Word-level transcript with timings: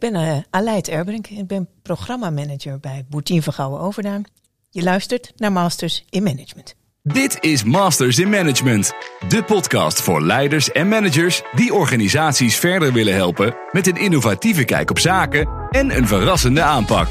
ben 0.00 0.14
uh, 0.14 0.36
Aleid 0.50 0.88
Erbrink. 0.88 1.26
Ik 1.26 1.46
ben 1.46 1.68
programmamanager 1.82 2.80
bij 2.80 3.04
Boertien 3.08 3.42
Vergouwen 3.42 3.80
Overduin. 3.80 4.24
Je 4.70 4.82
luistert 4.82 5.32
naar 5.36 5.52
Masters 5.52 6.04
in 6.08 6.22
Management. 6.22 6.74
Dit 7.02 7.36
is 7.40 7.64
Masters 7.64 8.18
in 8.18 8.28
Management, 8.28 8.92
de 9.28 9.42
podcast 9.42 10.02
voor 10.02 10.22
leiders 10.22 10.72
en 10.72 10.88
managers 10.88 11.42
die 11.54 11.74
organisaties 11.74 12.56
verder 12.56 12.92
willen 12.92 13.14
helpen 13.14 13.54
met 13.72 13.86
een 13.86 13.96
innovatieve 13.96 14.64
kijk 14.64 14.90
op 14.90 14.98
zaken 14.98 15.48
en 15.70 15.96
een 15.96 16.06
verrassende 16.06 16.62
aanpak. 16.62 17.08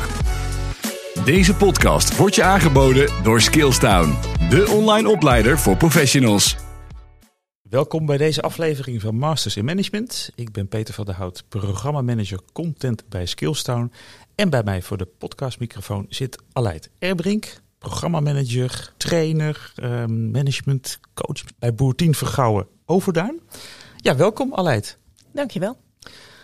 Deze 1.25 1.55
podcast 1.55 2.15
wordt 2.17 2.35
je 2.35 2.43
aangeboden 2.43 3.09
door 3.23 3.41
Skillstown, 3.41 4.17
de 4.49 4.69
online 4.69 5.09
opleider 5.09 5.59
voor 5.59 5.77
professionals. 5.77 6.68
Welkom 7.70 8.05
bij 8.05 8.17
deze 8.17 8.41
aflevering 8.41 9.01
van 9.01 9.15
Masters 9.15 9.57
in 9.57 9.65
Management. 9.65 10.31
Ik 10.36 10.51
ben 10.51 10.68
Peter 10.68 10.93
van 10.93 11.05
der 11.05 11.15
Hout, 11.15 11.43
programmamanager 11.49 12.39
content 12.54 13.09
bij 13.09 13.25
Skillstown. 13.25 13.91
En 14.36 14.49
bij 14.49 14.63
mij 14.63 14.82
voor 14.82 14.97
de 14.97 15.05
podcastmicrofoon 15.05 16.05
zit 16.09 16.42
Aleid 16.54 16.89
Erbrink, 17.00 17.61
programmamanager, 17.78 18.93
trainer, 18.97 19.71
eh, 19.75 20.05
management, 20.05 21.00
coach 21.14 21.43
bij 21.59 21.73
Boertien 21.73 22.15
Vergouwen 22.15 22.68
Overduin. 22.86 23.39
Ja, 23.97 24.15
welkom 24.15 24.54
Aleid. 24.56 24.97
Dankjewel. 25.33 25.78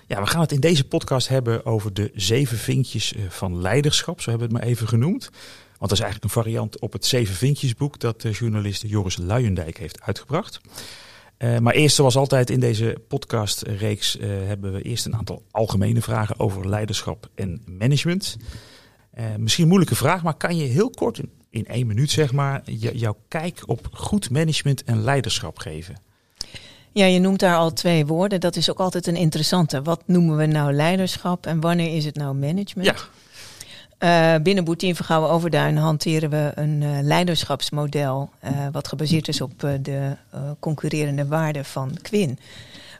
Ja, 0.08 0.22
we 0.22 0.28
gaan 0.28 0.42
het 0.42 0.52
in 0.52 0.60
deze 0.60 0.88
podcast 0.88 1.28
hebben 1.28 1.66
over 1.66 1.94
de 1.94 2.12
zeven 2.14 2.58
vinkjes 2.58 3.14
eh, 3.14 3.30
van 3.30 3.62
leiderschap, 3.62 4.22
zo 4.22 4.30
hebben 4.30 4.48
we 4.48 4.54
het 4.54 4.64
maar 4.64 4.74
even 4.74 4.88
genoemd. 4.88 5.30
Want 5.78 5.90
dat 5.90 5.92
is 5.92 6.00
eigenlijk 6.00 6.24
een 6.24 6.42
variant 6.42 6.80
op 6.80 6.94
het 6.94 7.06
Zeven 7.06 7.36
Vinkjesboek 7.36 8.00
dat 8.00 8.22
de 8.22 8.32
journalist 8.32 8.84
Joris 8.88 9.18
Luijendijk 9.18 9.78
heeft 9.78 10.02
uitgebracht. 10.02 10.60
Uh, 11.38 11.58
maar 11.58 11.74
eerst, 11.74 11.96
zoals 11.96 12.16
altijd 12.16 12.50
in 12.50 12.60
deze 12.60 12.98
podcastreeks, 13.08 14.16
uh, 14.16 14.28
hebben 14.28 14.74
we 14.74 14.82
eerst 14.82 15.06
een 15.06 15.16
aantal 15.16 15.44
algemene 15.52 16.02
vragen 16.02 16.40
over 16.40 16.70
leiderschap 16.70 17.30
en 17.36 17.62
management. 17.66 18.38
Uh, 19.18 19.26
misschien 19.38 19.64
een 19.64 19.70
moeilijke 19.70 19.96
vraag, 19.96 20.24
maar 20.24 20.34
kan 20.34 20.58
je 20.58 20.64
heel 20.64 20.90
kort, 20.90 21.18
in, 21.18 21.32
in 21.50 21.66
één 21.66 21.88
minuut 21.88 22.12
zeg 22.12 22.32
maar, 22.32 22.62
jouw 22.72 23.18
kijk 23.28 23.64
op 23.66 23.88
goed 23.92 24.30
management 24.30 24.84
en 24.84 25.04
leiderschap 25.04 25.60
geven? 25.60 25.96
Ja, 26.92 27.06
je 27.06 27.20
noemt 27.20 27.40
daar 27.40 27.58
al 27.58 27.74
twee 27.74 28.06
woorden. 28.06 28.40
Dat 28.40 28.56
is 28.56 28.70
ook 28.70 28.80
altijd 28.80 29.08
een 29.08 29.16
interessante. 29.16 29.82
Wat 29.82 30.02
noemen 30.06 30.38
we 30.38 30.46
nou 30.46 30.74
leiderschap 30.74 31.46
en 31.46 31.60
wanneer 31.60 31.96
is 31.96 32.06
het 32.06 32.16
nou 32.16 32.36
management? 32.36 32.86
Ja. 32.86 32.96
Uh, 34.06 34.36
binnen 34.44 34.64
Boetien 34.64 34.96
Vergouwen 34.96 35.30
Overduin 35.30 35.78
hanteren 35.78 36.30
we 36.30 36.52
een 36.56 36.82
uh, 36.82 36.98
leiderschapsmodel. 37.02 38.30
Uh, 38.44 38.68
wat 38.72 38.88
gebaseerd 38.88 39.28
is 39.28 39.42
op 39.42 39.60
de 39.60 40.18
concurrerende 40.60 41.28
waarden 41.28 41.66
van 41.66 41.98
Quinn. 42.02 42.40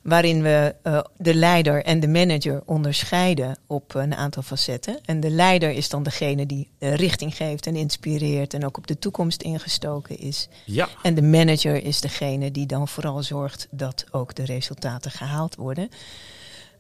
Waarin 0.04 0.42
we 0.42 0.76
de 1.18 1.36
leider 1.36 1.84
en 1.84 2.00
de 2.00 2.08
manager 2.08 2.62
onderscheiden 2.66 3.58
op 3.68 3.96
een 3.96 4.16
aantal 4.16 4.44
facetten. 4.44 5.00
En 5.06 5.20
de 5.20 5.30
leider 5.30 5.72
is 5.72 5.90
dan 5.90 6.04
degene 6.04 6.46
die 6.46 6.70
richting 6.80 7.36
geeft 7.36 7.68
en 7.68 7.76
inspireert 7.76 8.54
en 8.54 8.66
ook 8.66 8.78
op 8.78 8.88
de 8.88 9.00
toekomst 9.00 9.42
ingestoken 9.42 10.20
is. 10.20 10.48
Ja. 10.66 10.88
En 11.02 11.16
de 11.16 11.24
manager 11.24 11.84
is 11.84 12.02
degene 12.02 12.52
die 12.52 12.66
dan 12.66 12.88
vooral 12.88 13.24
zorgt 13.24 13.68
dat 13.72 14.06
ook 14.12 14.36
de 14.36 14.46
resultaten 14.46 15.12
gehaald 15.12 15.56
worden. 15.56 15.90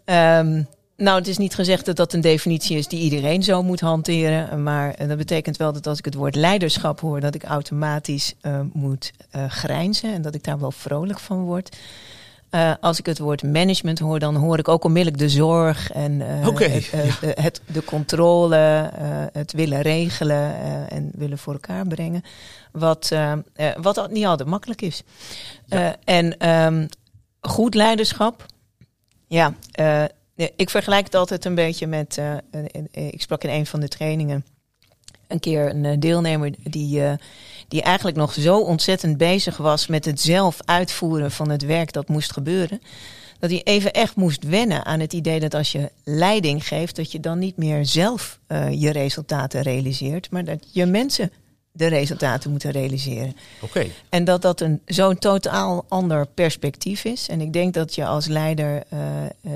Um, 0.06 0.68
nou, 0.98 1.18
het 1.18 1.28
is 1.28 1.38
niet 1.38 1.56
gezegd 1.56 1.86
dat 1.86 1.96
dat 1.96 2.14
een 2.14 2.22
definitie 2.22 2.78
is 2.78 2.88
die 2.88 3.00
iedereen 3.00 3.44
zo 3.44 3.64
moet 3.64 3.80
hanteren. 3.80 4.64
Maar 4.64 5.08
dat 5.08 5.18
betekent 5.18 5.58
wel 5.58 5.74
dat 5.74 5.88
als 5.88 5.98
ik 5.98 6.06
het 6.06 6.14
woord 6.14 6.36
leiderschap 6.36 7.00
hoor, 7.00 7.20
dat 7.20 7.36
ik 7.36 7.44
automatisch 7.44 8.34
uh, 8.42 8.60
moet 8.74 9.12
uh, 9.36 9.46
grijnzen 9.50 10.14
en 10.14 10.22
dat 10.22 10.36
ik 10.36 10.44
daar 10.44 10.60
wel 10.60 10.72
vrolijk 10.72 11.20
van 11.20 11.40
word. 11.44 11.78
Uh, 12.52 12.74
als 12.80 13.00
ik 13.00 13.06
het 13.06 13.20
woord 13.20 13.44
management 13.44 14.00
hoor, 14.00 14.20
dan 14.20 14.36
hoor 14.36 14.60
ik 14.60 14.68
ook 14.68 14.84
onmiddellijk 14.84 15.22
de 15.22 15.30
zorg 15.30 15.92
en 15.92 16.22
okay, 16.46 16.70
het, 16.70 16.86
ja. 16.86 17.42
het, 17.42 17.62
de 17.66 17.84
controle, 17.84 18.92
het 19.32 19.52
willen 19.52 19.82
regelen 19.82 20.56
en 20.90 21.12
willen 21.14 21.38
voor 21.38 21.54
elkaar 21.54 21.88
brengen. 21.88 22.24
Wat, 22.72 23.12
wat 23.82 24.12
niet 24.12 24.26
altijd 24.26 24.50
makkelijk 24.50 24.82
is. 24.82 25.04
Ja. 25.66 25.96
en 26.04 26.50
um, 26.50 26.88
goed 27.42 27.74
leiderschap, 27.74 28.46
ja. 29.28 29.54
Ik 30.36 30.70
vergelijk 30.70 31.06
het 31.06 31.16
altijd 31.16 31.46
een 31.46 31.56
beetje 31.56 31.88
met. 31.88 32.18
Uh, 32.18 32.36
ik 32.92 33.22
sprak 33.22 33.44
in 33.44 33.50
een 33.50 33.66
van 33.66 33.80
de 33.80 33.88
trainingen 33.88 34.46
een 35.28 35.40
keer 35.40 35.70
een 35.70 36.00
deelnemer 36.00 36.52
die, 36.64 37.02
die 37.68 37.82
eigenlijk 37.82 38.18
nog 38.18 38.34
zo 38.34 38.60
ontzettend 38.60 39.18
bezig 39.18 39.58
was 39.58 39.88
met 39.88 40.06
het 40.06 40.22
zelf 40.22 40.60
uitvoeren 40.66 41.32
van 41.32 41.50
het 41.50 41.66
werk 41.66 41.94
dat 41.94 42.08
moest 42.08 42.32
gebeuren. 42.32 42.82
Dat 43.40 43.50
hij 43.50 43.62
even 43.64 43.94
echt 43.94 44.16
moest 44.16 44.44
wennen 44.44 44.86
aan 44.86 45.00
het 45.00 45.14
idee 45.14 45.40
dat 45.40 45.54
als 45.54 45.72
je 45.72 45.92
leiding 46.04 46.68
geeft, 46.68 46.96
dat 46.96 47.12
je 47.12 47.20
dan 47.20 47.40
niet 47.40 47.58
meer 47.58 47.86
zelf 47.86 48.40
je 48.72 48.92
resultaten 48.92 49.62
realiseert, 49.62 50.32
maar 50.32 50.46
dat 50.46 50.68
je 50.72 50.86
mensen 50.86 51.32
de 51.76 51.88
resultaten 51.88 52.52
moeten 52.52 52.72
realiseren. 52.72 53.36
Oké. 53.62 53.66
Okay. 53.66 53.92
En 54.10 54.24
dat 54.24 54.42
dat 54.42 54.62
een 54.62 54.82
zo'n 54.86 55.18
totaal 55.18 55.86
ander 55.88 56.28
perspectief 56.28 57.04
is. 57.04 57.30
En 57.30 57.42
ik 57.42 57.54
denk 57.54 57.74
dat 57.74 57.96
je 57.96 58.06
als 58.06 58.28
leider 58.28 58.84
uh, 58.94 59.00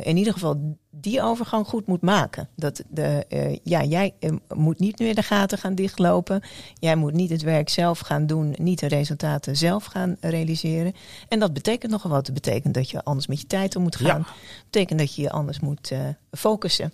in 0.03 0.17
ieder 0.17 0.33
geval 0.33 0.75
die 0.89 1.21
overgang 1.21 1.67
goed 1.67 1.87
moet 1.87 2.01
maken. 2.01 2.49
Dat 2.55 2.83
de, 2.89 3.25
uh, 3.29 3.57
ja, 3.63 3.83
jij 3.83 4.13
moet 4.55 4.79
niet 4.79 4.99
meer 4.99 5.15
de 5.15 5.23
gaten 5.23 5.57
gaan 5.57 5.75
dichtlopen. 5.75 6.41
Jij 6.79 6.95
moet 6.95 7.13
niet 7.13 7.29
het 7.29 7.41
werk 7.41 7.69
zelf 7.69 7.99
gaan 7.99 8.25
doen, 8.25 8.55
niet 8.57 8.79
de 8.79 8.87
resultaten 8.87 9.57
zelf 9.57 9.85
gaan 9.85 10.17
realiseren. 10.19 10.93
En 11.27 11.39
dat 11.39 11.53
betekent 11.53 11.91
nogal 11.91 12.11
wat. 12.11 12.25
Dat 12.25 12.35
betekent 12.35 12.73
dat 12.73 12.89
je 12.89 13.03
anders 13.03 13.27
met 13.27 13.41
je 13.41 13.47
tijd 13.47 13.75
om 13.75 13.83
moet 13.83 13.95
gaan. 13.95 14.05
Ja. 14.05 14.13
Dat 14.17 14.63
betekent 14.71 14.99
dat 14.99 15.15
je 15.15 15.21
je 15.21 15.31
anders 15.31 15.59
moet 15.59 15.91
focussen. 16.31 16.91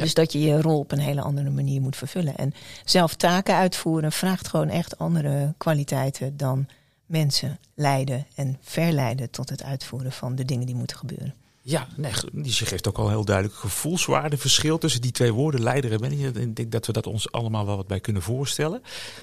Ja. 0.00 0.06
Dus 0.06 0.14
dat 0.14 0.32
je 0.32 0.40
je 0.40 0.60
rol 0.60 0.78
op 0.78 0.92
een 0.92 0.98
hele 0.98 1.20
andere 1.20 1.50
manier 1.50 1.80
moet 1.80 1.96
vervullen. 1.96 2.36
En 2.36 2.54
zelf 2.84 3.14
taken 3.14 3.54
uitvoeren 3.54 4.12
vraagt 4.12 4.48
gewoon 4.48 4.68
echt 4.68 4.98
andere 4.98 5.54
kwaliteiten 5.58 6.36
dan 6.36 6.66
mensen 7.06 7.58
leiden 7.74 8.26
en 8.34 8.58
verleiden 8.60 9.30
tot 9.30 9.48
het 9.48 9.62
uitvoeren 9.62 10.12
van 10.12 10.34
de 10.34 10.44
dingen 10.44 10.66
die 10.66 10.74
moeten 10.74 10.96
gebeuren. 10.96 11.34
Ja, 11.62 11.86
nee, 11.96 12.12
dus 12.32 12.58
je 12.58 12.66
geeft 12.66 12.88
ook 12.88 12.98
al 12.98 13.08
heel 13.08 13.24
duidelijk 13.24 13.56
gevoelswaardeverschil 13.56 14.78
tussen 14.78 15.00
die 15.00 15.10
twee 15.10 15.32
woorden, 15.32 15.62
leider 15.62 15.92
en 15.92 16.00
manager. 16.00 16.40
Ik 16.40 16.56
denk 16.56 16.72
dat 16.72 16.86
we 16.86 16.92
dat 16.92 17.06
ons 17.06 17.32
allemaal 17.32 17.66
wel 17.66 17.76
wat 17.76 17.86
bij 17.86 18.00
kunnen 18.00 18.22
voorstellen. 18.22 18.82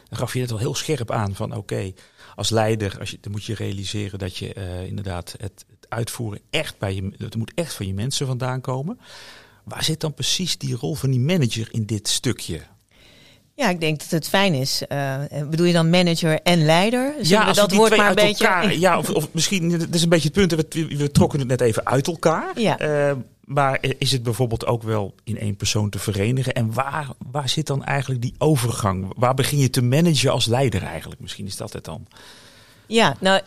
Dan 0.09 0.19
gaf 0.19 0.33
je 0.33 0.41
het 0.41 0.51
al 0.51 0.57
heel 0.57 0.75
scherp 0.75 1.11
aan 1.11 1.35
van 1.35 1.49
oké, 1.49 1.57
okay, 1.57 1.95
als 2.35 2.49
leider 2.49 2.99
als 2.99 3.11
je, 3.11 3.17
dan 3.21 3.31
moet 3.31 3.45
je 3.45 3.55
realiseren 3.55 4.19
dat 4.19 4.37
je 4.37 4.55
uh, 4.55 4.83
inderdaad 4.83 5.31
het, 5.31 5.65
het, 5.69 5.89
uitvoeren 5.89 6.39
echt 6.49 6.77
bij 6.77 6.95
je, 6.95 7.11
het 7.17 7.35
moet 7.35 7.51
echt 7.55 7.73
van 7.73 7.87
je 7.87 7.93
mensen 7.93 8.27
vandaan 8.27 8.61
komen. 8.61 8.99
Waar 9.67 9.83
zit 9.83 9.99
dan 9.99 10.13
precies 10.13 10.57
die 10.57 10.75
rol 10.75 10.95
van 10.95 11.11
die 11.11 11.19
manager 11.19 11.67
in 11.71 11.85
dit 11.85 12.07
stukje? 12.07 12.61
Ja, 13.53 13.69
ik 13.69 13.79
denk 13.79 13.99
dat 13.99 14.09
het 14.09 14.27
fijn 14.27 14.53
is. 14.53 14.81
Uh, 14.89 15.15
bedoel 15.49 15.65
je 15.65 15.73
dan 15.73 15.89
manager 15.89 16.41
en 16.41 16.65
leider? 16.65 17.13
Zullen 17.21 17.45
ja, 17.45 17.47
we 17.47 17.55
dat 17.55 17.71
woord 17.71 17.87
twee 17.87 17.99
maar 17.99 18.09
een 18.09 18.15
beetje. 18.15 18.47
Elkaar, 18.47 18.75
ja, 18.75 18.97
of, 18.97 19.09
of 19.09 19.27
misschien, 19.31 19.69
dat 19.69 19.93
is 19.93 20.03
een 20.03 20.09
beetje 20.09 20.29
het 20.33 20.47
punt, 20.47 20.69
we, 20.71 20.95
we 20.97 21.11
trokken 21.11 21.39
het 21.39 21.47
net 21.47 21.61
even 21.61 21.85
uit 21.85 22.07
elkaar. 22.07 22.59
Ja. 22.59 23.09
Uh, 23.09 23.15
maar 23.43 23.79
is 23.97 24.11
het 24.11 24.23
bijvoorbeeld 24.23 24.65
ook 24.65 24.83
wel 24.83 25.15
in 25.23 25.39
één 25.39 25.55
persoon 25.55 25.89
te 25.89 25.99
verenigen? 25.99 26.53
En 26.53 26.73
waar, 26.73 27.07
waar 27.31 27.49
zit 27.49 27.67
dan 27.67 27.83
eigenlijk 27.83 28.21
die 28.21 28.35
overgang? 28.37 29.13
Waar 29.15 29.33
begin 29.33 29.59
je 29.59 29.69
te 29.69 29.83
managen 29.83 30.31
als 30.31 30.45
leider 30.45 30.83
eigenlijk? 30.83 31.21
Misschien 31.21 31.45
is 31.45 31.57
dat 31.57 31.73
het 31.73 31.83
dan. 31.83 32.07
Ja, 32.87 33.15
nou 33.19 33.41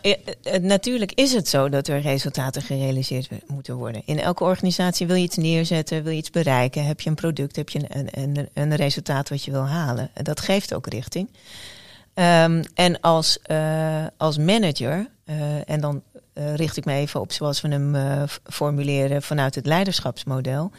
natuurlijk 0.61 1.11
is 1.11 1.33
het 1.33 1.47
zo 1.47 1.69
dat 1.69 1.87
er 1.87 2.01
resultaten 2.01 2.61
gerealiseerd 2.61 3.29
moeten 3.47 3.75
worden. 3.75 4.01
In 4.05 4.19
elke 4.19 4.43
organisatie 4.43 5.07
wil 5.07 5.15
je 5.15 5.23
iets 5.23 5.37
neerzetten, 5.37 6.03
wil 6.03 6.11
je 6.11 6.17
iets 6.17 6.29
bereiken, 6.29 6.85
heb 6.85 7.01
je 7.01 7.09
een 7.09 7.15
product, 7.15 7.55
heb 7.55 7.69
je 7.69 7.81
een, 7.87 8.07
een, 8.11 8.49
een 8.53 8.75
resultaat 8.75 9.29
wat 9.29 9.43
je 9.43 9.51
wil 9.51 9.67
halen. 9.67 10.09
Dat 10.13 10.39
geeft 10.39 10.73
ook 10.73 10.87
richting. 10.87 11.29
Um, 12.13 12.63
en 12.73 12.99
als, 12.99 13.39
uh, 13.47 14.05
als 14.17 14.37
manager, 14.37 15.09
en 15.65 15.81
dan 15.81 16.01
richt 16.33 16.77
ik 16.77 16.85
me 16.85 16.93
even 16.93 17.19
op 17.19 17.31
zoals 17.31 17.61
we 17.61 17.67
hem 17.67 18.27
formuleren 18.43 19.21
vanuit 19.21 19.55
het 19.55 19.65
leiderschapsmodel. 19.65 20.71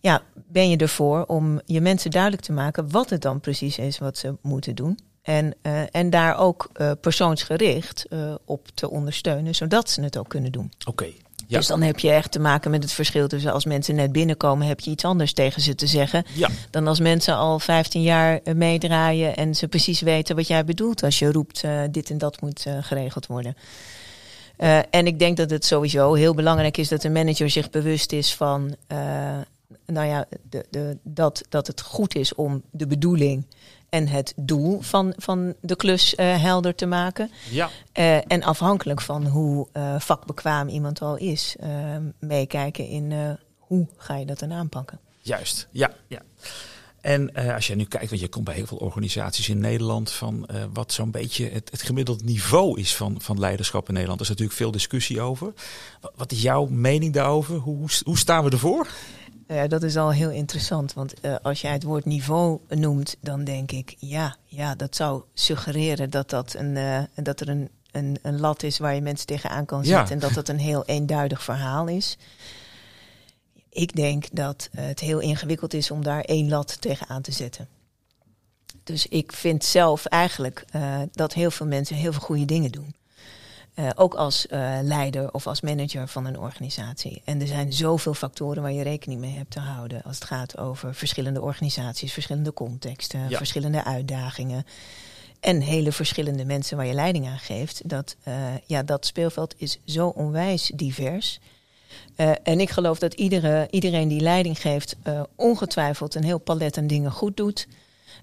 Ja, 0.00 0.22
ben 0.34 0.70
je 0.70 0.76
ervoor 0.76 1.24
om 1.24 1.60
je 1.64 1.80
mensen 1.80 2.10
duidelijk 2.10 2.42
te 2.42 2.52
maken 2.52 2.90
wat 2.90 3.10
het 3.10 3.22
dan 3.22 3.40
precies 3.40 3.78
is 3.78 3.98
wat 3.98 4.18
ze 4.18 4.34
moeten 4.42 4.74
doen. 4.74 4.98
En, 5.26 5.54
uh, 5.62 5.80
en 5.90 6.10
daar 6.10 6.38
ook 6.38 6.70
uh, 6.76 6.90
persoonsgericht 7.00 8.06
uh, 8.10 8.34
op 8.44 8.68
te 8.74 8.90
ondersteunen, 8.90 9.54
zodat 9.54 9.90
ze 9.90 10.02
het 10.02 10.18
ook 10.18 10.28
kunnen 10.28 10.52
doen. 10.52 10.70
Oké. 10.78 10.90
Okay, 10.90 11.16
ja. 11.46 11.58
Dus 11.58 11.66
dan 11.66 11.82
heb 11.82 11.98
je 11.98 12.10
echt 12.10 12.32
te 12.32 12.38
maken 12.38 12.70
met 12.70 12.82
het 12.82 12.92
verschil 12.92 13.28
tussen 13.28 13.52
als 13.52 13.64
mensen 13.64 13.94
net 13.94 14.12
binnenkomen, 14.12 14.66
heb 14.66 14.80
je 14.80 14.90
iets 14.90 15.04
anders 15.04 15.32
tegen 15.32 15.62
ze 15.62 15.74
te 15.74 15.86
zeggen. 15.86 16.24
Ja. 16.34 16.48
Dan 16.70 16.86
als 16.86 17.00
mensen 17.00 17.36
al 17.36 17.58
15 17.58 18.02
jaar 18.02 18.40
meedraaien 18.54 19.36
en 19.36 19.54
ze 19.54 19.68
precies 19.68 20.00
weten 20.00 20.36
wat 20.36 20.46
jij 20.46 20.64
bedoelt 20.64 21.02
als 21.02 21.18
je 21.18 21.32
roept 21.32 21.64
dit 21.90 22.10
en 22.10 22.18
dat 22.18 22.40
moet 22.40 22.66
geregeld 22.80 23.26
worden. 23.26 23.56
en 24.90 25.06
ik 25.06 25.18
denk 25.18 25.36
dat 25.36 25.50
het 25.50 25.64
sowieso 25.64 26.14
heel 26.14 26.34
belangrijk 26.34 26.76
is 26.76 26.88
dat 26.88 27.04
een 27.04 27.12
manager 27.12 27.50
zich 27.50 27.70
bewust 27.70 28.12
is 28.12 28.34
van 28.34 28.76
nou 29.86 30.06
ja, 30.06 30.26
de, 30.50 30.66
de, 30.70 30.96
dat, 31.02 31.42
dat 31.48 31.66
het 31.66 31.80
goed 31.80 32.14
is 32.14 32.34
om 32.34 32.62
de 32.70 32.86
bedoeling 32.86 33.44
en 33.96 34.08
het 34.08 34.32
doel 34.36 34.80
van, 34.80 35.12
van 35.16 35.54
de 35.60 35.76
klus 35.76 36.14
uh, 36.14 36.42
helder 36.42 36.74
te 36.74 36.86
maken. 36.86 37.30
Ja. 37.50 37.70
Uh, 37.98 38.16
en 38.16 38.42
afhankelijk 38.42 39.00
van 39.00 39.26
hoe 39.26 39.66
uh, 39.72 40.00
vakbekwaam 40.00 40.68
iemand 40.68 41.00
al 41.00 41.16
is, 41.16 41.56
meekijken 42.20 42.88
in 42.88 43.38
hoe 43.58 43.86
ga 43.96 44.16
je 44.16 44.26
dat 44.26 44.38
dan 44.38 44.52
aanpakken? 44.52 45.00
Juist, 45.20 45.68
ja. 45.70 45.90
ja. 46.06 46.22
En 47.00 47.34
als 47.54 47.66
je 47.66 47.74
nu 47.74 47.84
kijkt, 47.84 48.08
want 48.08 48.20
je 48.20 48.28
komt 48.28 48.44
bij 48.44 48.54
heel 48.54 48.66
veel 48.66 48.76
organisaties 48.76 49.48
in 49.48 49.58
Nederland, 49.58 50.12
van 50.12 50.48
wat 50.72 50.92
zo'n 50.92 51.10
beetje 51.10 51.48
het, 51.48 51.70
het 51.70 51.82
gemiddeld 51.82 52.24
niveau 52.24 52.80
is 52.80 52.96
van, 52.96 53.20
van 53.20 53.38
leiderschap 53.38 53.88
in 53.88 53.94
Nederland. 53.94 54.20
Er 54.20 54.26
is 54.26 54.32
natuurlijk 54.32 54.58
veel 54.58 54.70
discussie 54.70 55.20
over. 55.20 55.52
Wat, 56.00 56.12
wat 56.16 56.32
is 56.32 56.42
jouw 56.42 56.66
mening 56.66 57.12
daarover? 57.12 57.56
Hoe, 57.56 57.88
hoe 58.04 58.18
staan 58.18 58.44
we 58.44 58.50
ervoor? 58.50 58.88
Ja, 59.48 59.66
dat 59.66 59.82
is 59.82 59.96
al 59.96 60.12
heel 60.12 60.30
interessant. 60.30 60.92
Want 60.92 61.14
uh, 61.24 61.36
als 61.42 61.60
jij 61.60 61.72
het 61.72 61.82
woord 61.82 62.04
niveau 62.04 62.60
noemt, 62.68 63.16
dan 63.20 63.44
denk 63.44 63.72
ik, 63.72 63.94
ja, 63.98 64.36
ja 64.44 64.74
dat 64.74 64.96
zou 64.96 65.22
suggereren 65.34 66.10
dat, 66.10 66.30
dat, 66.30 66.54
een, 66.54 67.08
dat 67.14 67.40
er 67.40 67.48
een, 67.48 67.68
een, 67.90 68.18
een 68.22 68.40
lat 68.40 68.62
is 68.62 68.78
waar 68.78 68.94
je 68.94 69.00
mensen 69.00 69.26
tegenaan 69.26 69.64
kan 69.64 69.84
zetten. 69.84 70.06
Ja. 70.06 70.12
En 70.12 70.18
dat 70.18 70.34
dat 70.34 70.48
een 70.48 70.58
heel 70.58 70.84
eenduidig 70.84 71.42
verhaal 71.42 71.88
is. 71.88 72.18
Ik 73.70 73.96
denk 73.96 74.24
dat 74.32 74.68
het 74.72 75.00
heel 75.00 75.18
ingewikkeld 75.18 75.74
is 75.74 75.90
om 75.90 76.02
daar 76.02 76.20
één 76.20 76.48
lat 76.48 76.80
tegenaan 76.80 77.22
te 77.22 77.32
zetten. 77.32 77.68
Dus 78.84 79.06
ik 79.06 79.32
vind 79.32 79.64
zelf 79.64 80.04
eigenlijk 80.04 80.64
dat 81.12 81.32
heel 81.32 81.50
veel 81.50 81.66
mensen 81.66 81.96
heel 81.96 82.12
veel 82.12 82.22
goede 82.22 82.44
dingen 82.44 82.70
doen. 82.70 82.94
Uh, 83.78 83.88
ook 83.94 84.14
als 84.14 84.46
uh, 84.50 84.78
leider 84.82 85.32
of 85.32 85.46
als 85.46 85.60
manager 85.60 86.08
van 86.08 86.26
een 86.26 86.38
organisatie. 86.38 87.22
En 87.24 87.40
er 87.40 87.46
zijn 87.46 87.72
zoveel 87.72 88.14
factoren 88.14 88.62
waar 88.62 88.72
je 88.72 88.82
rekening 88.82 89.20
mee 89.20 89.36
hebt 89.36 89.50
te 89.50 89.60
houden. 89.60 90.02
Als 90.02 90.14
het 90.14 90.24
gaat 90.24 90.58
over 90.58 90.94
verschillende 90.94 91.40
organisaties, 91.40 92.12
verschillende 92.12 92.52
contexten, 92.52 93.28
ja. 93.28 93.36
verschillende 93.36 93.84
uitdagingen. 93.84 94.66
En 95.40 95.60
hele 95.60 95.92
verschillende 95.92 96.44
mensen 96.44 96.76
waar 96.76 96.86
je 96.86 96.94
leiding 96.94 97.26
aan 97.26 97.38
geeft. 97.38 97.88
Dat, 97.88 98.16
ja, 98.66 98.82
dat 98.82 99.06
speelveld 99.06 99.54
is 99.56 99.78
zo 99.84 100.08
onwijs 100.08 100.72
divers. 100.74 101.40
En 102.42 102.60
ik 102.60 102.70
geloof 102.70 102.98
dat 102.98 103.14
iedere, 103.14 103.68
iedereen 103.70 104.08
die 104.08 104.20
leiding 104.20 104.60
geeft, 104.60 104.96
ongetwijfeld 105.34 106.14
een 106.14 106.24
heel 106.24 106.38
palet 106.38 106.78
aan 106.78 106.86
dingen 106.86 107.12
goed 107.12 107.36
doet. 107.36 107.66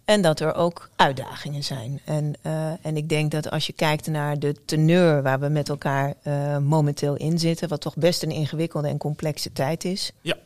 En 0.05 0.21
dat 0.21 0.39
er 0.39 0.55
ook 0.55 0.89
uitdagingen 0.95 1.63
zijn. 1.63 1.99
En, 2.05 2.33
uh, 2.45 2.71
en 2.81 2.97
ik 2.97 3.09
denk 3.09 3.31
dat 3.31 3.49
als 3.49 3.67
je 3.67 3.73
kijkt 3.73 4.07
naar 4.07 4.39
de 4.39 4.55
teneur 4.65 5.21
waar 5.21 5.39
we 5.39 5.47
met 5.47 5.69
elkaar 5.69 6.13
momenteel 6.61 7.15
in 7.15 7.39
zitten, 7.39 7.69
wat 7.69 7.81
toch 7.81 7.95
best 7.95 8.23
een 8.23 8.31
ingewikkelde 8.31 8.87
en 8.87 8.97
complexe 8.97 9.51
tijd 9.51 9.85
is. 9.85 10.11
Ja. 10.21 10.37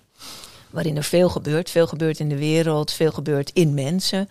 Waarin 0.69 0.97
er 0.97 1.03
veel 1.03 1.29
gebeurt. 1.29 1.69
Veel 1.69 1.87
gebeurt 1.87 2.19
in 2.19 2.29
de 2.29 2.37
wereld, 2.37 2.91
veel 2.91 3.11
gebeurt 3.11 3.51
in 3.53 3.73
mensen. 3.73 4.29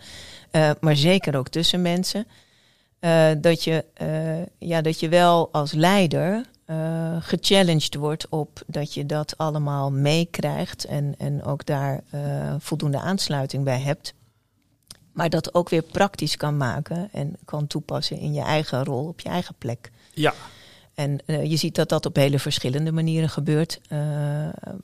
maar 0.79 0.95
zeker 0.95 1.37
ook 1.37 1.49
tussen 1.49 1.81
mensen. 1.81 2.27
dat, 3.41 3.63
je, 3.63 3.85
ja, 4.57 4.81
dat 4.81 4.99
je 4.99 5.09
wel 5.09 5.49
als 5.51 5.71
leider 5.71 6.45
gechallenged 7.19 7.95
wordt 7.95 8.29
op 8.29 8.63
dat 8.67 8.93
je 8.93 9.05
dat 9.05 9.37
allemaal 9.37 9.91
meekrijgt 9.91 10.85
en, 10.85 11.15
en 11.17 11.43
ook 11.43 11.65
daar 11.65 12.03
voldoende 12.59 12.99
aansluiting 12.99 13.63
bij 13.63 13.79
hebt. 13.79 14.13
Maar 15.17 15.29
dat 15.29 15.53
ook 15.53 15.69
weer 15.69 15.81
praktisch 15.81 16.37
kan 16.37 16.57
maken 16.57 17.09
en 17.11 17.35
kan 17.45 17.67
toepassen 17.67 18.17
in 18.17 18.33
je 18.33 18.41
eigen 18.41 18.83
rol 18.83 19.07
op 19.07 19.19
je 19.19 19.29
eigen 19.29 19.55
plek. 19.57 19.91
Ja. 20.13 20.33
En 20.93 21.19
uh, 21.25 21.45
je 21.45 21.55
ziet 21.55 21.75
dat 21.75 21.89
dat 21.89 22.05
op 22.05 22.15
hele 22.15 22.39
verschillende 22.39 22.91
manieren 22.91 23.29
gebeurt. 23.29 23.79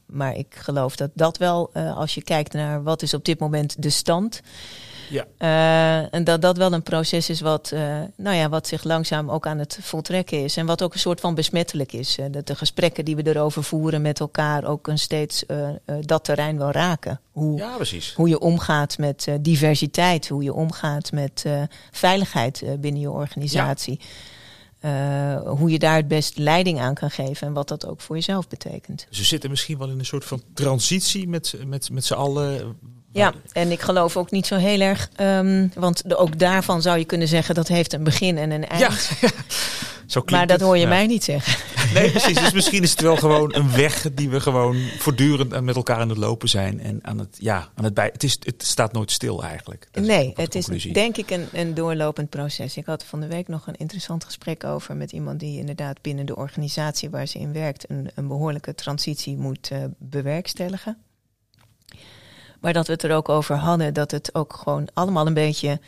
maar 0.05 0.35
ik 0.35 0.55
geloof 0.55 0.95
dat 0.95 1.09
dat 1.13 1.37
wel, 1.37 1.73
als 1.73 2.13
je 2.15 2.23
kijkt 2.23 2.53
naar 2.53 2.83
wat 2.83 3.01
is 3.01 3.13
op 3.13 3.25
dit 3.25 3.39
moment 3.39 3.81
de 3.81 3.89
stand 3.89 4.41
ja. 5.09 5.25
Uh, 5.39 6.13
en 6.13 6.23
dat 6.23 6.41
dat 6.41 6.57
wel 6.57 6.73
een 6.73 6.83
proces 6.83 7.29
is 7.29 7.41
wat, 7.41 7.71
uh, 7.73 8.01
nou 8.17 8.35
ja, 8.35 8.49
wat 8.49 8.67
zich 8.67 8.83
langzaam 8.83 9.31
ook 9.31 9.47
aan 9.47 9.57
het 9.57 9.77
voltrekken 9.81 10.43
is. 10.43 10.57
En 10.57 10.65
wat 10.65 10.81
ook 10.81 10.93
een 10.93 10.99
soort 10.99 11.19
van 11.19 11.35
besmettelijk 11.35 11.93
is. 11.93 12.17
Uh, 12.17 12.25
dat 12.31 12.47
de 12.47 12.55
gesprekken 12.55 13.05
die 13.05 13.15
we 13.15 13.27
erover 13.27 13.63
voeren 13.63 14.01
met 14.01 14.19
elkaar 14.19 14.65
ook 14.65 14.87
een 14.87 14.99
steeds 14.99 15.45
dat 16.01 16.23
terrein 16.23 16.57
wel 16.57 16.71
raken. 16.71 17.19
Hoe, 17.31 17.57
ja, 17.57 17.77
hoe 18.15 18.29
je 18.29 18.39
omgaat 18.39 18.97
met 18.97 19.27
diversiteit, 19.41 20.27
hoe 20.27 20.43
je 20.43 20.53
omgaat 20.53 21.11
met 21.11 21.45
veiligheid 21.91 22.63
binnen 22.79 23.01
je 23.01 23.11
organisatie. 23.11 23.99
Ja. 24.79 25.43
hoe 25.45 25.69
je 25.69 25.79
daar 25.79 25.95
het 25.95 26.07
best 26.07 26.37
leiding 26.37 26.79
aan 26.79 26.93
kan 26.93 27.11
geven 27.11 27.47
en 27.47 27.53
wat 27.53 27.67
dat 27.67 27.87
ook 27.87 28.01
voor 28.01 28.15
jezelf 28.15 28.47
betekent. 28.47 29.07
We 29.09 29.23
zitten 29.23 29.49
misschien 29.49 29.77
wel 29.77 29.89
in 29.89 29.99
een 29.99 30.05
soort 30.05 30.25
van 30.25 30.41
transitie 30.53 31.27
met, 31.27 31.55
met, 31.65 31.89
met 31.91 32.05
z'n 32.05 32.13
allen 32.13 32.77
ja, 33.13 33.33
en 33.51 33.71
ik 33.71 33.81
geloof 33.81 34.17
ook 34.17 34.31
niet 34.31 34.47
zo 34.47 34.55
heel 34.55 34.79
erg, 34.79 35.09
um, 35.19 35.71
want 35.75 36.09
de, 36.09 36.17
ook 36.17 36.39
daarvan 36.39 36.81
zou 36.81 36.97
je 36.97 37.05
kunnen 37.05 37.27
zeggen 37.27 37.55
dat 37.55 37.67
heeft 37.67 37.93
een 37.93 38.03
begin 38.03 38.37
en 38.37 38.51
een 38.51 38.67
eind. 38.67 39.09
Ja, 39.21 39.29
zo 40.07 40.21
maar 40.25 40.47
dat 40.47 40.61
hoor 40.61 40.75
je 40.75 40.83
ja. 40.83 40.89
mij 40.89 41.07
niet 41.07 41.23
zeggen. 41.23 41.61
Nee, 41.93 42.11
precies. 42.11 42.39
Dus 42.39 42.53
misschien 42.53 42.83
is 42.83 42.91
het 42.91 43.01
wel 43.01 43.15
gewoon 43.15 43.55
een 43.55 43.71
weg 43.71 44.07
die 44.13 44.29
we 44.29 44.39
gewoon 44.39 44.77
voortdurend 44.97 45.61
met 45.61 45.75
elkaar 45.75 45.99
aan 45.99 46.09
het 46.09 46.17
lopen 46.17 46.49
zijn. 46.49 46.79
En 46.79 46.99
aan 47.01 47.19
het, 47.19 47.37
ja, 47.39 47.69
aan 47.75 47.83
het 47.83 47.93
bij. 47.93 48.09
Het, 48.13 48.23
is, 48.23 48.37
het 48.43 48.63
staat 48.65 48.93
nooit 48.93 49.11
stil 49.11 49.43
eigenlijk. 49.43 49.87
Dat 49.91 50.03
nee, 50.03 50.33
het 50.35 50.55
is 50.55 50.65
denk 50.91 51.17
ik 51.17 51.29
een, 51.29 51.47
een 51.51 51.73
doorlopend 51.73 52.29
proces. 52.29 52.77
Ik 52.77 52.85
had 52.85 53.03
van 53.03 53.19
de 53.19 53.27
week 53.27 53.47
nog 53.47 53.67
een 53.67 53.75
interessant 53.75 54.23
gesprek 54.23 54.63
over 54.63 54.95
met 54.95 55.11
iemand 55.11 55.39
die 55.39 55.59
inderdaad 55.59 56.01
binnen 56.01 56.25
de 56.25 56.35
organisatie 56.35 57.09
waar 57.09 57.27
ze 57.27 57.39
in 57.39 57.53
werkt 57.53 57.89
een, 57.89 58.09
een 58.15 58.27
behoorlijke 58.27 58.75
transitie 58.75 59.37
moet 59.37 59.69
uh, 59.73 59.83
bewerkstelligen. 59.97 60.97
Maar 62.63 62.73
dat 62.73 62.87
we 62.87 62.93
het 62.93 63.03
er 63.03 63.15
ook 63.15 63.29
over 63.29 63.55
hadden 63.55 63.93
dat 63.93 64.11
het 64.11 64.35
ook 64.35 64.53
gewoon 64.63 64.87
allemaal 64.93 65.27
een 65.27 65.33
beetje, 65.33 65.79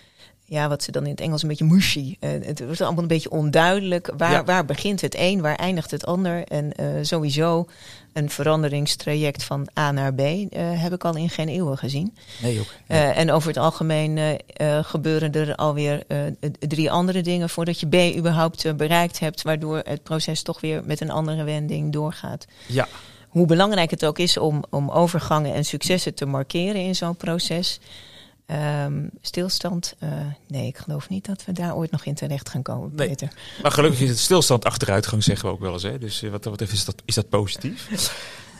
ja, 0.45 0.67
wat 0.67 0.83
ze 0.83 0.91
dan 0.91 1.03
in 1.03 1.09
het 1.09 1.19
Engels 1.19 1.41
een 1.41 1.47
beetje 1.47 1.65
mushy. 1.65 2.15
Uh, 2.19 2.29
het 2.45 2.65
wordt 2.65 2.81
allemaal 2.81 3.01
een 3.01 3.07
beetje 3.07 3.31
onduidelijk. 3.31 4.13
Waar, 4.17 4.31
ja. 4.31 4.43
waar 4.43 4.65
begint 4.65 5.01
het 5.01 5.15
een, 5.17 5.41
waar 5.41 5.55
eindigt 5.55 5.91
het 5.91 6.05
ander? 6.05 6.43
En 6.43 6.71
uh, 6.79 6.87
sowieso 7.01 7.67
een 8.13 8.29
veranderingstraject 8.29 9.43
van 9.43 9.67
A 9.79 9.91
naar 9.91 10.13
B 10.13 10.19
uh, 10.19 10.47
heb 10.53 10.93
ik 10.93 11.05
al 11.05 11.15
in 11.15 11.29
geen 11.29 11.47
eeuwen 11.47 11.77
gezien. 11.77 12.15
Nee, 12.41 12.59
ook. 12.59 12.73
Nee. 12.87 13.01
en 13.01 13.31
over 13.31 13.47
het 13.47 13.57
algemeen 13.57 14.39
gebeuren 14.81 15.31
er 15.31 15.55
alweer 15.55 16.03
drie 16.59 16.91
andere 16.91 17.21
dingen 17.21 17.49
voordat 17.49 17.79
je 17.79 17.87
B 17.87 18.17
überhaupt 18.17 18.77
bereikt 18.77 19.19
hebt, 19.19 19.41
waardoor 19.41 19.81
het 19.83 20.03
proces 20.03 20.41
toch 20.41 20.61
weer 20.61 20.81
met 20.85 21.01
een 21.01 21.11
andere 21.11 21.43
wending 21.43 21.93
doorgaat. 21.93 22.45
Ja 22.65 22.87
hoe 23.35 23.45
belangrijk 23.45 23.91
het 23.91 24.05
ook 24.05 24.19
is 24.19 24.37
om, 24.37 24.63
om 24.69 24.89
overgangen 24.89 25.53
en 25.53 25.65
successen 25.65 26.13
te 26.13 26.25
markeren 26.25 26.81
in 26.81 26.95
zo'n 26.95 27.15
proces. 27.15 27.79
Um, 28.85 29.09
stilstand, 29.21 29.95
uh, 30.03 30.09
nee, 30.47 30.67
ik 30.67 30.77
geloof 30.77 31.09
niet 31.09 31.25
dat 31.25 31.45
we 31.45 31.51
daar 31.51 31.75
ooit 31.75 31.91
nog 31.91 32.05
in 32.05 32.13
terecht 32.13 32.49
gaan 32.49 32.61
komen, 32.61 32.91
nee. 32.95 33.07
Peter. 33.07 33.29
Maar 33.61 33.71
gelukkig 33.71 34.01
is 34.01 34.09
het 34.09 34.19
stilstand 34.19 34.65
achteruitgang, 34.65 35.23
zeggen 35.23 35.47
we 35.47 35.53
ook 35.53 35.59
wel 35.59 35.73
eens. 35.73 35.83
Hè? 35.83 35.97
Dus 35.97 36.21
wat 36.21 36.43
dat 36.43 36.51
betreft 36.51 36.73
is 36.73 36.85
dat, 36.85 37.01
is 37.05 37.15
dat 37.15 37.29
positief. 37.29 37.89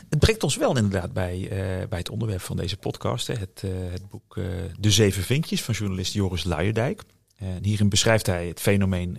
Het 0.08 0.18
brengt 0.18 0.42
ons 0.42 0.56
wel 0.56 0.76
inderdaad 0.76 1.12
bij, 1.12 1.38
uh, 1.38 1.48
bij 1.88 1.98
het 1.98 2.10
onderwerp 2.10 2.40
van 2.40 2.56
deze 2.56 2.76
podcast. 2.76 3.26
Hè? 3.26 3.34
Het, 3.34 3.62
uh, 3.64 3.70
het 3.92 4.08
boek 4.08 4.38
De 4.78 4.90
Zeven 4.90 5.22
Vinkjes 5.22 5.62
van 5.62 5.74
journalist 5.74 6.12
Joris 6.12 6.44
Luijendijk. 6.44 7.02
En 7.36 7.64
hierin 7.64 7.88
beschrijft 7.88 8.26
hij 8.26 8.46
het 8.46 8.60
fenomeen 8.60 9.18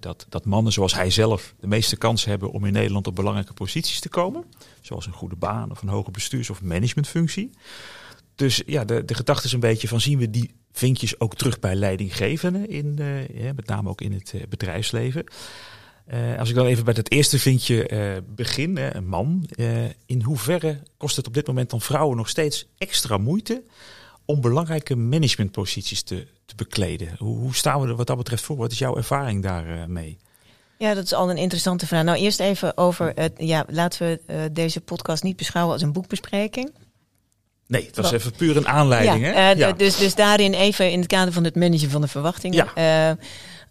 dat, 0.00 0.26
dat 0.28 0.44
mannen 0.44 0.72
zoals 0.72 0.94
hij 0.94 1.10
zelf 1.10 1.54
de 1.60 1.66
meeste 1.66 1.96
kans 1.96 2.24
hebben 2.24 2.50
om 2.50 2.64
in 2.64 2.72
Nederland 2.72 3.06
op 3.06 3.14
belangrijke 3.14 3.52
posities 3.52 4.00
te 4.00 4.08
komen. 4.08 4.44
Zoals 4.80 5.06
een 5.06 5.12
goede 5.12 5.36
baan 5.36 5.70
of 5.70 5.82
een 5.82 5.88
hoge 5.88 6.10
bestuurs- 6.10 6.50
of 6.50 6.62
managementfunctie. 6.62 7.50
Dus 8.34 8.62
ja, 8.66 8.84
de, 8.84 9.04
de 9.04 9.14
gedachte 9.14 9.46
is 9.46 9.52
een 9.52 9.60
beetje 9.60 9.88
van 9.88 10.00
zien 10.00 10.18
we 10.18 10.30
die 10.30 10.54
vinkjes 10.72 11.20
ook 11.20 11.36
terug 11.36 11.58
bij 11.58 11.74
leidinggevenden, 11.74 12.68
in, 12.68 12.98
ja, 13.34 13.52
met 13.52 13.66
name 13.66 13.88
ook 13.88 14.00
in 14.00 14.12
het 14.12 14.32
uh, 14.34 14.42
bedrijfsleven. 14.48 15.24
Uh, 16.12 16.38
als 16.38 16.48
ik 16.48 16.54
dan 16.54 16.66
even 16.66 16.84
bij 16.84 16.94
het 16.96 17.10
eerste 17.10 17.38
vinkje 17.38 18.22
begin, 18.26 18.76
een 18.76 19.06
man. 19.06 19.48
in 20.06 20.22
hoeverre 20.22 20.82
kost 20.96 21.16
het 21.16 21.26
op 21.26 21.34
dit 21.34 21.46
moment 21.46 21.70
dan 21.70 21.80
vrouwen 21.80 22.16
nog 22.16 22.28
steeds 22.28 22.66
extra 22.78 23.18
moeite 23.18 23.62
om 24.24 24.40
belangrijke 24.40 24.96
managementposities 24.96 26.02
te, 26.02 26.26
te 26.46 26.54
bekleden? 26.54 27.14
Hoe, 27.18 27.38
hoe, 27.38 27.54
staan 27.54 27.80
we 27.80 27.88
er 27.88 27.96
wat 27.96 28.06
dat 28.06 28.16
betreft 28.16 28.42
voor? 28.42 28.56
Wat 28.56 28.72
is 28.72 28.78
jouw 28.78 28.96
ervaring 28.96 29.42
daarmee? 29.42 30.18
Ja, 30.78 30.94
dat 30.94 31.04
is 31.04 31.12
al 31.12 31.30
een 31.30 31.36
interessante 31.36 31.86
vraag. 31.86 32.04
Nou, 32.04 32.18
eerst 32.18 32.40
even 32.40 32.76
over 32.76 33.12
het. 33.14 33.32
Ja, 33.36 33.64
laten 33.68 34.06
we 34.06 34.20
uh, 34.26 34.40
deze 34.52 34.80
podcast 34.80 35.22
niet 35.22 35.36
beschouwen 35.36 35.72
als 35.72 35.82
een 35.82 35.92
boekbespreking. 35.92 36.72
Nee, 37.66 37.86
het 37.86 37.96
was 37.96 38.04
Wat? 38.04 38.14
even 38.14 38.32
puur 38.32 38.56
een 38.56 38.68
aanleiding. 38.68 39.24
Ja, 39.24 39.32
hè? 39.32 39.52
Uh, 39.52 39.58
ja. 39.58 39.72
Dus, 39.72 39.96
dus 39.96 40.14
daarin 40.14 40.54
even 40.54 40.90
in 40.90 40.98
het 40.98 41.08
kader 41.08 41.32
van 41.32 41.44
het 41.44 41.54
managen 41.54 41.90
van 41.90 42.00
de 42.00 42.08
verwachtingen. 42.08 42.68
Ja. 42.74 43.10
Uh, 43.10 43.16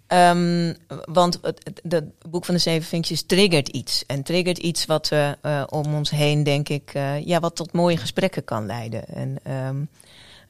Um, 0.08 0.76
want 1.06 1.40
het, 1.42 1.82
het, 1.90 2.04
boek 2.30 2.46
van 2.46 2.54
de 2.54 2.60
zeven 2.60 2.88
vinkjes 2.88 3.24
triggert 3.26 3.68
iets. 3.68 4.04
En 4.06 4.24
triggert 4.24 4.58
iets 4.58 4.86
wat 4.86 5.10
we 5.10 5.38
uh, 5.42 5.64
om 5.70 5.96
ons 5.96 6.10
heen, 6.10 6.44
denk 6.44 6.70
ik, 6.70 6.92
uh, 6.94 7.26
ja, 7.26 7.40
wat 7.40 7.56
tot 7.56 7.72
mooie 7.72 7.98
gesprekken 7.98 8.44
kan 8.44 8.66
leiden. 8.66 9.06
En 9.08 9.38
um, 9.68 9.90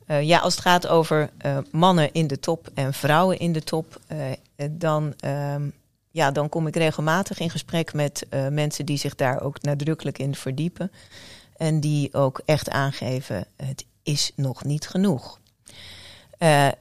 uh, 0.07 0.21
ja, 0.21 0.39
als 0.39 0.53
het 0.53 0.63
gaat 0.63 0.87
over 0.87 1.29
mannen 1.71 2.13
in 2.13 2.27
de 2.27 2.39
top 2.39 2.69
en 2.73 2.93
vrouwen 2.93 3.39
in 3.39 3.51
de 3.51 3.63
top, 3.63 3.99
dan 4.71 5.13
um, 5.25 5.73
ja, 6.11 6.31
dan 6.31 6.49
kom 6.49 6.67
ik 6.67 6.75
regelmatig 6.75 7.39
in 7.39 7.49
gesprek 7.49 7.93
met 7.93 8.25
mensen 8.49 8.85
die 8.85 8.97
zich 8.97 9.15
daar 9.15 9.41
ook 9.41 9.61
nadrukkelijk 9.61 10.19
in 10.19 10.35
verdiepen. 10.35 10.91
En 11.57 11.79
die 11.79 12.13
ook 12.13 12.41
echt 12.45 12.69
aangeven, 12.69 13.45
het 13.55 13.85
is 14.03 14.31
nog 14.35 14.63
niet 14.63 14.87
genoeg. 14.87 15.39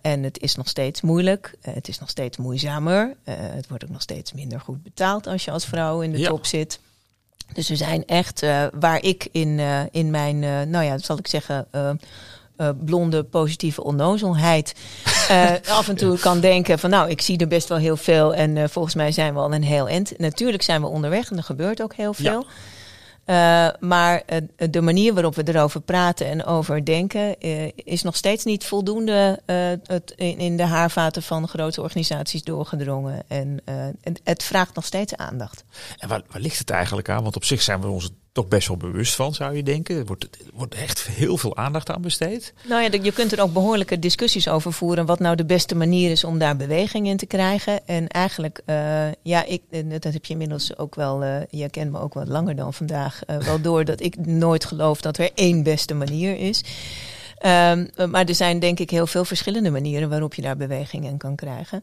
En 0.01 0.23
het 0.23 0.39
is 0.39 0.55
nog 0.55 0.69
steeds 0.69 1.01
moeilijk, 1.01 1.55
het 1.61 1.89
is 1.89 1.99
nog 1.99 2.11
steeds 2.11 2.37
moeizamer. 2.37 3.15
het 3.25 3.69
wordt 3.69 3.85
ook 3.85 3.91
nog 3.91 4.03
steeds 4.03 4.33
minder 4.33 4.61
goed 4.61 4.83
betaald 4.83 5.27
als 5.27 5.45
je 5.45 5.51
als 5.51 5.65
vrouw 5.65 6.01
in 6.01 6.13
de 6.13 6.19
ja. 6.19 6.29
top 6.29 6.47
zit. 6.47 6.81
Dus 7.53 7.69
we 7.69 7.77
zijn 7.77 8.07
echt 8.07 8.41
waar 8.73 9.03
ik 9.03 9.29
in, 9.33 9.59
in 9.91 10.11
mijn, 10.11 10.39
nou 10.71 10.85
ja, 10.85 10.99
zal 10.99 11.19
ik 11.19 11.27
zeggen, 11.27 11.67
blonde 12.85 13.25
positieve 13.25 13.85
onnozelheid 13.85 14.75
af 15.79 15.89
en 15.89 15.97
toe 15.97 16.19
kan 16.19 16.41
denken 16.41 16.79
van 16.79 16.91
nou, 16.91 17.11
ik 17.11 17.21
zie 17.21 17.39
er 17.39 17.49
best 17.49 17.69
wel 17.69 17.79
heel 17.79 17.97
veel 17.97 18.35
en 18.35 18.71
volgens 18.71 18.95
mij 18.95 19.13
zijn 19.13 19.35
we 19.35 19.41
al 19.41 19.55
een 19.55 19.63
heel 19.63 19.89
eind. 19.89 20.19
Natuurlijk 20.19 20.63
zijn 20.63 20.81
we 20.81 20.87
onderweg 20.87 21.31
en 21.31 21.37
er 21.37 21.43
gebeurt 21.43 21.83
ook 21.83 21.95
heel 21.95 22.15
veel. 22.15 22.47
Ja. 23.27 23.77
Maar 23.81 24.23
de 24.71 24.81
manier 24.81 25.15
waarop 25.15 25.35
we 25.35 25.43
erover 25.49 25.81
praten 25.81 26.27
en 26.27 26.45
over 26.45 26.85
denken 26.85 27.41
is 27.75 28.03
nog 28.03 28.17
steeds 28.17 28.45
niet 28.45 28.65
voldoende 28.65 29.41
het 29.87 30.13
in, 30.17 30.39
in, 30.39 30.57
de 30.57 30.67
haarvaten 30.67 31.23
van 31.23 31.49
grote 31.49 31.83
organisaties 31.83 32.43
doorgedrongen. 32.43 33.23
En 33.29 33.63
het 34.25 34.43
vraagt 34.43 34.75
nog 34.75 34.85
steeds 34.85 35.17
aandacht. 35.17 35.65
En 35.99 36.09
waar, 36.09 36.23
waar, 36.31 36.41
ligt 36.41 36.59
het 36.59 36.71
eigenlijk 36.71 37.09
aan? 37.09 37.23
Want 37.23 37.37
op 37.37 37.45
zich 37.45 37.63
zijn 37.63 37.81
we 37.81 37.87
ons 37.87 38.11
toch 38.33 38.49
best 38.49 38.69
wel 38.69 38.77
bewust 38.77 39.15
van, 39.15 39.35
zou 39.35 39.57
je 39.57 39.63
denken. 39.63 39.97
Er 39.97 40.05
wordt, 40.05 40.25
er 40.25 40.51
wordt 40.53 40.75
echt 40.75 41.07
heel 41.07 41.37
veel 41.37 41.57
aandacht 41.57 41.91
aan 41.91 42.03
besteed. 42.03 42.55
Nou 42.69 42.83
ja, 42.83 42.99
je 43.03 43.13
kunt 43.13 43.33
er 43.33 43.43
ook 43.43 43.53
behoorlijke 43.53 43.99
discussies 43.99 44.49
over 44.49 44.73
voeren. 44.73 45.07
Wat 45.07 45.19
nou 45.19 45.37
de 45.37 45.45
beste 45.45 45.75
manier 45.75 46.11
is 46.11 46.25
om 46.25 46.39
daar 46.39 46.57
beweging 46.57 47.07
in 47.07 47.17
te 47.17 47.27
krijgen. 47.27 47.87
En 47.87 48.09
eigenlijk, 48.09 48.61
uh, 48.67 49.13
ja, 49.23 49.45
ik, 49.45 49.63
dat 50.03 50.13
heb 50.13 50.25
je 50.25 50.33
inmiddels 50.33 50.79
ook 50.79 50.95
wel. 50.95 51.25
Uh, 51.25 51.37
je 51.51 51.71
kent 51.71 51.93
me 51.93 52.01
ook 52.01 52.15
wat 52.15 52.29
langer 52.29 52.57
dan 52.57 52.75
vandaag. 52.75 53.21
Uh, 53.27 53.37
wel 53.37 53.61
door 53.71 53.85
dat 53.85 54.01
ik 54.01 54.27
nooit 54.27 54.65
geloof 54.65 55.01
dat 55.01 55.19
er 55.19 55.31
één 55.35 55.63
beste 55.63 55.95
manier 55.95 56.39
is. 56.39 56.65
Um, 57.47 58.11
maar 58.11 58.25
er 58.25 58.35
zijn 58.35 58.59
denk 58.59 58.79
ik 58.79 58.91
heel 58.91 59.07
veel 59.07 59.25
verschillende 59.25 59.71
manieren 59.71 60.09
waarop 60.09 60.35
je 60.35 60.43
daar 60.43 60.57
beweging 60.57 61.05
in 61.05 61.17
kan 61.17 61.37
krijgen. 61.37 61.83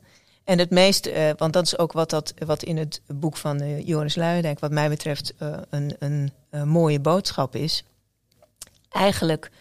En 0.50 0.60
het 0.60 0.70
meest, 0.70 1.08
uh, 1.08 1.30
want 1.38 1.54
dat 1.54 1.66
is 1.66 1.78
ook 1.78 1.92
wat, 1.92 2.10
dat, 2.10 2.34
wat 2.46 2.64
in 2.64 2.78
het 2.78 3.02
boek 3.08 3.38
van 3.38 3.62
uh, 3.62 3.88
Joris 3.88 4.16
Luijendijk, 4.16 4.60
wat 4.60 4.72
mij 4.72 4.90
betreft, 4.90 5.34
een, 5.70 5.96
een, 6.00 6.32
een, 6.50 6.68
mooie 6.68 7.00
boodschap 7.00 7.56
is. 7.56 7.84
Eigenlijk 8.90 9.52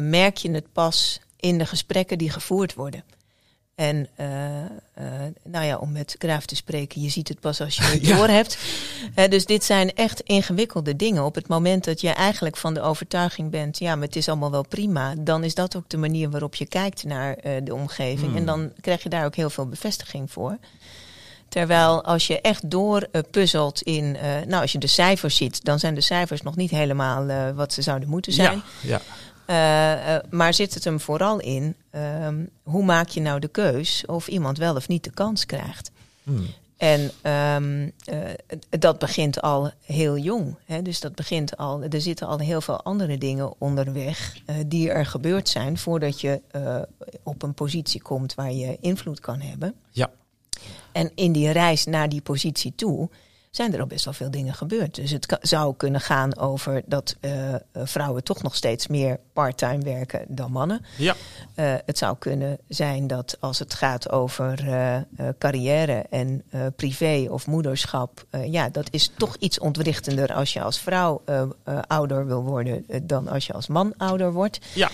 merk 0.00 0.36
je 0.36 0.50
het 0.50 0.72
pas 0.72 1.20
in 1.36 1.58
de 1.58 1.66
gesprekken 1.66 2.18
die 2.18 2.30
gevoerd 2.30 2.74
worden. 2.74 3.04
En 3.80 4.08
uh, 4.20 4.26
uh, 4.26 5.04
nou 5.44 5.64
ja, 5.64 5.76
om 5.76 5.92
met 5.92 6.14
Graaf 6.18 6.46
te 6.46 6.56
spreken, 6.56 7.02
je 7.02 7.08
ziet 7.08 7.28
het 7.28 7.40
pas 7.40 7.60
als 7.60 7.76
je 7.76 7.82
het 7.92 8.06
ja. 8.06 8.16
door 8.16 8.28
hebt. 8.28 8.58
Uh, 9.16 9.28
dus 9.28 9.46
dit 9.46 9.64
zijn 9.64 9.94
echt 9.94 10.20
ingewikkelde 10.20 10.96
dingen. 10.96 11.24
Op 11.24 11.34
het 11.34 11.48
moment 11.48 11.84
dat 11.84 12.00
je 12.00 12.08
eigenlijk 12.08 12.56
van 12.56 12.74
de 12.74 12.80
overtuiging 12.80 13.50
bent, 13.50 13.78
ja, 13.78 13.94
maar 13.94 14.06
het 14.06 14.16
is 14.16 14.28
allemaal 14.28 14.50
wel 14.50 14.66
prima, 14.68 15.14
dan 15.18 15.44
is 15.44 15.54
dat 15.54 15.76
ook 15.76 15.88
de 15.88 15.96
manier 15.96 16.30
waarop 16.30 16.54
je 16.54 16.66
kijkt 16.66 17.04
naar 17.04 17.36
de 17.64 17.74
omgeving. 17.74 18.30
Mm. 18.30 18.36
En 18.36 18.46
dan 18.46 18.72
krijg 18.80 19.02
je 19.02 19.08
daar 19.08 19.24
ook 19.24 19.36
heel 19.36 19.50
veel 19.50 19.66
bevestiging 19.66 20.30
voor. 20.30 20.58
Terwijl 21.48 22.04
als 22.04 22.26
je 22.26 22.40
echt 22.40 22.70
doorpuzzelt 22.70 23.86
uh, 23.86 23.94
in, 23.94 24.16
nou 24.46 24.62
als 24.62 24.72
je 24.72 24.78
de 24.78 24.86
cijfers 24.86 25.36
ziet, 25.36 25.64
dan 25.64 25.78
zijn 25.78 25.94
de 25.94 26.00
cijfers 26.00 26.42
nog 26.42 26.56
niet 26.56 26.70
helemaal 26.70 27.54
wat 27.54 27.72
ze 27.72 27.82
zouden 27.82 28.08
moeten 28.08 28.32
zijn. 28.32 28.62
Ja, 28.80 28.88
ja. 28.88 29.00
Uh, 29.50 29.56
uh, 29.56 30.16
maar 30.30 30.54
zit 30.54 30.74
het 30.74 30.84
hem 30.84 31.00
vooral 31.00 31.40
in, 31.40 31.74
um, 32.24 32.50
hoe 32.62 32.84
maak 32.84 33.08
je 33.08 33.20
nou 33.20 33.40
de 33.40 33.48
keus 33.48 34.06
of 34.06 34.28
iemand 34.28 34.58
wel 34.58 34.76
of 34.76 34.88
niet 34.88 35.04
de 35.04 35.10
kans 35.10 35.46
krijgt? 35.46 35.90
Hmm. 36.22 36.46
En 36.76 37.10
um, 37.56 37.92
uh, 38.12 38.18
dat 38.78 38.98
begint 38.98 39.40
al 39.40 39.70
heel 39.84 40.18
jong. 40.18 40.56
Hè? 40.64 40.82
Dus 40.82 41.00
dat 41.00 41.14
begint 41.14 41.56
al, 41.56 41.82
er 41.82 42.00
zitten 42.00 42.26
al 42.26 42.38
heel 42.38 42.60
veel 42.60 42.82
andere 42.82 43.18
dingen 43.18 43.54
onderweg 43.58 44.36
die 44.66 44.90
er 44.90 45.06
gebeurd 45.06 45.48
zijn 45.48 45.78
voordat 45.78 46.20
je 46.20 46.40
op 47.22 47.42
een 47.42 47.54
positie 47.54 48.02
komt 48.02 48.34
waar 48.34 48.52
je 48.52 48.76
invloed 48.80 49.20
kan 49.20 49.40
hebben. 49.40 49.74
Ja. 49.90 50.10
En 50.92 51.10
in 51.14 51.32
die 51.32 51.50
reis 51.50 51.84
naar 51.84 52.08
die 52.08 52.22
positie 52.22 52.72
toe 52.74 53.08
zijn 53.50 53.74
er 53.74 53.80
al 53.80 53.86
best 53.86 54.04
wel 54.04 54.14
veel 54.14 54.30
dingen 54.30 54.54
gebeurd. 54.54 54.94
Dus 54.94 55.10
het 55.10 55.38
zou 55.40 55.74
kunnen 55.76 56.00
gaan 56.00 56.38
over 56.38 56.82
dat 56.86 57.16
uh, 57.20 57.54
vrouwen 57.72 58.24
toch 58.24 58.42
nog 58.42 58.56
steeds 58.56 58.86
meer 58.86 59.20
parttime 59.32 59.84
werken 59.84 60.24
dan 60.28 60.52
mannen. 60.52 60.84
Ja. 60.96 61.14
Uh, 61.56 61.74
het 61.86 61.98
zou 61.98 62.16
kunnen 62.18 62.58
zijn 62.68 63.06
dat 63.06 63.36
als 63.40 63.58
het 63.58 63.74
gaat 63.74 64.10
over 64.10 64.64
carrière 65.38 66.04
en 66.10 66.44
privé 66.76 67.26
of 67.30 67.46
moederschap, 67.46 68.26
ja, 68.44 68.68
dat 68.68 68.88
is 68.90 69.12
toch 69.16 69.36
iets 69.36 69.58
ontwrichtender 69.58 70.32
als 70.34 70.52
je 70.52 70.62
als 70.62 70.80
vrouw 70.80 71.22
ouder 71.86 72.26
wil 72.26 72.42
worden 72.42 72.84
dan 73.02 73.28
als 73.28 73.46
je 73.46 73.52
als 73.52 73.66
man 73.66 73.94
ouder 73.96 74.32
wordt. 74.32 74.58
Ja. 74.74 74.90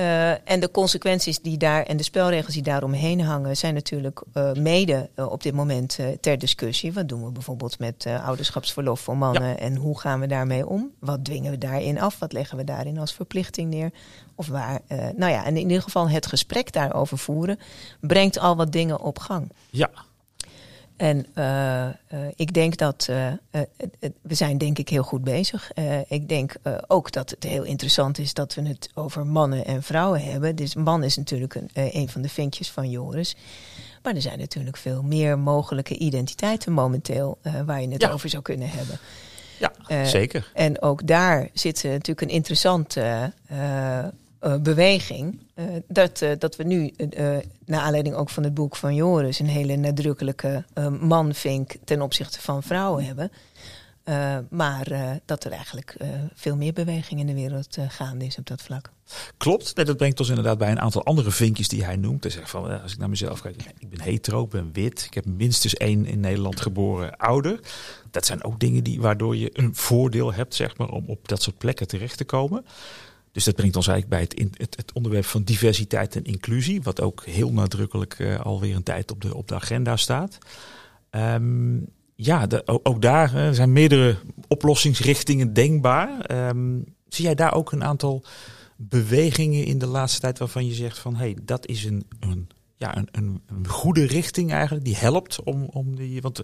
Uh, 0.00 0.30
en 0.50 0.60
de 0.60 0.70
consequenties 0.70 1.40
die 1.40 1.56
daar 1.56 1.82
en 1.82 1.96
de 1.96 2.02
spelregels 2.02 2.54
die 2.54 2.62
daaromheen 2.62 3.20
hangen, 3.20 3.56
zijn 3.56 3.74
natuurlijk 3.74 4.22
uh, 4.34 4.52
mede 4.52 5.10
uh, 5.16 5.30
op 5.30 5.42
dit 5.42 5.54
moment 5.54 5.98
ter 6.20 6.38
discussie. 6.38 6.92
Wat 6.92 7.08
doen 7.08 7.24
we 7.24 7.30
bijvoorbeeld 7.30 7.78
met 7.78 8.06
ouderschapsverlof 8.24 9.00
voor 9.00 9.16
mannen 9.16 9.48
ja. 9.48 9.56
en 9.56 9.76
hoe 9.76 10.00
gaan 10.00 10.20
we 10.20 10.26
daarmee 10.26 10.66
om? 10.66 10.90
Wat 10.98 11.24
dwingen 11.24 11.50
we 11.50 11.58
daarin 11.58 12.00
af? 12.00 12.18
Wat 12.18 12.32
leggen 12.32 12.56
we 12.56 12.64
daarin 12.64 12.98
als 12.98 13.14
verplichting 13.14 13.70
neer? 13.70 13.90
Of 14.34 14.46
waar? 14.46 14.80
nou 15.16 15.32
ja, 15.32 15.44
en 15.44 15.56
in 15.56 15.68
ieder 15.68 15.82
geval 15.82 16.08
het 16.08 16.26
gesprek 16.26 16.72
daarover 16.72 17.18
voeren 17.18 17.58
brengt 18.00 18.38
al 18.38 18.56
wat 18.56 18.72
dingen 18.72 19.00
op 19.00 19.18
gang. 19.18 19.52
Ja. 19.70 19.90
En 20.98 21.26
uh, 21.34 21.84
uh, 21.84 21.92
ik 22.36 22.52
denk 22.52 22.76
dat 22.76 23.06
uh, 23.10 23.32
we 24.22 24.34
zijn 24.34 24.58
denk 24.58 24.78
ik 24.78 24.88
heel 24.88 25.02
goed 25.02 25.24
bezig. 25.24 25.70
ik 26.08 26.28
denk 26.28 26.52
ook 26.86 27.12
dat 27.12 27.30
het 27.30 27.44
heel 27.44 27.62
interessant 27.62 28.18
is 28.18 28.34
dat 28.34 28.54
we 28.54 28.62
het 28.62 28.90
over 28.94 29.26
mannen 29.26 29.64
en 29.64 29.82
vrouwen 29.82 30.22
hebben. 30.22 30.56
Dus 30.56 30.74
man 30.74 31.02
is 31.02 31.16
natuurlijk 31.16 31.54
een, 31.54 31.70
een 31.72 32.08
van 32.08 32.22
de 32.22 32.28
vinkjes 32.28 32.70
van 32.70 32.90
Joris. 32.90 33.36
Maar 34.02 34.14
er 34.14 34.22
zijn 34.22 34.38
natuurlijk 34.38 34.76
veel 34.76 35.02
meer 35.02 35.38
mogelijke 35.38 35.98
identiteiten 35.98 36.72
momenteel 36.72 37.38
waar 37.66 37.82
je 37.82 37.88
het 37.88 38.02
ja. 38.02 38.10
over 38.10 38.28
zou 38.28 38.42
kunnen 38.42 38.68
hebben. 38.70 38.98
Ja, 39.58 40.04
zeker. 40.04 40.50
En 40.54 40.82
ook 40.82 41.06
daar 41.06 41.48
zit 41.52 41.82
natuurlijk 41.82 42.20
een 42.20 42.28
interessante 42.28 43.32
uh, 44.42 44.56
beweging. 44.56 45.38
Uh, 45.54 45.64
dat, 45.88 46.20
uh, 46.20 46.30
dat 46.38 46.56
we 46.56 46.64
nu, 46.64 46.92
naar 47.64 47.80
aanleiding 47.80 48.14
ook 48.14 48.30
van 48.30 48.42
het 48.42 48.54
boek 48.54 48.76
van 48.76 48.94
Joris, 48.94 49.38
een 49.38 49.46
hele 49.46 49.76
nadrukkelijke 49.76 50.64
manvink 51.00 51.74
ten 51.84 52.02
opzichte 52.02 52.40
van 52.40 52.62
vrouwen 52.62 53.04
hebben. 53.04 53.30
maar 54.50 55.20
dat 55.24 55.44
er 55.44 55.52
eigenlijk 55.52 55.96
veel 56.34 56.56
meer 56.56 56.72
beweging 56.72 57.20
in 57.20 57.26
de 57.26 57.34
wereld 57.34 57.76
gaande 57.88 58.24
is 58.24 58.38
op 58.38 58.46
dat 58.46 58.62
vlak. 58.62 58.90
Klopt, 59.36 59.74
dat 59.74 59.96
brengt 59.96 60.20
ons 60.20 60.28
inderdaad 60.28 60.58
bij 60.58 60.70
een 60.70 60.80
aantal 60.80 61.04
andere 61.04 61.30
vinkjes 61.30 61.68
die 61.68 61.84
hij 61.84 61.96
noemt. 61.96 62.22
Hij 62.22 62.32
zegt 62.32 62.50
van, 62.50 62.82
als 62.82 62.92
ik 62.92 62.98
naar 62.98 63.08
mezelf 63.08 63.40
kijk, 63.40 63.62
ik 63.78 63.90
ben 63.90 64.00
hetero, 64.00 64.42
ik 64.42 64.50
ben 64.50 64.70
wit, 64.72 65.04
ik 65.04 65.14
heb 65.14 65.24
minstens 65.24 65.74
één 65.74 66.06
in 66.06 66.20
Nederland 66.20 66.60
geboren 66.60 67.16
ouder. 67.16 67.60
Dat 68.10 68.26
zijn 68.26 68.44
ook 68.44 68.60
dingen 68.60 68.84
die, 68.84 69.00
waardoor 69.00 69.36
je 69.36 69.50
een 69.52 69.74
voordeel 69.74 70.32
hebt, 70.32 70.54
zeg 70.54 70.76
maar, 70.76 70.88
om 70.88 71.04
op 71.06 71.28
dat 71.28 71.42
soort 71.42 71.58
plekken 71.58 71.86
terecht 71.86 72.16
te 72.16 72.24
komen. 72.24 72.64
Dus 73.32 73.44
dat 73.44 73.54
brengt 73.54 73.76
ons 73.76 73.86
eigenlijk 73.86 74.30
bij 74.34 74.44
het, 74.44 74.58
het, 74.58 74.76
het, 74.76 74.92
onderwerp 74.92 75.24
van 75.24 75.42
diversiteit 75.42 76.16
en 76.16 76.24
inclusie, 76.24 76.82
wat 76.82 77.00
ook 77.00 77.24
heel 77.24 77.52
nadrukkelijk 77.52 78.18
uh, 78.18 78.40
alweer 78.40 78.74
een 78.74 78.82
tijd 78.82 79.10
op 79.10 79.20
de, 79.20 79.34
op 79.34 79.48
de 79.48 79.54
agenda 79.54 79.96
staat. 79.96 80.38
Um, 81.10 81.86
ja, 82.14 82.46
ook, 82.64 83.02
daar 83.02 83.54
zijn 83.54 83.72
meerdere 83.72 84.16
oplossingsrichtingen 84.48 85.52
denkbaar. 85.52 86.30
Um, 86.48 86.84
zie 87.08 87.24
jij 87.24 87.34
daar 87.34 87.54
ook 87.54 87.72
een 87.72 87.84
aantal 87.84 88.24
bewegingen 88.76 89.64
in 89.64 89.78
de 89.78 89.86
laatste 89.86 90.20
tijd 90.20 90.38
waarvan 90.38 90.66
je 90.66 90.74
zegt 90.74 90.98
van 90.98 91.14
hé, 91.14 91.24
hey, 91.24 91.36
dat 91.42 91.66
is 91.66 91.84
een, 91.84 92.04
een 92.20 92.48
ja, 92.76 92.96
een, 92.96 93.08
een, 93.48 93.68
goede 93.68 94.06
richting 94.06 94.52
eigenlijk, 94.52 94.84
die 94.84 94.96
helpt 94.96 95.42
om, 95.42 95.64
om 95.64 95.96
die. 95.96 96.20
Want 96.20 96.40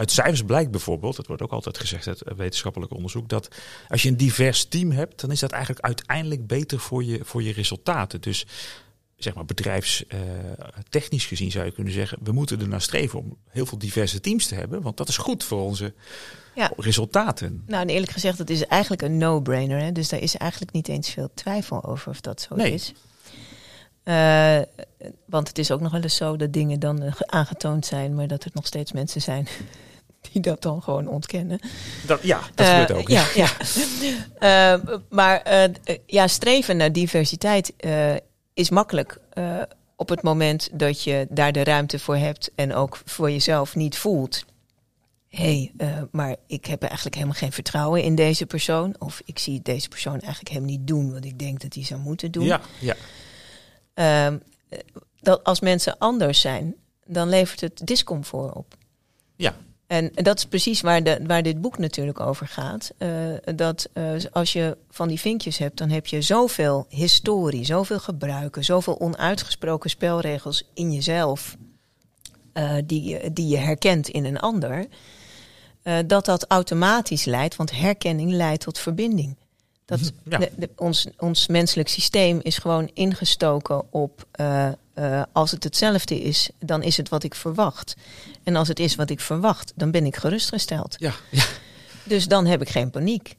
uit 0.00 0.10
cijfers 0.10 0.42
blijkt 0.42 0.70
bijvoorbeeld, 0.70 1.16
dat 1.16 1.26
wordt 1.26 1.42
ook 1.42 1.52
altijd 1.52 1.78
gezegd 1.78 2.06
uit 2.06 2.22
wetenschappelijk 2.36 2.92
onderzoek, 2.92 3.28
dat 3.28 3.48
als 3.88 4.02
je 4.02 4.08
een 4.08 4.16
divers 4.16 4.64
team 4.64 4.90
hebt, 4.90 5.20
dan 5.20 5.30
is 5.30 5.40
dat 5.40 5.50
eigenlijk 5.50 5.84
uiteindelijk 5.84 6.46
beter 6.46 6.78
voor 6.78 7.04
je, 7.04 7.20
voor 7.22 7.42
je 7.42 7.52
resultaten. 7.52 8.20
Dus 8.20 8.46
zeg 9.16 9.34
maar 9.34 9.44
bedrijfstechnisch 9.44 11.22
uh, 11.22 11.28
gezien 11.28 11.50
zou 11.50 11.64
je 11.64 11.70
kunnen 11.70 11.92
zeggen, 11.92 12.18
we 12.22 12.32
moeten 12.32 12.60
er 12.60 12.68
naar 12.68 12.80
streven 12.80 13.18
om 13.18 13.36
heel 13.48 13.66
veel 13.66 13.78
diverse 13.78 14.20
teams 14.20 14.46
te 14.46 14.54
hebben, 14.54 14.82
want 14.82 14.96
dat 14.96 15.08
is 15.08 15.16
goed 15.16 15.44
voor 15.44 15.60
onze 15.60 15.92
ja. 16.54 16.72
resultaten. 16.76 17.62
Nou, 17.66 17.82
en 17.82 17.88
eerlijk 17.88 18.12
gezegd, 18.12 18.38
dat 18.38 18.50
is 18.50 18.66
eigenlijk 18.66 19.02
een 19.02 19.18
no-brainer. 19.18 19.92
Dus 19.92 20.08
daar 20.08 20.20
is 20.20 20.36
eigenlijk 20.36 20.72
niet 20.72 20.88
eens 20.88 21.10
veel 21.10 21.30
twijfel 21.34 21.84
over 21.84 22.10
of 22.10 22.20
dat 22.20 22.40
zo 22.40 22.54
nee. 22.56 22.72
is. 22.72 22.92
Uh, 24.04 24.58
want 25.24 25.48
het 25.48 25.58
is 25.58 25.70
ook 25.70 25.80
nog 25.80 25.92
wel 25.92 26.00
eens 26.00 26.16
zo 26.16 26.36
dat 26.36 26.52
dingen 26.52 26.80
dan 26.80 27.02
uh, 27.02 27.12
aangetoond 27.26 27.86
zijn, 27.86 28.14
maar 28.14 28.26
dat 28.26 28.44
er 28.44 28.50
nog 28.54 28.66
steeds 28.66 28.92
mensen 28.92 29.20
zijn 29.20 29.48
die 30.32 30.42
dat 30.42 30.62
dan 30.62 30.82
gewoon 30.82 31.08
ontkennen. 31.08 31.60
Dat, 32.06 32.22
ja, 32.22 32.40
dat 32.54 32.66
uh, 32.66 32.80
gebeurt 32.80 33.00
ook. 33.00 33.08
Ja, 33.08 33.26
ja. 33.34 34.80
maar 35.08 35.42
ja, 36.06 36.26
streven 36.26 36.76
naar 36.76 36.92
diversiteit 36.92 37.72
is 38.54 38.70
makkelijk 38.70 39.20
op 39.96 40.08
het 40.08 40.22
moment 40.22 40.68
dat 40.72 41.02
je 41.02 41.26
daar 41.30 41.52
de 41.52 41.64
ruimte 41.64 41.98
voor 41.98 42.16
hebt 42.16 42.50
en 42.54 42.74
ook 42.74 43.00
voor 43.04 43.30
jezelf 43.30 43.76
niet 43.76 43.98
voelt. 43.98 44.44
Hé, 45.28 45.70
hey, 45.76 46.08
maar 46.10 46.36
ik 46.46 46.64
heb 46.64 46.82
eigenlijk 46.82 47.14
helemaal 47.14 47.36
geen 47.36 47.52
vertrouwen 47.52 48.02
in 48.02 48.14
deze 48.14 48.46
persoon. 48.46 48.94
Of 48.98 49.22
ik 49.24 49.38
zie 49.38 49.62
deze 49.62 49.88
persoon 49.88 50.20
eigenlijk 50.20 50.48
helemaal 50.48 50.70
niet 50.70 50.86
doen 50.86 51.12
wat 51.12 51.24
ik 51.24 51.38
denk 51.38 51.60
dat 51.60 51.74
hij 51.74 51.84
zou 51.84 52.00
moeten 52.00 52.30
doen. 52.30 52.44
Ja, 52.44 52.60
ja. 52.78 52.94
Uh, 53.94 54.38
dat 55.20 55.44
als 55.44 55.60
mensen 55.60 55.98
anders 55.98 56.40
zijn, 56.40 56.74
dan 57.06 57.28
levert 57.28 57.60
het 57.60 57.86
discomfort 57.86 58.54
op. 58.54 58.76
Ja. 59.36 59.56
En 59.90 60.10
dat 60.14 60.38
is 60.38 60.44
precies 60.44 60.80
waar, 60.80 61.02
de, 61.02 61.20
waar 61.26 61.42
dit 61.42 61.60
boek 61.60 61.78
natuurlijk 61.78 62.20
over 62.20 62.46
gaat. 62.46 62.92
Uh, 62.98 63.08
dat 63.54 63.88
uh, 63.94 64.12
als 64.32 64.52
je 64.52 64.76
van 64.90 65.08
die 65.08 65.20
vinkjes 65.20 65.58
hebt, 65.58 65.78
dan 65.78 65.90
heb 65.90 66.06
je 66.06 66.22
zoveel 66.22 66.86
historie, 66.88 67.64
zoveel 67.64 67.98
gebruiken, 67.98 68.64
zoveel 68.64 69.00
onuitgesproken 69.00 69.90
spelregels 69.90 70.64
in 70.74 70.92
jezelf, 70.92 71.56
uh, 72.54 72.72
die, 72.84 73.32
die 73.32 73.48
je 73.48 73.56
herkent 73.56 74.08
in 74.08 74.24
een 74.24 74.38
ander, 74.38 74.86
dat 76.06 76.24
dat 76.24 76.44
automatisch 76.48 77.24
leidt, 77.24 77.56
want 77.56 77.70
herkenning 77.70 78.32
leidt 78.32 78.62
tot 78.62 78.78
verbinding. 78.78 79.36
Dat 79.84 80.00
ja. 80.24 80.38
de, 80.38 80.50
de, 80.56 80.70
ons, 80.76 81.06
ons 81.18 81.46
menselijk 81.46 81.88
systeem 81.88 82.40
is 82.42 82.58
gewoon 82.58 82.90
ingestoken 82.94 83.92
op 83.92 84.26
uh, 84.94 85.22
als 85.32 85.50
het 85.50 85.64
hetzelfde 85.64 86.20
is, 86.20 86.50
dan 86.58 86.82
is 86.82 86.96
het 86.96 87.08
wat 87.08 87.22
ik 87.22 87.34
verwacht. 87.34 87.96
En 88.42 88.56
als 88.56 88.68
het 88.68 88.78
is 88.78 88.94
wat 88.94 89.10
ik 89.10 89.20
verwacht, 89.20 89.72
dan 89.76 89.90
ben 89.90 90.06
ik 90.06 90.16
gerustgesteld. 90.16 90.96
Ja, 90.98 91.12
ja. 91.30 91.44
Dus 92.04 92.28
dan 92.28 92.46
heb 92.46 92.60
ik 92.60 92.68
geen 92.68 92.90
paniek. 92.90 93.36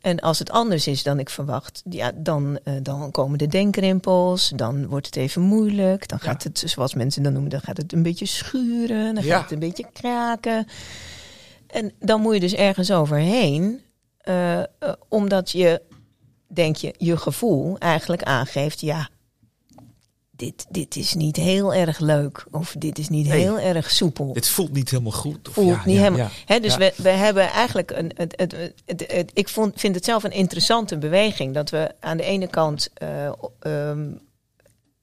En 0.00 0.20
als 0.20 0.38
het 0.38 0.50
anders 0.50 0.86
is 0.86 1.02
dan 1.02 1.18
ik 1.18 1.30
verwacht, 1.30 1.82
ja, 1.90 2.12
dan, 2.14 2.58
uh, 2.64 2.74
dan 2.82 3.10
komen 3.10 3.38
de 3.38 3.46
denkrimpels, 3.46 4.52
dan 4.56 4.86
wordt 4.86 5.06
het 5.06 5.16
even 5.16 5.42
moeilijk. 5.42 6.08
Dan 6.08 6.20
gaat 6.20 6.42
ja. 6.42 6.48
het, 6.48 6.70
zoals 6.70 6.94
mensen 6.94 7.22
dan 7.22 7.32
noemen, 7.32 7.50
dan 7.50 7.60
gaat 7.60 7.76
het 7.76 7.92
een 7.92 8.02
beetje 8.02 8.26
schuren, 8.26 9.14
dan 9.14 9.24
gaat 9.24 9.42
het 9.42 9.52
een 9.52 9.58
beetje 9.58 9.86
kraken. 9.92 10.66
En 11.66 11.92
dan 11.98 12.20
moet 12.20 12.34
je 12.34 12.40
dus 12.40 12.54
ergens 12.54 12.90
overheen, 12.92 13.80
uh, 14.24 14.62
omdat 15.08 15.50
je, 15.50 15.82
denk 16.46 16.76
je, 16.76 16.94
je 16.98 17.16
gevoel 17.16 17.78
eigenlijk 17.78 18.22
aangeeft, 18.22 18.80
ja, 18.80 19.08
dit, 20.40 20.66
dit 20.68 20.96
is 20.96 21.14
niet 21.14 21.36
heel 21.36 21.74
erg 21.74 21.98
leuk. 21.98 22.46
Of 22.50 22.74
dit 22.78 22.98
is 22.98 23.08
niet 23.08 23.30
heel 23.30 23.58
erg 23.58 23.90
soepel. 23.90 24.32
Dit 24.32 24.48
voelt 24.48 24.72
niet 24.72 24.90
helemaal 24.90 25.12
goed. 25.12 25.48
Of 25.48 25.54
voelt 25.54 25.68
ja, 25.68 25.82
niet 25.84 25.96
ja, 25.96 26.02
helemaal. 26.02 26.26
Ja, 26.26 26.30
He, 26.44 26.60
dus 26.60 26.76
we, 26.76 26.92
we 26.96 27.08
hebben 27.08 27.48
eigenlijk 27.48 27.90
een. 27.90 28.12
Het, 28.14 28.34
het, 28.36 28.54
het, 28.86 29.04
het, 29.12 29.30
ik 29.34 29.48
vond, 29.48 29.72
vind 29.76 29.94
het 29.94 30.04
zelf 30.04 30.24
een 30.24 30.32
interessante 30.32 30.98
beweging. 30.98 31.54
Dat 31.54 31.70
we 31.70 31.94
aan 32.00 32.16
de 32.16 32.22
ene 32.22 32.46
kant 32.46 32.90
uh, 33.02 33.32
um, 33.60 34.20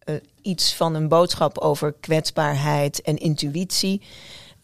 uh, 0.05 0.15
iets 0.41 0.73
van 0.73 0.95
een 0.95 1.07
boodschap 1.07 1.57
over 1.57 1.93
kwetsbaarheid 1.99 3.01
en 3.01 3.17
intuïtie 3.17 4.01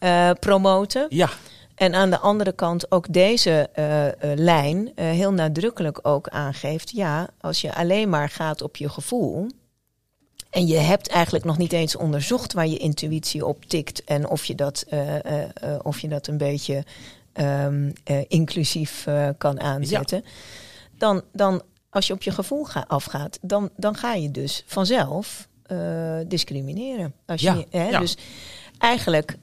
uh, 0.00 0.30
promoten. 0.40 1.06
Ja. 1.08 1.30
En 1.74 1.94
aan 1.94 2.10
de 2.10 2.18
andere 2.18 2.52
kant 2.52 2.92
ook 2.92 3.12
deze 3.12 3.68
uh, 3.78 4.04
uh, 4.04 4.10
lijn 4.34 4.78
uh, 4.78 4.92
heel 4.94 5.32
nadrukkelijk 5.32 5.98
ook 6.02 6.28
aangeeft: 6.28 6.90
ja, 6.90 7.28
als 7.40 7.60
je 7.60 7.74
alleen 7.74 8.08
maar 8.08 8.28
gaat 8.28 8.62
op 8.62 8.76
je 8.76 8.88
gevoel, 8.88 9.46
en 10.54 10.66
je 10.66 10.76
hebt 10.76 11.08
eigenlijk 11.08 11.44
nog 11.44 11.58
niet 11.58 11.72
eens 11.72 11.96
onderzocht 11.96 12.52
waar 12.52 12.66
je 12.66 12.76
intuïtie 12.76 13.46
op 13.46 13.64
tikt 13.64 14.04
en 14.04 14.28
of 14.28 14.44
je 14.44 14.54
dat, 14.54 14.84
uh, 14.90 15.14
uh, 15.14 15.18
uh, 15.64 15.78
of 15.82 16.00
je 16.00 16.08
dat 16.08 16.26
een 16.26 16.38
beetje 16.38 16.84
um, 17.34 17.92
inclusief 18.28 19.06
kan 19.38 19.60
aanzetten. 19.60 20.22
Ja. 20.24 20.30
Dan, 20.98 21.22
dan, 21.32 21.62
als 21.90 22.06
je 22.06 22.12
op 22.12 22.22
je 22.22 22.30
gevoel 22.30 22.64
ga, 22.64 22.84
afgaat, 22.88 23.38
dan, 23.42 23.70
dan 23.76 23.96
ga 23.96 24.14
je 24.14 24.30
dus 24.30 24.64
vanzelf 24.66 25.48
discrimineren. 26.26 27.14
Als 27.26 27.40
je, 27.40 27.46
ja. 27.46 27.64
Hè, 27.70 27.88
ja. 27.88 27.98
Dus 27.98 28.16
eigenlijk, 28.78 29.36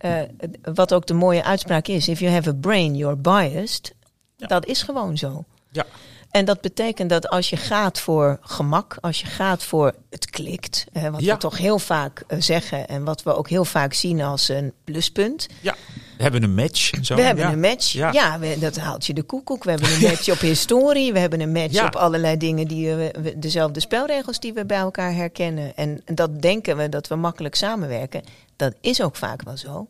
wat 0.73 0.93
ook 0.93 1.07
de 1.07 1.13
mooie 1.13 1.43
uitspraak 1.43 1.87
is: 1.87 2.07
if 2.07 2.19
you 2.19 2.31
have 2.31 2.49
a 2.49 2.53
brain, 2.53 2.95
you're 2.95 3.17
biased. 3.17 3.93
Dat 4.37 4.65
is 4.65 4.83
gewoon 4.83 5.17
zo. 5.17 5.43
Ja. 5.71 5.85
En 6.31 6.45
dat 6.45 6.61
betekent 6.61 7.09
dat 7.09 7.29
als 7.29 7.49
je 7.49 7.57
gaat 7.57 7.99
voor 7.99 8.37
gemak, 8.41 8.97
als 9.01 9.19
je 9.19 9.25
gaat 9.25 9.63
voor 9.63 9.93
het 10.09 10.29
klikt, 10.29 10.85
wat 11.11 11.21
Ja. 11.21 11.33
we 11.33 11.39
toch 11.39 11.57
heel 11.57 11.79
vaak 11.79 12.23
eh, 12.27 12.41
zeggen 12.41 12.87
en 12.87 13.03
wat 13.03 13.23
we 13.23 13.35
ook 13.35 13.49
heel 13.49 13.65
vaak 13.65 13.93
zien 13.93 14.21
als 14.21 14.49
een 14.49 14.73
pluspunt. 14.83 15.47
Ja, 15.61 15.75
we 16.17 16.23
hebben 16.23 16.43
een 16.43 16.53
match. 16.55 16.91
Zo. 17.01 17.15
we 17.15 17.21
hebben 17.21 17.45
ja. 17.45 17.51
een 17.51 17.59
match, 17.59 17.91
Ja. 17.91 18.11
ja, 18.11 18.39
we- 18.39 18.57
dat 18.59 18.77
haalt 18.77 19.05
je 19.05 19.13
de 19.13 19.23
koekoek. 19.23 19.63
We 19.63 19.69
hebben 19.69 19.93
een 19.93 20.01
match 20.01 20.29
op 20.29 20.39
historie, 20.39 21.13
we 21.13 21.19
hebben 21.19 21.41
een 21.41 21.51
match 21.51 21.85
op 21.85 21.95
allerlei 21.95 22.37
dingen, 22.37 22.67
die 22.67 22.95
we, 22.95 23.13
we- 23.21 23.39
dezelfde 23.39 23.79
spelregels 23.79 24.39
die 24.39 24.53
we 24.53 24.65
bij 24.65 24.77
elkaar 24.77 25.13
herkennen. 25.13 25.75
En 25.75 26.01
dat 26.05 26.41
denken 26.41 26.77
we 26.77 26.89
dat 26.89 27.07
we 27.07 27.15
makkelijk 27.15 27.55
samenwerken. 27.55 28.23
Dat 28.55 28.73
is 28.81 29.01
ook 29.01 29.15
vaak 29.15 29.43
wel 29.43 29.57
zo. 29.57 29.87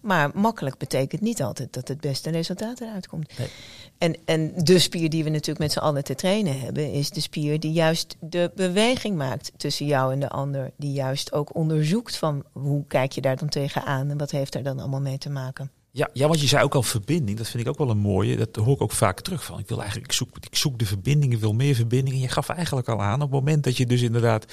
Maar 0.00 0.30
makkelijk 0.34 0.76
betekent 0.78 1.20
niet 1.20 1.42
altijd 1.42 1.72
dat 1.72 1.88
het 1.88 2.00
beste 2.00 2.30
resultaat 2.30 2.80
eruit 2.80 3.06
komt. 3.08 3.38
Nee. 3.38 3.48
En, 4.00 4.16
en 4.24 4.52
de 4.56 4.78
spier 4.78 5.10
die 5.10 5.24
we 5.24 5.30
natuurlijk 5.30 5.58
met 5.58 5.72
z'n 5.72 5.78
allen 5.78 6.04
te 6.04 6.14
trainen 6.14 6.60
hebben, 6.60 6.92
is 6.92 7.10
de 7.10 7.20
spier 7.20 7.60
die 7.60 7.72
juist 7.72 8.16
de 8.20 8.50
beweging 8.54 9.16
maakt 9.16 9.52
tussen 9.56 9.86
jou 9.86 10.12
en 10.12 10.20
de 10.20 10.28
ander. 10.28 10.70
Die 10.76 10.92
juist 10.92 11.32
ook 11.32 11.54
onderzoekt 11.54 12.16
van 12.16 12.44
hoe 12.52 12.84
kijk 12.86 13.12
je 13.12 13.20
daar 13.20 13.36
dan 13.36 13.48
tegenaan 13.48 14.10
en 14.10 14.18
wat 14.18 14.30
heeft 14.30 14.52
daar 14.52 14.62
dan 14.62 14.78
allemaal 14.78 15.00
mee 15.00 15.18
te 15.18 15.30
maken. 15.30 15.70
Ja, 15.90 16.08
ja, 16.12 16.26
want 16.26 16.40
je 16.40 16.46
zei 16.46 16.64
ook 16.64 16.74
al 16.74 16.82
verbinding. 16.82 17.38
Dat 17.38 17.48
vind 17.48 17.62
ik 17.62 17.68
ook 17.68 17.78
wel 17.78 17.90
een 17.90 17.98
mooie. 17.98 18.36
Dat 18.36 18.56
hoor 18.56 18.74
ik 18.74 18.82
ook 18.82 18.92
vaak 18.92 19.20
terug 19.20 19.44
van. 19.44 19.58
Ik 19.58 19.68
wil 19.68 19.78
eigenlijk, 19.78 20.10
ik 20.10 20.16
zoek, 20.16 20.36
ik 20.40 20.56
zoek 20.56 20.78
de 20.78 20.86
verbinding, 20.86 21.32
ik 21.32 21.40
wil 21.40 21.52
meer 21.52 21.74
verbinding. 21.74 22.14
En 22.14 22.22
je 22.22 22.28
gaf 22.28 22.48
eigenlijk 22.48 22.88
al 22.88 23.02
aan, 23.02 23.14
op 23.14 23.20
het 23.20 23.30
moment 23.30 23.64
dat 23.64 23.76
je 23.76 23.86
dus 23.86 24.02
inderdaad 24.02 24.44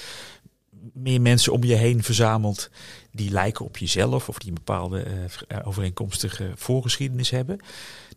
meer 0.92 1.20
mensen 1.20 1.52
om 1.52 1.64
je 1.64 1.74
heen 1.74 2.02
verzamelt 2.02 2.70
die 3.12 3.30
lijken 3.30 3.64
op 3.64 3.76
jezelf 3.76 4.28
of 4.28 4.38
die 4.38 4.48
een 4.48 4.54
bepaalde 4.54 5.02
eh, 5.02 5.58
overeenkomstige 5.64 6.52
voorgeschiedenis 6.54 7.30
hebben, 7.30 7.60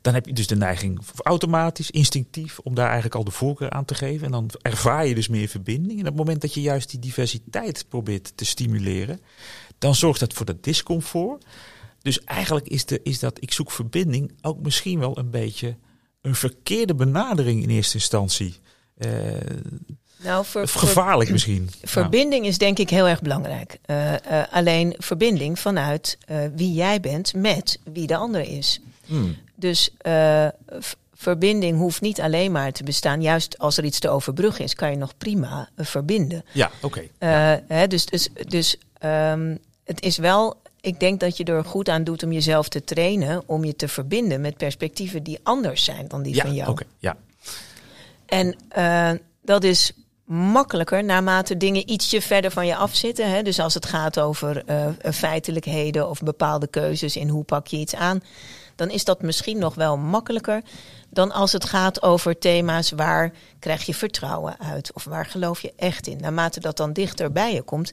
dan 0.02 0.14
heb 0.14 0.26
je 0.26 0.34
dus 0.34 0.48
de 0.48 0.56
neiging 0.56 1.00
automatisch, 1.24 1.92
instinctief, 1.92 2.60
om 2.60 2.76
daar 2.76 2.86
eigenlijk 2.86 3.16
al 3.16 3.24
de 3.24 3.32
voorkeur 3.32 3.70
aan 3.70 3.86
te 3.86 3.96
geven. 3.96 4.26
En 4.26 4.32
dan 4.32 4.50
ervaar 4.62 5.08
je 5.08 5.16
dus 5.16 5.28
meer 5.28 5.48
verbinding. 5.48 5.94
En 5.94 6.00
op 6.00 6.06
het 6.06 6.16
moment 6.16 6.42
dat 6.42 6.54
je 6.54 6.62
juist 6.62 6.90
die 6.90 7.00
diversiteit 7.00 7.86
probeert 7.90 8.32
te 8.36 8.46
stimuleren, 8.46 9.22
dan 9.78 9.96
zorgt 9.96 10.20
dat 10.20 10.34
voor 10.34 10.46
dat 10.46 10.64
discomfort. 10.64 11.46
Dus 12.02 12.24
eigenlijk 12.24 12.68
is, 12.68 12.86
de, 12.86 13.00
is 13.04 13.20
dat 13.20 13.38
ik 13.42 13.52
zoek 13.52 13.72
verbinding 13.72 14.32
ook 14.42 14.60
misschien 14.62 15.00
wel 15.00 15.18
een 15.18 15.30
beetje 15.30 15.76
een 16.22 16.36
verkeerde 16.36 16.96
benadering 16.96 17.64
in 17.64 17.70
eerste 17.70 17.96
instantie. 17.96 18.56
Uh, 18.98 19.10
nou, 20.24 20.46
voor, 20.46 20.68
gevaarlijk 20.68 21.24
voor, 21.24 21.32
misschien. 21.32 21.70
Verbinding 21.84 22.46
is 22.46 22.58
denk 22.58 22.80
ik 22.80 22.90
heel 22.90 23.08
erg 23.08 23.22
belangrijk. 23.22 23.78
Uh, 23.86 24.12
uh, 24.12 24.18
alleen 24.52 24.96
verbinding 24.98 25.60
vanuit 25.60 26.18
wie 26.56 26.74
jij 26.74 27.00
bent 27.00 27.34
met 27.34 27.80
wie 27.94 28.08
de 28.08 28.16
ander 28.16 28.42
is. 28.42 28.82
Hmm. 29.06 29.36
Dus 29.62 29.90
uh, 30.08 30.48
verbinding 31.14 31.78
hoeft 31.78 32.02
niet 32.02 32.22
alleen 32.22 32.52
maar 32.52 32.72
te 32.72 32.84
bestaan. 32.84 33.22
Juist 33.22 33.58
als 33.58 33.78
er 33.78 33.84
iets 33.84 34.00
te 34.00 34.10
overbruggen 34.10 34.64
is, 34.64 34.74
kan 34.74 34.92
je 34.92 34.98
nog 34.98 35.18
prima 35.18 35.70
uh, 35.76 35.86
verbinden. 35.86 36.46
Ja, 36.52 36.72
oké. 36.82 37.08
Okay. 37.20 37.62
Uh, 37.70 37.88
dus 37.88 38.06
dus, 38.06 38.30
dus 38.48 38.78
um, 39.06 39.58
het 39.84 40.02
is 40.02 40.18
wel. 40.18 40.60
Ik 40.82 41.00
denk 41.00 41.20
dat 41.20 41.38
je 41.38 41.44
er 41.44 41.66
goed 41.66 41.90
aan 41.90 42.04
doet 42.04 42.24
om 42.24 42.32
jezelf 42.32 42.70
te 42.70 42.84
trainen. 42.84 43.44
Om 43.46 43.66
je 43.66 43.76
te 43.76 43.88
verbinden 43.88 44.42
met 44.42 44.58
perspectieven 44.58 45.24
die 45.24 45.40
anders 45.44 45.84
zijn 45.84 46.08
dan 46.08 46.22
die 46.22 46.36
ja, 46.36 46.42
van 46.42 46.54
jou. 46.54 46.70
Okay, 46.70 46.88
ja, 46.98 47.18
En 48.26 48.56
uh, 48.78 49.20
dat 49.42 49.64
is 49.64 49.92
makkelijker 50.26 51.04
naarmate 51.04 51.58
dingen 51.58 51.92
ietsje 51.92 52.22
verder 52.22 52.52
van 52.52 52.66
je 52.66 52.76
afzitten. 52.76 53.30
Hè? 53.30 53.42
Dus 53.42 53.60
als 53.60 53.74
het 53.74 53.86
gaat 53.86 54.20
over 54.20 54.64
uh, 54.70 54.88
feitelijkheden 55.14 56.10
of 56.10 56.22
bepaalde 56.22 56.68
keuzes 56.68 57.16
in 57.16 57.30
hoe 57.30 57.44
pak 57.44 57.68
je 57.68 57.78
iets 57.78 57.96
aan, 57.96 58.22
dan 58.82 58.90
is 58.90 59.04
dat 59.04 59.22
misschien 59.22 59.58
nog 59.58 59.76
wel 59.76 59.98
makkelijker 59.98 60.62
dan 61.10 61.32
als 61.32 61.52
het 61.52 61.66
gaat 61.66 62.02
over 62.02 62.38
thema's 62.38 62.92
waar 62.92 63.34
krijg 63.60 63.86
je 63.86 63.94
vertrouwen 63.94 64.60
uit 64.60 64.94
of 64.94 65.04
waar 65.04 65.26
geloof 65.26 65.62
je 65.62 65.74
echt 65.76 66.08
in. 66.08 66.18
Naarmate 66.18 66.60
dat 66.60 66.78
dan 66.78 66.94
dichter 66.94 67.32
bij 67.32 67.54
je 67.54 67.62
komt, 67.62 67.92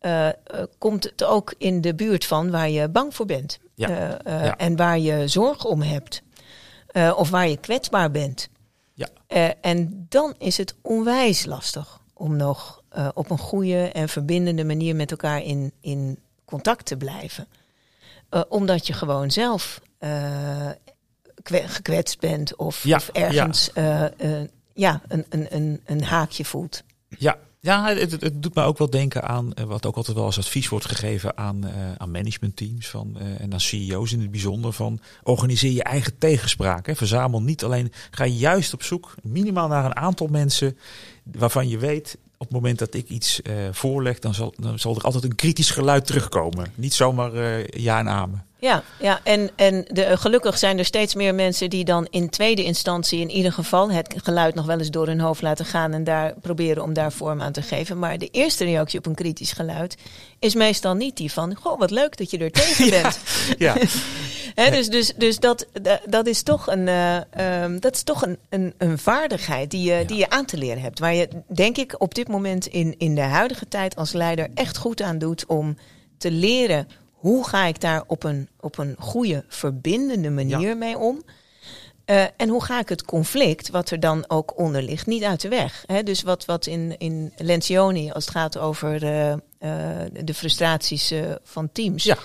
uh, 0.00 0.26
uh, 0.26 0.32
komt 0.78 1.04
het 1.04 1.24
ook 1.24 1.54
in 1.58 1.80
de 1.80 1.94
buurt 1.94 2.24
van 2.24 2.50
waar 2.50 2.68
je 2.68 2.88
bang 2.88 3.14
voor 3.14 3.26
bent 3.26 3.58
ja. 3.74 3.88
ja. 4.24 4.56
en 4.56 4.76
waar 4.76 4.98
je 4.98 5.28
zorg 5.28 5.64
om 5.64 5.82
hebt 5.82 6.22
of 7.16 7.30
waar 7.30 7.48
je 7.48 7.56
kwetsbaar 7.56 8.10
bent. 8.10 8.48
Ja. 8.94 9.08
En 9.60 10.06
dan 10.08 10.34
is 10.38 10.56
het 10.56 10.74
onwijs 10.82 11.44
lastig 11.44 12.00
om 12.14 12.36
nog 12.36 12.82
op 13.14 13.30
een 13.30 13.38
goede 13.38 13.88
en 13.88 14.08
verbindende 14.08 14.64
manier 14.64 14.96
met 14.96 15.10
elkaar 15.10 15.42
in, 15.42 15.72
in 15.80 16.18
contact 16.44 16.86
te 16.86 16.96
blijven. 16.96 17.48
Omdat 18.48 18.86
je 18.86 18.92
gewoon 18.92 19.30
zelf 19.30 19.80
gekwetst 21.44 22.20
bent 22.20 22.56
of, 22.56 22.84
ja. 22.84 22.96
of 22.96 23.08
ergens 23.08 23.70
ja. 23.74 24.12
ja, 24.74 25.02
een, 25.08 25.24
een, 25.28 25.46
een, 25.50 25.80
een 25.84 26.02
haakje 26.04 26.44
voelt. 26.44 26.82
Ja, 27.08 27.38
ja, 27.62 27.94
het, 27.94 28.10
het, 28.10 28.42
doet 28.42 28.54
me 28.54 28.62
ook 28.62 28.78
wel 28.78 28.90
denken 28.90 29.22
aan 29.22 29.52
wat 29.66 29.86
ook 29.86 29.96
altijd 29.96 30.16
wel 30.16 30.24
als 30.24 30.38
advies 30.38 30.68
wordt 30.68 30.86
gegeven 30.86 31.36
aan, 31.36 31.66
uh, 31.66 31.92
aan 31.96 32.10
managementteams 32.10 32.88
van, 32.88 33.16
uh, 33.20 33.40
en 33.40 33.52
aan 33.52 33.60
CEO's 33.60 34.12
in 34.12 34.20
het 34.20 34.30
bijzonder 34.30 34.72
van 34.72 35.00
organiseer 35.22 35.72
je 35.72 35.82
eigen 35.82 36.18
tegenspraak. 36.18 36.86
Hè. 36.86 36.94
Verzamel 36.94 37.42
niet 37.42 37.64
alleen, 37.64 37.92
ga 38.10 38.26
juist 38.26 38.72
op 38.72 38.82
zoek 38.82 39.14
minimaal 39.22 39.68
naar 39.68 39.84
een 39.84 39.96
aantal 39.96 40.26
mensen 40.26 40.78
waarvan 41.22 41.68
je 41.68 41.78
weet 41.78 42.18
op 42.36 42.46
het 42.46 42.56
moment 42.56 42.78
dat 42.78 42.94
ik 42.94 43.08
iets 43.08 43.40
voorleg, 43.70 44.18
dan 44.18 44.34
zal, 44.34 44.54
dan 44.56 44.78
zal 44.78 44.96
er 44.96 45.02
altijd 45.02 45.24
een 45.24 45.34
kritisch 45.34 45.70
geluid 45.70 46.06
terugkomen. 46.06 46.72
Niet 46.74 46.94
zomaar 46.94 47.32
ja 47.80 47.98
en 47.98 48.08
amen. 48.08 48.46
Ja, 48.62 48.82
ja 48.98 49.20
en, 49.24 49.50
en 49.56 49.84
de, 49.88 50.16
gelukkig 50.16 50.58
zijn 50.58 50.78
er 50.78 50.84
steeds 50.84 51.14
meer 51.14 51.34
mensen 51.34 51.70
die 51.70 51.84
dan 51.84 52.06
in 52.10 52.30
tweede 52.30 52.64
instantie 52.64 53.20
in 53.20 53.30
ieder 53.30 53.52
geval 53.52 53.90
het 53.90 54.14
geluid 54.16 54.54
nog 54.54 54.66
wel 54.66 54.78
eens 54.78 54.90
door 54.90 55.06
hun 55.06 55.20
hoofd 55.20 55.42
laten 55.42 55.64
gaan 55.64 55.92
en 55.92 56.04
daar 56.04 56.34
proberen 56.40 56.82
om 56.82 56.92
daar 56.92 57.12
vorm 57.12 57.40
aan 57.40 57.52
te 57.52 57.62
geven. 57.62 57.98
Maar 57.98 58.18
de 58.18 58.28
eerste 58.30 58.64
reactie 58.64 58.98
op 58.98 59.06
een 59.06 59.14
kritisch 59.14 59.52
geluid 59.52 59.96
is 60.38 60.54
meestal 60.54 60.94
niet 60.94 61.16
die 61.16 61.32
van, 61.32 61.54
goh, 61.54 61.78
wat 61.78 61.90
leuk 61.90 62.16
dat 62.16 62.30
je 62.30 62.38
er 62.38 62.50
tegen 62.50 62.90
bent. 63.02 63.18
Ja, 63.58 63.74
dus 64.70 64.88
dus, 64.88 65.12
dus 65.16 65.38
dat, 65.38 65.66
da- 65.82 66.00
dat 66.06 66.26
is 66.26 66.42
toch 66.42 66.66
een, 66.66 66.88
eh, 66.88 67.16
ehm, 67.30 67.78
dat 67.78 67.94
is 67.94 68.02
toch 68.02 68.26
een, 68.26 68.38
een, 68.48 68.74
een 68.78 68.98
vaardigheid 68.98 69.70
die 69.70 69.92
je, 69.92 70.04
die 70.04 70.18
je 70.18 70.30
aan 70.30 70.44
te 70.46 70.56
leren 70.56 70.82
hebt. 70.82 70.98
Waar 70.98 71.14
je, 71.14 71.28
denk 71.46 71.76
ik, 71.76 71.94
op 71.98 72.14
dit 72.14 72.28
moment 72.28 72.66
in, 72.66 72.94
in 72.98 73.14
de 73.14 73.20
huidige 73.20 73.68
tijd 73.68 73.96
als 73.96 74.12
leider 74.12 74.48
echt 74.54 74.76
goed 74.76 75.02
aan 75.02 75.18
doet 75.18 75.46
om 75.46 75.76
te 76.18 76.30
leren 76.30 76.88
hoe 77.22 77.48
ga 77.48 77.64
ik 77.64 77.80
daar 77.80 78.02
op 78.06 78.24
een, 78.24 78.48
op 78.60 78.78
een 78.78 78.96
goede, 78.98 79.44
verbindende 79.48 80.30
manier 80.30 80.76
mee 80.76 80.98
om. 80.98 81.22
Eh, 82.04 82.24
en 82.36 82.48
hoe 82.48 82.64
ga 82.64 82.80
ik 82.80 82.88
het 82.88 83.04
conflict, 83.04 83.70
wat 83.70 83.90
er 83.90 84.00
dan 84.00 84.24
ook 84.28 84.58
onder 84.58 84.82
ligt, 84.82 85.06
niet 85.06 85.22
uit 85.22 85.40
de 85.40 85.48
weg? 85.48 85.84
Hè? 85.86 86.02
Dus 86.02 86.22
wat, 86.22 86.44
wat 86.44 86.66
in, 86.66 86.94
in 86.98 87.32
Lencioni, 87.36 88.10
als 88.10 88.24
het 88.24 88.34
gaat 88.34 88.58
over 88.58 89.02
eh, 89.02 89.32
eh, 89.32 89.38
de 90.24 90.34
frustraties 90.34 91.14
van 91.42 91.72
teams, 91.72 92.04
Ja. 92.04 92.16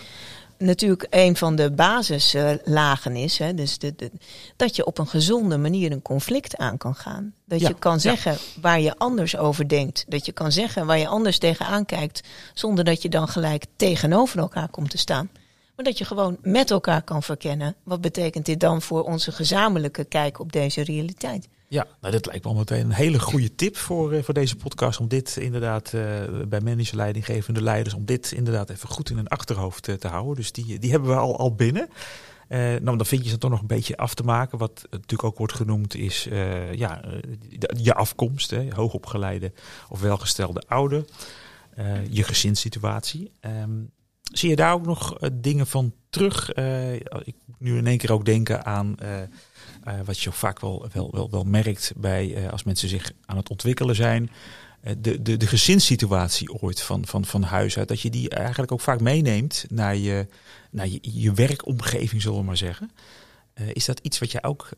Natuurlijk 0.58 1.08
een 1.10 1.36
van 1.38 1.56
de 1.56 1.72
basislagen 1.72 3.16
is. 3.16 3.38
Hè? 3.38 3.54
Dus 3.54 3.78
de, 3.78 3.94
de- 3.96 4.12
dat 4.56 4.76
je 4.76 4.86
op 4.86 4.98
een 4.98 5.08
gezonde 5.08 5.58
manier 5.58 5.92
een 5.92 6.02
conflict 6.02 6.58
aan 6.58 6.78
kan 6.78 6.96
gaan. 6.96 7.34
Dat 7.46 7.60
Ja, 7.60 7.68
je 7.68 7.74
kan 7.80 7.94
ja. 7.94 8.00
zeggen 8.00 8.38
waar 8.62 8.80
je 8.80 8.98
anders 8.98 9.38
over 9.38 9.68
denkt. 9.70 10.06
Dat 10.08 10.26
je 10.26 10.32
kan 10.32 10.52
zeggen 10.52 10.86
waar 10.86 10.98
je 11.00 11.08
anders 11.08 11.38
tegenaan 11.38 11.86
kijkt. 11.86 12.22
Zonder 12.54 12.84
dat 12.84 13.02
je 13.02 13.10
dan 13.10 13.28
gelijk 13.28 13.66
tegenover 13.76 14.40
elkaar 14.40 14.70
komt 14.70 14.90
te 14.90 14.98
staan. 14.98 15.30
Maar 15.76 15.86
dat 15.86 15.98
je 15.98 16.06
gewoon 16.06 16.38
met 16.42 16.72
elkaar 16.72 17.02
kan 17.02 17.24
verkennen. 17.24 17.76
Wat 17.84 18.02
betekent 18.02 18.46
dit 18.46 18.60
dan 18.60 18.82
voor 18.82 19.04
onze 19.04 19.32
gezamenlijke 19.32 20.04
kijk 20.06 20.40
op 20.40 20.52
deze 20.52 20.84
realiteit? 20.84 21.48
Ja, 21.70 21.88
nou, 22.02 22.14
dat 22.14 22.26
lijkt 22.26 22.44
me 22.44 22.50
al 22.50 22.58
meteen 22.58 22.86
een 22.86 22.92
hele 22.92 23.20
goede 23.20 23.56
tip 23.56 23.78
voor, 23.78 24.12
eh, 24.12 24.24
voor 24.24 24.34
deze 24.34 24.56
podcast. 24.56 25.00
Om 25.00 25.08
dit 25.08 25.38
inderdaad 25.38 25.94
eh, 25.94 26.02
bij 26.48 26.62
managerleidinggevende 26.62 27.62
leiders, 27.62 27.96
om 27.96 28.06
dit 28.06 28.32
inderdaad 28.32 28.70
even 28.70 28.90
goed 28.90 29.10
in 29.10 29.16
hun 29.16 29.28
achterhoofd 29.28 29.88
eh, 29.88 29.96
te 29.96 30.08
houden. 30.08 30.36
Dus 30.36 30.52
die, 30.52 30.80
die 30.80 30.92
hebben 30.92 31.10
we 31.10 31.16
al, 31.16 31.38
al 31.38 31.56
binnen. 31.56 31.90
Nou, 32.50 32.98
dan 32.98 33.06
vind 33.06 33.24
je 33.24 33.30
ze 33.30 33.38
toch 33.38 33.52
nog 33.52 33.62
een 33.62 33.68
beetje 33.68 33.98
af 33.98 34.14
te 34.14 34.24
maken. 34.24 34.58
Wat 34.58 34.88
natuurlijk 34.90 35.24
ook 35.24 35.38
wordt 35.38 35.54
genoemd 35.54 35.96
is 35.96 36.24
ja, 36.72 37.02
je 37.78 37.94
afkomst, 37.94 38.50
hè, 38.50 38.74
hoogopgeleide 38.74 39.52
of 39.90 40.02
welgestelde 40.02 40.64
ouder. 40.68 41.06
Je 42.10 42.24
gezinssituatie. 42.24 43.32
Ehm, 43.40 43.72
zie 44.32 44.50
je 44.50 44.56
daar 44.56 44.74
ook 44.74 44.86
nog 44.86 45.20
eh, 45.20 45.30
dingen 45.34 45.68
van 45.68 45.94
terug? 46.10 46.52
Eh, 46.52 46.94
ik 46.94 47.36
moet 47.46 47.60
nu 47.60 47.78
in 47.78 47.88
één 47.88 47.98
keer 47.98 48.12
ook 48.12 48.26
denken 48.26 48.66
aan 48.66 48.96
eh, 49.00 50.00
wat 50.06 50.20
je 50.20 50.30
ook 50.30 50.36
vaak 50.36 50.60
wel, 50.60 50.88
wel, 50.94 51.28
wel, 51.32 51.44
merkt 51.44 51.94
bij 51.96 52.52
als 52.52 52.64
mensen 52.64 52.90
zich 52.90 53.12
aan 53.26 53.38
het 53.38 53.50
ontwikkelen 53.50 53.96
zijn. 53.96 54.32
De, 54.98 55.22
de, 55.22 55.38
de 55.38 55.48
gezinssituatie 55.48 56.54
ooit 56.54 56.82
van, 56.82 57.06
van, 57.06 57.26
van 57.26 57.44
huis 57.44 57.78
uit. 57.78 57.88
Dat 57.88 58.02
je 58.02 58.10
die 58.10 58.30
eigenlijk 58.30 58.72
ook 58.72 58.82
vaak 58.82 59.00
meeneemt 59.00 59.66
naar 59.70 59.96
je, 59.96 60.28
naar 60.72 60.88
je, 60.88 61.00
je 61.02 61.34
werkomgeving, 61.34 62.22
zullen 62.22 62.38
we 62.38 62.46
maar 62.46 62.58
zeggen. 62.58 62.92
Is 63.74 63.86
dat 63.86 64.00
iets 64.00 64.20
wat 64.20 64.32
jij 64.32 64.44
ook 64.44 64.70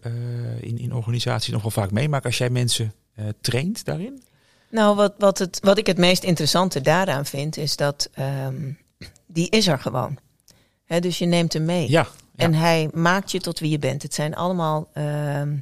in, 0.59 0.77
in 0.77 0.93
organisaties 0.93 1.53
nog 1.53 1.61
wel 1.61 1.71
vaak 1.71 1.91
meemaakt 1.91 2.25
als 2.25 2.37
jij 2.37 2.49
mensen 2.49 2.93
eh, 3.19 3.25
traint 3.41 3.85
daarin? 3.85 4.23
Nou, 4.69 4.95
wat, 4.95 5.13
wat, 5.17 5.37
het, 5.37 5.59
wat 5.61 5.77
ik 5.77 5.87
het 5.87 5.97
meest 5.97 6.23
interessante 6.23 6.81
daaraan 6.81 7.25
vind, 7.25 7.57
is 7.57 7.75
dat 7.75 8.09
ehm, 8.13 8.71
die 9.31 9.49
is 9.49 9.67
er 9.67 9.79
gewoon. 9.79 10.17
Dus 10.99 11.17
je 11.17 11.25
neemt 11.25 11.53
hem 11.53 11.65
mee. 11.65 11.89
Ja, 11.89 12.07
En 12.35 12.53
hij 12.53 12.89
maakt 12.93 13.31
je 13.31 13.39
tot 13.39 13.59
wie 13.59 13.69
je 13.69 13.79
bent. 13.79 14.01
Het 14.01 14.13
zijn 14.13 14.35
allemaal 14.35 14.89
ehm, 14.93 15.55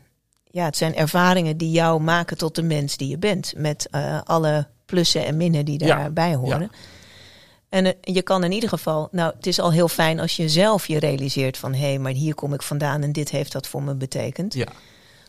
ja, 0.52 0.66
het 0.66 0.78
zijn 0.78 0.96
ervaringen 0.96 1.58
die 1.58 1.72
jou 1.72 2.02
maken 2.02 2.38
tot 2.38 2.56
de 2.56 2.64
mens 2.64 2.98
die 2.98 3.10
je 3.10 3.18
bent. 3.18 3.54
Met 3.56 3.88
eh, 3.92 4.22
alle 4.24 4.68
plussen 4.86 5.26
en 5.26 5.38
minnen 5.38 5.66
die 5.66 5.86
Ja, 5.86 5.96
daarbij 5.96 6.36
horen. 6.36 6.72
En 7.70 7.86
eh, 7.86 7.94
je 8.02 8.22
kan 8.22 8.44
in 8.44 8.52
ieder 8.52 8.70
geval, 8.70 9.08
nou, 9.12 9.34
het 9.36 9.48
is 9.48 9.60
al 9.60 9.72
heel 9.72 9.88
fijn 9.88 10.20
als 10.20 10.36
je 10.36 10.50
zelf 10.50 10.88
je 10.88 11.00
realiseert 11.00 11.58
van 11.58 11.74
hé, 11.74 11.88
hey, 11.88 12.00
maar 12.00 12.12
hier 12.12 12.36
kom 12.36 12.54
ik 12.54 12.62
vandaan 12.62 13.04
en 13.04 13.12
dit 13.12 13.30
heeft 13.30 13.52
dat 13.52 13.68
voor 13.68 13.84
me 13.84 13.96
betekend. 13.96 14.54
ja. 14.54 14.68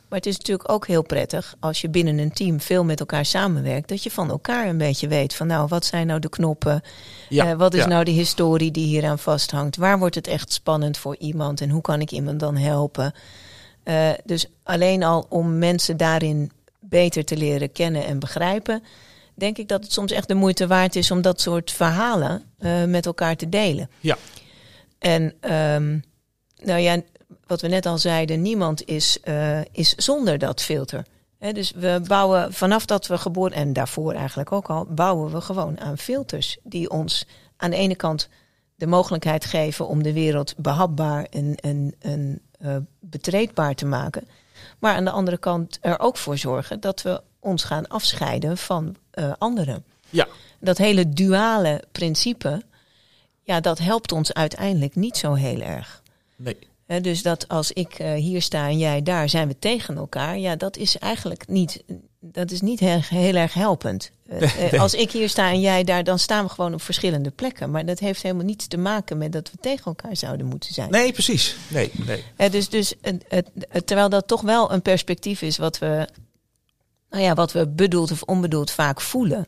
Maar 0.08 0.18
het 0.18 0.26
is 0.26 0.36
natuurlijk 0.36 0.70
ook 0.70 0.86
heel 0.86 1.02
prettig 1.02 1.54
als 1.60 1.80
je 1.80 1.88
binnen 1.88 2.18
een 2.18 2.32
team 2.32 2.60
veel 2.60 2.84
met 2.84 3.00
elkaar 3.00 3.24
samenwerkt, 3.24 3.88
dat 3.88 4.02
je 4.02 4.10
van 4.10 4.30
elkaar 4.30 4.68
een 4.68 4.78
beetje 4.78 5.08
weet 5.08 5.34
van 5.34 5.46
nou, 5.46 5.68
wat 5.68 5.84
zijn 5.84 6.06
nou 6.06 6.20
de 6.20 6.28
knoppen? 6.28 6.82
Ja, 7.28 7.50
Eh, 7.50 7.56
wat 7.56 7.74
is 7.74 7.80
ja. 7.82 7.88
nou 7.88 8.04
de 8.04 8.10
historie 8.10 8.70
die 8.70 8.86
hieraan 8.86 9.18
vasthangt? 9.18 9.76
Waar 9.76 9.98
wordt 9.98 10.14
het 10.14 10.26
echt 10.26 10.52
spannend 10.52 10.98
voor 10.98 11.16
iemand 11.16 11.60
en 11.60 11.70
hoe 11.70 11.80
kan 11.80 12.00
ik 12.00 12.10
iemand 12.10 12.40
dan 12.40 12.56
helpen? 12.56 13.12
Eh, 13.82 14.10
dus 14.24 14.46
alleen 14.62 15.02
al 15.02 15.26
om 15.28 15.58
mensen 15.58 15.96
daarin 15.96 16.50
beter 16.80 17.24
te 17.24 17.36
leren 17.36 17.72
kennen 17.72 18.04
en 18.04 18.18
begrijpen, 18.18 18.82
denk 19.34 19.58
ik 19.58 19.68
dat 19.68 19.82
het 19.82 19.92
soms 19.92 20.12
echt 20.12 20.28
de 20.28 20.34
moeite 20.34 20.66
waard 20.66 20.96
is 20.96 21.10
om 21.10 21.22
dat 21.22 21.40
soort 21.40 21.70
verhalen 21.70 22.42
eh, 22.58 22.84
met 22.84 23.06
elkaar 23.06 23.36
te 23.36 23.48
delen. 23.48 23.90
Ja. 24.00 24.16
En 24.98 25.34
ehm, 25.40 25.98
nou 26.56 26.80
ja, 26.80 27.00
wat 27.48 27.60
we 27.60 27.68
net 27.68 27.86
al 27.86 27.98
zeiden, 27.98 28.42
niemand 28.42 28.84
is, 28.84 29.20
eh, 29.20 29.60
is 29.72 29.94
zonder 29.94 30.38
dat 30.38 30.62
filter. 30.62 31.04
Dus 31.38 31.70
we 31.70 32.00
bouwen 32.06 32.52
vanaf 32.52 32.86
dat 32.86 33.06
we 33.06 33.18
geboren, 33.18 33.52
en 33.52 33.72
daarvoor 33.72 34.12
eigenlijk 34.12 34.52
ook 34.52 34.70
al, 34.70 34.86
bouwen 34.88 35.32
we 35.32 35.40
gewoon 35.40 35.80
aan 35.80 35.98
filters 35.98 36.58
die 36.62 36.90
ons 36.90 37.26
aan 37.56 37.70
de 37.70 37.76
ene 37.76 37.96
kant 37.96 38.28
de 38.74 38.86
mogelijkheid 38.86 39.44
geven 39.44 39.88
om 39.88 40.02
de 40.02 40.12
wereld 40.12 40.54
behapbaar 40.56 41.24
en, 41.24 41.54
en, 41.54 41.94
en 41.98 42.40
eh, 42.58 42.76
betreedbaar 43.00 43.74
te 43.74 43.86
maken. 43.86 44.28
Maar 44.78 44.94
aan 44.94 45.04
de 45.04 45.10
andere 45.10 45.38
kant 45.38 45.78
er 45.80 46.00
ook 46.00 46.16
voor 46.16 46.38
zorgen 46.38 46.80
dat 46.80 47.02
we 47.02 47.22
ons 47.40 47.64
gaan 47.64 47.88
afscheiden 47.88 48.58
van 48.58 48.96
eh, 49.10 49.32
anderen. 49.38 49.84
Ja. 50.10 50.26
Dat 50.60 50.78
hele 50.78 51.08
duale 51.08 51.84
principe, 51.92 52.62
ja, 53.42 53.60
dat 53.60 53.78
helpt 53.78 54.12
ons 54.12 54.32
uiteindelijk 54.32 54.94
niet 54.94 55.16
zo 55.16 55.34
heel 55.34 55.60
erg. 55.60 56.02
Nee. 56.36 56.67
Dus 56.88 57.22
dat 57.22 57.48
als 57.48 57.72
ik 57.72 57.94
eh, 57.94 58.12
hier 58.12 58.42
sta 58.42 58.68
en 58.68 58.78
jij 58.78 59.02
daar, 59.02 59.28
zijn 59.28 59.48
we 59.48 59.58
tegen 59.58 59.96
elkaar. 59.96 60.38
Ja, 60.38 60.56
dat 60.56 60.76
is 60.76 60.98
eigenlijk 60.98 61.48
niet, 61.48 61.82
dat 62.20 62.50
is 62.50 62.60
niet 62.60 62.80
heel, 62.80 63.00
heel 63.02 63.34
erg 63.34 63.54
helpend. 63.54 64.10
Eh, 64.28 64.72
eh, 64.72 64.80
Als 64.80 64.94
ik 64.94 65.10
hier 65.10 65.28
sta 65.28 65.50
en 65.50 65.60
jij 65.60 65.84
daar, 65.84 66.04
dan 66.04 66.18
staan 66.18 66.44
we 66.44 66.50
gewoon 66.50 66.74
op 66.74 66.82
verschillende 66.82 67.30
plekken. 67.30 67.70
Maar 67.70 67.86
dat 67.86 67.98
heeft 67.98 68.22
helemaal 68.22 68.44
niets 68.44 68.66
te 68.66 68.76
maken 68.76 69.18
met 69.18 69.32
dat 69.32 69.50
we 69.50 69.56
tegen 69.60 69.84
elkaar 69.84 70.16
zouden 70.16 70.46
moeten 70.46 70.74
zijn. 70.74 70.90
Nee, 70.90 71.12
precies. 71.12 71.56
Nee, 71.68 71.90
nee. 72.06 72.50
Dus 72.50 72.68
dus 72.68 72.94
terwijl 73.84 74.08
dat 74.08 74.26
toch 74.26 74.40
wel 74.40 74.72
een 74.72 74.82
perspectief 74.82 75.42
is 75.42 75.56
wat 75.56 75.78
we, 75.78 76.08
nou 77.10 77.22
ja, 77.22 77.34
wat 77.34 77.52
we 77.52 77.66
bedoeld 77.66 78.10
of 78.10 78.22
onbedoeld 78.22 78.70
vaak 78.70 79.00
voelen. 79.00 79.46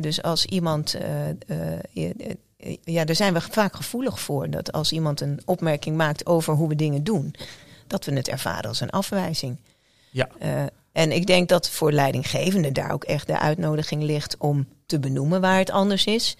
Dus 0.00 0.22
als 0.22 0.44
iemand, 0.44 0.96
ja, 2.82 3.04
daar 3.04 3.16
zijn 3.16 3.34
we 3.34 3.40
vaak 3.40 3.76
gevoelig 3.76 4.20
voor. 4.20 4.50
Dat 4.50 4.72
als 4.72 4.92
iemand 4.92 5.20
een 5.20 5.40
opmerking 5.44 5.96
maakt 5.96 6.26
over 6.26 6.54
hoe 6.54 6.68
we 6.68 6.74
dingen 6.74 7.04
doen, 7.04 7.34
dat 7.86 8.04
we 8.04 8.12
het 8.12 8.28
ervaren 8.28 8.68
als 8.68 8.80
een 8.80 8.90
afwijzing. 8.90 9.56
Ja. 10.10 10.28
Eh, 10.38 10.62
en 10.92 11.12
ik 11.12 11.26
denk 11.26 11.48
dat 11.48 11.70
voor 11.70 11.92
leidinggevenden 11.92 12.72
daar 12.72 12.92
ook 12.92 13.04
echt 13.04 13.26
de 13.26 13.38
uitnodiging 13.38 14.02
ligt 14.02 14.36
om 14.38 14.66
te 14.86 14.98
benoemen 14.98 15.40
waar 15.40 15.58
het 15.58 15.70
anders 15.70 16.04
is. 16.04 16.36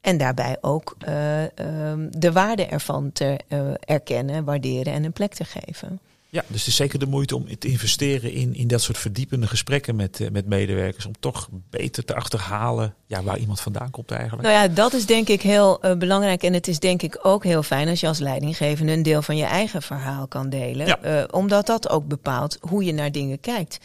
En 0.00 0.18
daarbij 0.18 0.56
ook 0.60 0.96
eh, 0.98 1.58
ehm, 1.58 2.06
de 2.10 2.32
waarde 2.32 2.66
ervan 2.66 3.12
te 3.12 3.38
eh, 3.48 3.60
erkennen, 3.80 4.44
waarderen 4.44 4.92
en 4.92 5.04
een 5.04 5.12
plek 5.12 5.34
te 5.34 5.44
geven. 5.44 6.00
Ja, 6.30 6.44
dus 6.46 6.58
het 6.58 6.68
is 6.68 6.76
zeker 6.76 6.98
de 6.98 7.06
moeite 7.06 7.36
om 7.36 7.58
te 7.58 7.68
investeren 7.68 8.32
in, 8.32 8.54
in 8.54 8.68
dat 8.68 8.82
soort 8.82 8.98
verdiepende 8.98 9.46
gesprekken 9.46 9.96
met, 9.96 10.20
eh, 10.20 10.30
met 10.30 10.46
medewerkers. 10.46 11.06
Om 11.06 11.12
toch 11.20 11.48
beter 11.70 12.04
te 12.04 12.14
achterhalen 12.14 12.94
ja, 13.06 13.22
waar 13.22 13.38
iemand 13.38 13.60
vandaan 13.60 13.90
komt 13.90 14.10
eigenlijk. 14.10 14.42
Nou 14.42 14.54
ja, 14.54 14.68
dat 14.68 14.92
is 14.92 15.06
denk 15.06 15.28
ik 15.28 15.42
heel 15.42 15.82
eh, 15.82 15.96
belangrijk. 15.96 16.42
En 16.42 16.52
het 16.52 16.68
is 16.68 16.78
denk 16.78 17.02
ik 17.02 17.18
ook 17.22 17.44
heel 17.44 17.62
fijn 17.62 17.88
als 17.88 18.00
je 18.00 18.06
als 18.06 18.18
leidinggevende 18.18 18.92
een 18.92 19.02
deel 19.02 19.22
van 19.22 19.36
je 19.36 19.44
eigen 19.44 19.82
verhaal 19.82 20.26
kan 20.26 20.48
delen. 20.48 20.86
Ja. 20.86 20.98
Eh, 21.00 21.24
omdat 21.30 21.66
dat 21.66 21.88
ook 21.88 22.06
bepaalt 22.06 22.58
hoe 22.60 22.84
je 22.84 22.92
naar 22.92 23.12
dingen 23.12 23.40
kijkt. 23.40 23.78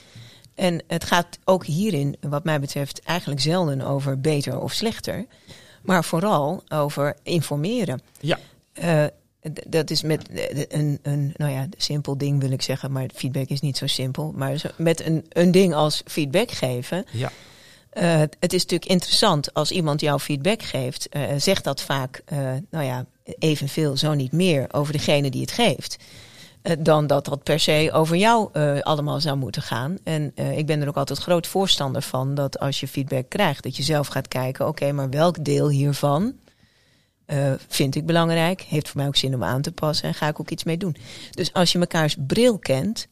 En 0.55 0.83
het 0.87 1.03
gaat 1.03 1.39
ook 1.43 1.65
hierin, 1.65 2.15
wat 2.21 2.43
mij 2.43 2.59
betreft, 2.59 3.01
eigenlijk 3.01 3.41
zelden 3.41 3.81
over 3.81 4.21
beter 4.21 4.59
of 4.59 4.73
slechter. 4.73 5.25
Maar 5.81 6.03
vooral 6.03 6.63
over 6.67 7.15
informeren. 7.23 8.01
Ja. 8.19 8.39
Dat 9.67 9.89
is 9.89 10.01
met 10.01 10.29
een, 10.69 10.99
een, 11.01 11.33
nou 11.37 11.51
ja, 11.51 11.67
simpel 11.77 12.17
ding 12.17 12.39
wil 12.41 12.51
ik 12.51 12.61
zeggen, 12.61 12.91
maar 12.91 13.05
feedback 13.15 13.47
is 13.47 13.61
niet 13.61 13.77
zo 13.77 13.87
simpel. 13.87 14.31
Maar 14.35 14.57
zo- 14.57 14.69
met 14.77 15.05
een, 15.05 15.25
een 15.29 15.51
ding 15.51 15.73
als 15.73 16.01
feedback 16.05 16.51
geven. 16.51 17.05
Ja. 17.11 17.31
Eh, 17.89 18.19
het 18.19 18.53
is 18.53 18.61
natuurlijk 18.61 18.91
interessant 18.91 19.53
als 19.53 19.71
iemand 19.71 20.01
jou 20.01 20.19
feedback 20.19 20.61
geeft. 20.63 21.09
eh, 21.09 21.21
zegt 21.37 21.63
dat 21.63 21.81
vaak, 21.81 22.21
eh, 22.25 22.37
nou 22.71 22.85
ja, 22.85 23.05
evenveel, 23.39 23.97
zo 23.97 24.13
niet 24.13 24.31
meer 24.31 24.67
over 24.71 24.93
degene 24.93 25.29
die 25.29 25.41
het 25.41 25.51
geeft. 25.51 25.97
dan 26.79 27.07
dat 27.07 27.25
dat 27.25 27.43
per 27.43 27.59
se 27.59 27.89
over 27.93 28.15
jou 28.15 28.49
allemaal 28.81 29.21
zou 29.21 29.37
moeten 29.37 29.61
gaan. 29.61 29.97
En 30.03 30.31
ik 30.55 30.65
ben 30.65 30.81
er 30.81 30.87
ook 30.87 30.97
altijd 30.97 31.19
groot 31.19 31.47
voorstander 31.47 32.01
van 32.01 32.35
dat 32.35 32.59
als 32.59 32.79
je 32.79 32.87
feedback 32.87 33.29
krijgt, 33.29 33.63
dat 33.63 33.77
je 33.77 33.83
zelf 33.83 34.07
gaat 34.07 34.27
kijken: 34.27 34.67
oké, 34.67 34.91
maar 34.91 35.09
welk 35.09 35.43
deel 35.45 35.69
hiervan 35.69 36.33
eh, 37.25 37.53
vind 37.67 37.95
ik 37.95 38.05
belangrijk. 38.05 38.61
Heeft 38.61 38.89
voor 38.89 38.97
mij 38.97 39.07
ook 39.07 39.15
zin 39.15 39.35
om 39.35 39.43
aan 39.43 39.61
te 39.61 39.71
passen 39.71 40.07
en 40.07 40.13
ga 40.13 40.27
ik 40.27 40.39
ook 40.39 40.49
iets 40.49 40.63
mee 40.63 40.77
doen. 40.77 40.95
Dus 41.31 41.53
als 41.53 41.71
je 41.71 41.77
mekaars 41.77 42.15
bril 42.27 42.57
kent, 42.57 43.07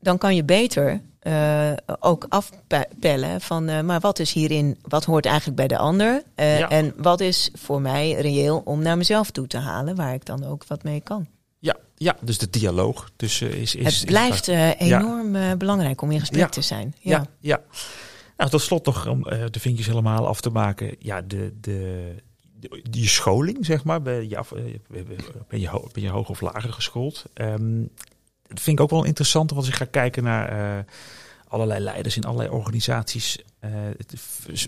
dan 0.00 0.18
kan 0.18 0.34
je 0.34 0.44
beter 0.44 1.00
uh, 1.22 1.72
ook 2.00 2.26
afpellen 2.28 3.40
van, 3.40 3.68
uh, 3.68 3.80
maar 3.80 4.00
wat 4.00 4.18
is 4.18 4.32
hierin, 4.32 4.78
wat 4.82 5.04
hoort 5.04 5.26
eigenlijk 5.26 5.56
bij 5.56 5.68
de 5.68 5.78
ander? 5.78 6.22
Ja. 6.36 6.68
En 6.68 6.94
wat 6.96 7.20
is 7.20 7.50
voor 7.54 7.80
mij 7.80 8.12
reëel 8.12 8.62
om 8.64 8.82
naar 8.82 8.96
mezelf 8.96 9.30
toe 9.30 9.46
te 9.46 9.58
halen, 9.58 9.96
waar 9.96 10.14
ik 10.14 10.24
dan 10.24 10.44
ook 10.44 10.64
wat 10.66 10.82
mee 10.82 11.00
kan. 11.00 11.26
Ja, 11.58 11.76
ja 11.96 12.16
dus 12.20 12.38
de 12.38 12.50
dialoog 12.50 13.10
tussen 13.16 13.56
is. 13.56 13.74
is 13.74 13.98
het 13.98 14.06
blijft 14.06 14.48
enorm 14.48 15.36
ja. 15.36 15.56
belangrijk 15.56 16.02
om 16.02 16.10
in 16.10 16.20
gesprek 16.20 16.40
ja. 16.40 16.48
te 16.48 16.62
zijn. 16.62 16.94
Ja, 16.98 17.10
ja. 17.10 17.26
ja. 17.40 17.60
Nou, 18.36 18.50
tot 18.50 18.62
slot 18.62 18.86
nog 18.86 19.06
om 19.06 19.22
de 19.22 19.60
vinkjes 19.60 19.86
helemaal 19.86 20.26
af 20.26 20.40
te 20.40 20.50
maken. 20.50 20.96
Ja, 20.98 21.20
de, 21.22 21.54
de, 21.60 22.14
die 22.90 23.08
scholing, 23.08 23.66
zeg 23.66 23.84
maar. 23.84 24.02
Ben 24.02 24.28
je, 24.28 24.36
af, 24.36 24.52
ben 24.88 25.60
je, 25.60 25.68
ben 25.92 26.02
je 26.02 26.08
hoog 26.08 26.28
of 26.28 26.40
lager 26.40 26.72
geschoold? 26.72 27.24
Um, 27.34 27.90
dat 28.42 28.60
vind 28.60 28.78
ik 28.78 28.84
ook 28.84 28.90
wel 28.90 29.04
interessant, 29.04 29.50
want 29.50 29.62
als 29.62 29.72
ik 29.72 29.78
ga 29.78 29.84
kijken 29.84 30.22
naar 30.22 30.76
uh, 30.78 30.84
allerlei 31.48 31.80
leiders 31.80 32.16
in 32.16 32.24
allerlei 32.24 32.48
organisaties. 32.50 33.38
Het, 33.60 34.14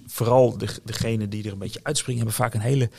vooral 0.06 0.58
de, 0.58 0.68
degenen 0.84 1.30
die 1.30 1.44
er 1.44 1.52
een 1.52 1.58
beetje 1.58 1.80
uitspringen, 1.82 2.22
hebben 2.22 2.38
vaak 2.38 2.54
een 2.54 2.60
hele 2.60 2.90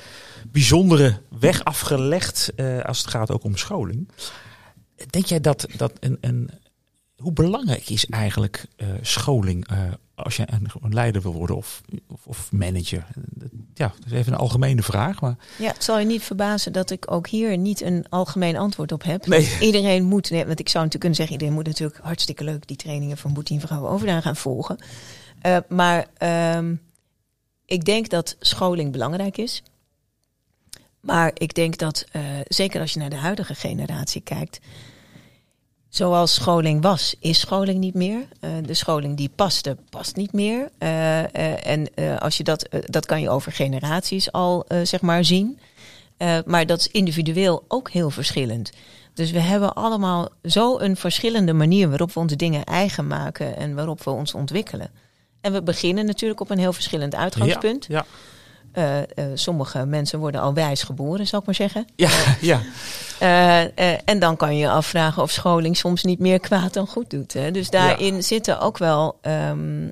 bijzondere 0.48 1.22
weg 1.40 1.64
afgelegd 1.64 2.52
als 2.84 2.98
het 2.98 3.10
gaat 3.10 3.32
ook 3.32 3.44
om 3.44 3.58
scholing. 3.58 4.10
Denk 5.10 5.26
jij 5.26 5.42
dat, 5.42 5.68
dat 5.78 5.94
een, 6.00 6.18
een 6.22 6.50
hoe 7.18 7.34
belangrijk 7.34 7.90
is 7.90 8.06
eigenlijk 8.06 8.66
scholing 9.02 9.68
als 10.18 10.36
je 10.36 10.48
een, 10.52 10.68
een, 10.82 10.94
leider 10.94 11.22
wil 11.22 11.34
worden 11.34 11.56
of, 11.56 11.82
of, 12.08 12.28
of, 12.28 12.52
manager? 12.52 13.08
Ja, 13.74 13.94
dat 14.00 14.06
is 14.06 14.12
even 14.12 14.34
een 14.34 14.40
algemene 14.40 14.84
vraag. 14.84 15.22
Maar... 15.22 15.36
Ja, 15.58 15.72
het 15.72 15.84
zal 15.84 16.00
je 16.00 16.06
niet 16.06 16.24
verbazen 16.24 16.74
dat 16.74 16.90
ik 16.90 17.12
ook 17.12 17.28
hier 17.28 17.58
niet 17.58 17.82
een 17.82 18.06
algemeen 18.10 18.58
antwoord 18.58 18.92
op 18.92 19.04
heb. 19.04 19.26
Nee. 19.26 19.58
Iedereen 19.60 20.04
moet, 20.04 20.30
want 20.30 20.60
ik 20.60 20.70
zou 20.70 20.84
natuurlijk 20.86 21.00
kunnen 21.00 21.16
zeggen, 21.16 21.34
iedereen 21.34 21.54
moet 21.54 21.66
natuurlijk 21.66 22.00
hartstikke 22.02 22.44
leuk 22.44 22.68
die 22.68 22.78
trainingen 22.78 23.18
van 23.18 23.34
Boetien 23.34 23.60
Vrouwen 23.60 23.92
Overdaan 23.92 24.22
gaan 24.22 24.36
volgen. 24.36 24.78
Uh, 25.46 25.58
maar 25.70 26.08
um, 26.56 26.82
ik 27.66 27.86
denk 27.86 28.10
dat 28.10 28.36
scholing 28.40 28.92
belangrijk 28.92 29.38
is. 29.38 29.64
Maar 31.00 31.32
ik 31.34 31.54
denk 31.54 31.78
dat, 31.78 32.06
uh, 32.16 32.22
zeker 32.48 32.82
als 32.82 32.94
je 32.94 33.00
naar 33.00 33.10
de 33.10 33.16
huidige 33.16 33.56
generatie 33.56 34.22
kijkt, 34.22 34.60
Zoals 35.98 36.34
scholing 36.34 36.82
was, 36.82 37.16
is 37.20 37.40
scholing 37.40 37.80
niet 37.80 37.94
meer. 37.94 38.28
Uh, 38.42 38.50
de 38.66 38.74
scholing 38.74 39.18
die 39.18 39.30
paste, 39.36 39.78
past 39.90 40.16
niet 40.16 40.34
meer. 40.34 40.70
Uh, 40.80 40.90
uh, 41.20 41.68
en 41.68 41.90
als 42.20 42.38
je 42.38 42.44
dat, 42.44 42.70
dat 42.86 43.06
kan 43.06 43.22
je 43.22 43.30
over 43.30 43.52
generaties 43.52 44.32
al 44.32 44.66
zeg 44.84 45.02
maar 45.02 45.26
zien. 45.26 45.60
maar 46.46 46.66
dat 46.66 46.80
is 46.80 46.88
individueel 46.88 47.66
ook 47.68 47.90
heel 47.90 48.10
verschillend. 48.10 48.72
Dus 49.14 49.32
we 49.32 49.40
hebben 49.40 49.74
allemaal 49.74 50.30
zo 50.44 50.80
een 50.80 50.96
verschillende 50.96 51.54
manier 51.54 51.90
waarop 51.90 52.14
we 52.14 52.20
onze 52.20 52.36
dingen 52.36 52.64
eigen 52.64 53.08
maken 53.08 53.56
en 53.56 53.76
waarop 53.76 54.04
we 54.04 54.10
ons 54.10 54.34
ontwikkelen. 54.34 54.90
En 55.42 55.54
we 55.54 55.62
beginnen 55.62 56.06
natuurlijk 56.06 56.40
op 56.40 56.50
een 56.50 56.60
heel 56.60 56.74
verschillend 56.74 57.16
uitgangspunt. 57.16 57.86
Ja, 57.90 57.96
ja. 57.96 58.06
Uh, 58.74 58.98
uh, 58.98 59.04
sommige 59.34 59.86
mensen 59.86 60.20
worden 60.20 60.42
al 60.42 60.54
wijs 60.54 60.84
geboren, 60.84 61.28
zal 61.28 61.40
ik 61.40 61.46
maar 61.46 61.56
zeggen. 61.56 61.86
Ja, 61.96 62.10
ja. 62.42 62.62
Uh, 63.22 64.10
en 64.10 64.20
dan 64.20 64.38
kan 64.38 64.56
je 64.56 64.60
je 64.60 64.70
afvragen 64.70 65.24
of 65.24 65.32
scholing 65.32 65.78
soms 65.78 66.04
niet 66.04 66.20
meer 66.20 66.40
kwaad 66.40 66.74
dan 66.74 66.88
goed 66.88 67.10
doet. 67.10 67.34
Hè? 67.34 67.52
Dus 67.52 67.70
daarin 67.70 68.16
ja. 68.16 68.22
zitten 68.22 68.60
ook 68.60 68.78
wel. 68.78 69.20
Um, 69.22 69.92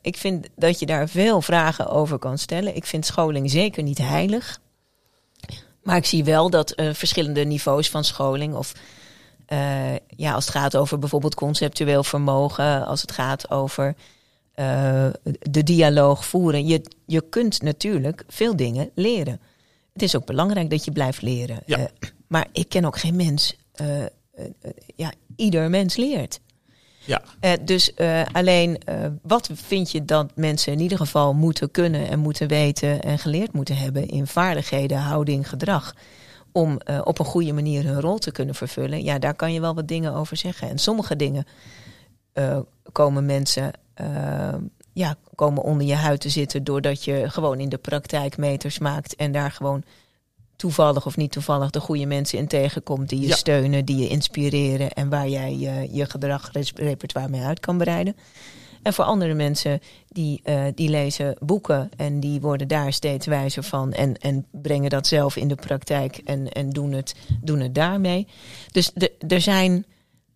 ik 0.00 0.16
vind 0.16 0.48
dat 0.56 0.78
je 0.78 0.86
daar 0.86 1.08
veel 1.08 1.42
vragen 1.42 1.88
over 1.88 2.18
kan 2.18 2.38
stellen. 2.38 2.76
Ik 2.76 2.86
vind 2.86 3.06
scholing 3.06 3.50
zeker 3.50 3.82
niet 3.82 3.98
heilig. 3.98 4.60
Maar 5.82 5.96
ik 5.96 6.06
zie 6.06 6.24
wel 6.24 6.50
dat 6.50 6.74
verschillende 6.76 7.44
niveaus 7.44 7.90
van 7.90 8.04
scholing 8.04 8.54
of 8.54 8.72
ja, 10.16 10.32
als 10.32 10.46
het 10.46 10.54
gaat 10.54 10.76
over 10.76 10.98
bijvoorbeeld 10.98 11.34
conceptueel 11.34 12.04
vermogen, 12.04 12.86
als 12.86 13.00
het 13.00 13.12
gaat 13.12 13.50
over 13.50 13.94
uh, 14.60 15.06
de 15.40 15.62
dialoog 15.62 16.26
voeren. 16.26 16.66
Je, 16.66 16.82
je 17.06 17.28
kunt 17.28 17.62
natuurlijk 17.62 18.24
veel 18.28 18.56
dingen 18.56 18.90
leren. 18.94 19.40
Het 19.92 20.02
is 20.02 20.16
ook 20.16 20.26
belangrijk 20.26 20.70
dat 20.70 20.84
je 20.84 20.92
blijft 20.92 21.22
leren. 21.22 21.60
Ja. 21.66 21.78
Uh, 21.78 21.84
maar 22.26 22.46
ik 22.52 22.68
ken 22.68 22.84
ook 22.84 22.98
geen 22.98 23.16
mens. 23.16 23.56
Uh, 23.80 24.04
ja, 24.96 25.12
ieder 25.36 25.70
mens 25.70 25.96
leert. 25.96 26.40
Ja. 27.04 27.22
dus 27.64 27.92
alleen, 28.32 28.78
wat 29.22 29.50
vind 29.52 29.90
je 29.90 30.04
dat 30.04 30.36
mensen 30.36 30.72
in 30.72 30.80
ieder 30.80 30.98
geval 30.98 31.34
moeten 31.34 31.70
kunnen 31.70 32.08
en 32.08 32.18
moeten 32.18 32.48
weten 32.48 33.02
en 33.02 33.18
geleerd 33.18 33.52
moeten 33.52 33.76
hebben 33.76 34.08
in 34.08 34.26
vaardigheden, 34.26 34.98
houding, 34.98 35.48
gedrag? 35.48 35.94
Om 36.52 36.80
op 37.04 37.18
een 37.18 37.24
goede 37.24 37.52
manier 37.52 37.84
hun 37.84 38.00
rol 38.00 38.18
te 38.18 38.32
kunnen 38.32 38.54
vervullen. 38.54 39.02
Ja, 39.02 39.18
daar 39.18 39.34
kan 39.34 39.52
je 39.52 39.60
wel 39.60 39.74
wat 39.74 39.88
dingen 39.88 40.14
over 40.14 40.36
zeggen. 40.36 40.68
En 40.68 40.78
sommige 40.78 41.16
dingen 41.16 41.46
komen 42.92 43.26
mensen 43.26 43.72
uh, 44.00 44.54
ja, 44.92 45.16
komen 45.34 45.62
onder 45.62 45.86
je 45.86 45.94
huid 45.94 46.20
te 46.20 46.28
zitten 46.28 46.64
doordat 46.64 47.04
je 47.04 47.30
gewoon 47.30 47.60
in 47.60 47.68
de 47.68 47.78
praktijk 47.78 48.36
meters 48.36 48.78
maakt 48.78 49.16
en 49.16 49.32
daar 49.32 49.50
gewoon 49.50 49.82
toevallig 50.56 51.06
of 51.06 51.16
niet 51.16 51.32
toevallig 51.32 51.70
de 51.70 51.80
goede 51.80 52.06
mensen 52.06 52.38
in 52.38 52.46
tegenkomt 52.46 53.08
die 53.08 53.20
je 53.20 53.26
ja. 53.26 53.34
steunen, 53.34 53.84
die 53.84 53.96
je 53.96 54.08
inspireren 54.08 54.92
en 54.92 55.08
waar 55.08 55.28
jij 55.28 55.56
je, 55.56 55.88
je 55.92 56.10
gedragrepertoire 56.10 57.28
mee 57.28 57.42
uit 57.42 57.60
kan 57.60 57.78
bereiden. 57.78 58.16
En 58.82 58.92
voor 58.92 59.04
andere 59.04 59.34
mensen 59.34 59.80
die, 60.08 60.42
uh, 60.44 60.64
die 60.74 60.88
lezen 60.88 61.36
boeken 61.38 61.90
en 61.96 62.20
die 62.20 62.40
worden 62.40 62.68
daar 62.68 62.92
steeds 62.92 63.26
wijzer 63.26 63.62
van 63.62 63.92
en, 63.92 64.16
en 64.18 64.46
brengen 64.50 64.90
dat 64.90 65.06
zelf 65.06 65.36
in 65.36 65.48
de 65.48 65.54
praktijk 65.54 66.20
en, 66.24 66.48
en 66.48 66.70
doen, 66.70 66.92
het, 66.92 67.14
doen 67.40 67.60
het 67.60 67.74
daarmee. 67.74 68.26
Dus 68.72 68.90
de, 68.94 69.12
er 69.28 69.40
zijn 69.40 69.84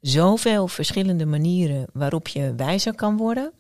zoveel 0.05 0.69
verschillende 0.69 1.27
manieren 1.27 1.87
waarop 1.93 2.29
je 2.29 2.55
wijzer 2.57 2.95
kan 2.95 3.17
worden. 3.17 3.53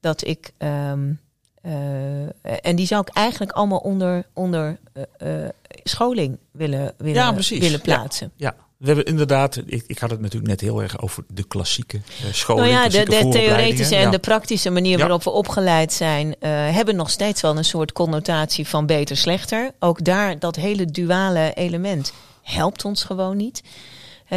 Dat 0.00 0.26
ik. 0.26 0.52
Um, 0.58 1.20
uh, 1.62 2.22
en 2.62 2.76
die 2.76 2.86
zou 2.86 3.00
ik 3.06 3.14
eigenlijk 3.14 3.52
allemaal 3.52 3.78
onder, 3.78 4.26
onder 4.32 4.78
uh, 4.94 5.02
uh, 5.42 5.48
scholing 5.84 6.38
willen, 6.50 6.94
willen, 6.96 7.14
ja, 7.14 7.58
willen 7.58 7.80
plaatsen. 7.80 8.32
Ja, 8.36 8.54
ja. 8.58 8.66
We 8.76 8.86
hebben 8.86 9.04
inderdaad, 9.04 9.62
ik, 9.66 9.84
ik 9.86 9.98
had 9.98 10.10
het 10.10 10.20
natuurlijk 10.20 10.50
net 10.50 10.60
heel 10.60 10.82
erg 10.82 11.00
over 11.00 11.24
de 11.32 11.42
klassieke 11.42 12.00
scholing. 12.32 12.66
Nou 12.70 12.82
ja, 12.82 12.88
de, 12.88 13.04
de 13.04 13.28
theoretische 13.28 13.96
en 13.96 14.02
ja. 14.02 14.10
de 14.10 14.18
praktische 14.18 14.70
manier 14.70 14.98
waarop 14.98 15.22
we 15.24 15.30
opgeleid 15.30 15.92
zijn, 15.92 16.34
hebben 16.46 16.96
nog 16.96 17.10
steeds 17.10 17.40
wel 17.40 17.56
een 17.56 17.64
soort 17.64 17.92
connotatie 17.92 18.68
van 18.68 18.86
beter, 18.86 19.16
slechter. 19.16 19.70
Ook 19.78 20.04
daar, 20.04 20.38
dat 20.38 20.56
hele 20.56 20.84
duale 20.84 21.52
element 21.54 22.12
helpt 22.42 22.84
ons 22.84 23.04
gewoon 23.04 23.36
niet. 23.36 23.62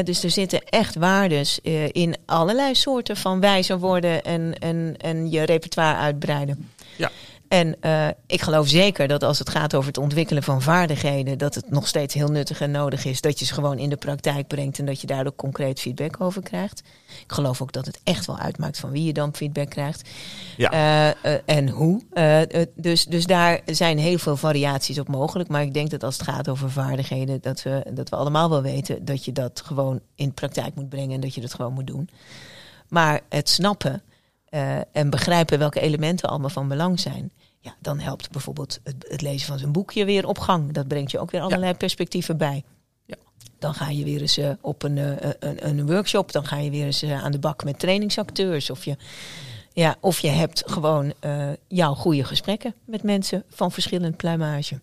Dus 0.04 0.24
er 0.24 0.30
zitten 0.30 0.64
echt 0.64 0.96
waardes 0.96 1.60
uh, 1.64 1.88
in 1.92 2.16
allerlei 2.26 2.76
soorten 2.76 3.18
van 3.18 3.40
wijzer 3.40 3.80
worden 3.80 4.24
en, 4.24 4.54
en, 4.60 4.96
en 4.98 5.32
je 5.32 5.44
repertoire 5.44 5.96
uitbreiden. 5.96 6.72
Ja. 6.96 7.12
En 7.52 7.76
uh, 7.82 8.08
ik 8.28 8.42
geloof 8.42 8.68
zeker 8.68 9.08
dat 9.08 9.24
als 9.24 9.40
het 9.40 9.50
gaat 9.50 9.76
over 9.76 9.88
het 9.88 9.98
ontwikkelen 9.98 10.44
van 10.44 10.62
vaardigheden, 10.62 11.38
dat 11.38 11.56
het 11.56 11.70
nog 11.70 11.88
steeds 11.88 12.14
heel 12.14 12.28
nuttig 12.28 12.62
en 12.62 12.72
nodig 12.72 13.06
is 13.06 13.22
dat 13.22 13.40
je 13.40 13.46
ze 13.46 13.54
gewoon 13.54 13.78
in 13.78 13.90
de 13.90 13.96
praktijk 13.96 14.48
brengt 14.48 14.80
en 14.80 14.86
dat 14.86 15.02
je 15.02 15.08
daar 15.08 15.28
ook 15.28 15.36
concreet 15.36 15.80
feedback 15.80 16.22
over 16.22 16.42
krijgt. 16.42 16.84
Ik 17.24 17.32
geloof 17.32 17.62
ook 17.62 17.72
dat 17.72 17.86
het 17.86 18.00
echt 18.04 18.26
wel 18.26 18.38
uitmaakt 18.38 18.80
van 18.80 18.92
wie 18.92 19.04
je 19.04 19.14
dan 19.14 19.36
feedback 19.36 19.70
krijgt. 19.70 20.10
Ja. 20.58 20.72
Uh, 20.74 21.32
uh, 21.32 21.40
en 21.46 21.70
hoe. 21.70 22.02
dus, 22.76 23.06
dus 23.06 23.26
daar 23.26 23.60
zijn 23.66 23.98
heel 23.98 24.18
veel 24.18 24.38
variaties 24.38 25.00
op 25.00 25.08
mogelijk. 25.08 25.50
Maar 25.50 25.62
ik 25.62 25.74
denk 25.74 25.90
dat 25.90 26.04
als 26.04 26.18
het 26.18 26.28
gaat 26.28 26.50
over 26.50 26.72
vaardigheden, 26.72 27.42
dat 27.42 27.64
we, 27.64 27.86
dat 27.94 28.10
we 28.10 28.16
allemaal 28.16 28.50
wel 28.50 28.62
weten 28.62 29.06
dat 29.06 29.26
je 29.26 29.32
dat 29.32 29.62
gewoon 29.66 30.00
in 30.16 30.28
de 30.28 30.34
praktijk 30.34 30.76
moet 30.76 30.90
brengen 30.90 31.16
en 31.16 31.22
dat 31.22 31.36
je 31.36 31.42
dat 31.42 31.54
gewoon 31.54 31.74
moet 31.74 31.88
doen. 31.88 32.10
Maar 32.88 33.22
het 33.30 33.50
snappen 33.50 34.02
en 34.92 35.10
begrijpen 35.10 35.60
welke 35.60 35.80
elementen 35.80 36.30
allemaal 36.30 36.50
van 36.50 36.68
belang 36.68 37.00
zijn. 37.00 37.32
Ja, 37.64 37.76
dan 37.80 38.00
helpt 38.00 38.32
bijvoorbeeld 38.32 38.80
het, 38.84 39.06
het, 39.08 39.22
lezen 39.22 39.48
van 39.48 39.60
zijn 39.60 39.72
boekje 39.72 40.06
weer 40.06 40.28
op 40.28 40.40
gang. 40.40 40.72
Dat 40.72 40.88
brengt 40.88 41.12
je 41.12 41.20
ook 41.20 41.32
weer 41.32 41.42
allerlei 41.42 41.72
ja. 41.72 41.78
perspectieven 41.78 42.38
bij. 42.38 42.64
Ja. 43.06 43.16
Dan 43.60 43.74
ga 43.74 43.90
je 43.90 44.04
weer 44.04 44.22
eens 44.22 44.38
uh, 44.38 44.50
op 44.62 44.84
een, 44.84 44.98
uh, 44.98 45.12
een, 45.40 45.68
een, 45.68 45.86
workshop. 45.86 46.32
Dan 46.32 46.46
ga 46.46 46.58
je 46.58 46.70
weer 46.70 46.86
eens 46.86 47.04
aan 47.04 47.32
de 47.32 47.40
bak 47.40 47.64
met 47.64 47.80
trainingsacteurs. 47.80 48.70
Of 48.70 48.86
je, 48.86 48.98
ja, 49.74 49.96
of 50.00 50.20
je 50.20 50.28
hebt 50.28 50.64
gewoon 50.66 51.14
jouw 51.68 51.94
goede 51.94 52.24
gesprekken 52.24 52.74
met 52.86 53.04
mensen 53.04 53.44
van 53.50 53.72
verschillend 53.72 54.18
pluimage. 54.18 54.80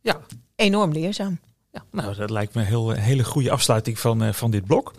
Ja. 0.00 0.20
Enorm 0.56 0.92
leerzaam. 0.92 1.38
Ja, 1.72 1.84
nou, 1.90 2.14
dat 2.14 2.30
lijkt 2.30 2.54
me 2.54 2.60
een 2.60 2.66
heel, 2.66 2.90
hele 2.90 3.24
goede 3.24 3.50
afsluiting 3.50 3.98
van, 3.98 4.34
van 4.34 4.50
dit 4.50 4.64
blok. 4.64 4.92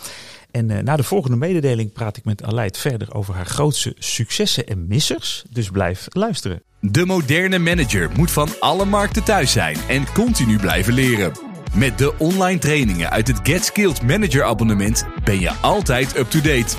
En 0.51 0.69
uh, 0.69 0.79
na 0.79 0.95
de 0.95 1.03
volgende 1.03 1.37
mededeling 1.37 1.91
praat 1.91 2.17
ik 2.17 2.23
met 2.23 2.43
Aleid 2.43 2.77
verder 2.77 3.13
over 3.13 3.33
haar 3.33 3.45
grootste 3.45 3.95
successen 3.97 4.67
en 4.67 4.87
missers. 4.87 5.43
Dus 5.49 5.69
blijf 5.69 6.07
luisteren. 6.09 6.63
De 6.83 7.05
moderne 7.05 7.59
manager 7.59 8.09
moet 8.15 8.31
van 8.31 8.49
alle 8.59 8.85
markten 8.85 9.23
thuis 9.23 9.51
zijn 9.51 9.77
en 9.87 10.05
continu 10.13 10.57
blijven 10.57 10.93
leren. 10.93 11.31
Met 11.73 11.97
de 11.97 12.17
online 12.17 12.59
trainingen 12.59 13.09
uit 13.09 13.27
het 13.27 13.39
Get 13.43 13.65
Skilled 13.65 14.01
Manager 14.01 14.43
abonnement 14.43 15.05
ben 15.23 15.39
je 15.39 15.51
altijd 15.51 16.17
up-to-date. 16.17 16.75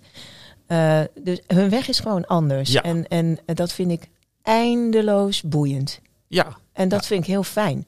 Dus 1.15 1.41
hun 1.47 1.71
weg 1.71 1.89
is 1.89 2.01
gewoon 2.01 2.27
anders. 2.27 2.73
Ja. 2.73 2.83
En, 2.83 3.09
en 3.09 3.39
dat 3.45 3.73
vind 3.73 3.91
ik 3.91 4.09
eindeloos 4.43 5.43
boeiend. 5.43 6.01
Ja. 6.27 6.57
En 6.73 6.89
dat 6.89 7.01
ja. 7.01 7.07
vind 7.07 7.21
ik 7.23 7.31
heel 7.31 7.43
fijn. 7.43 7.87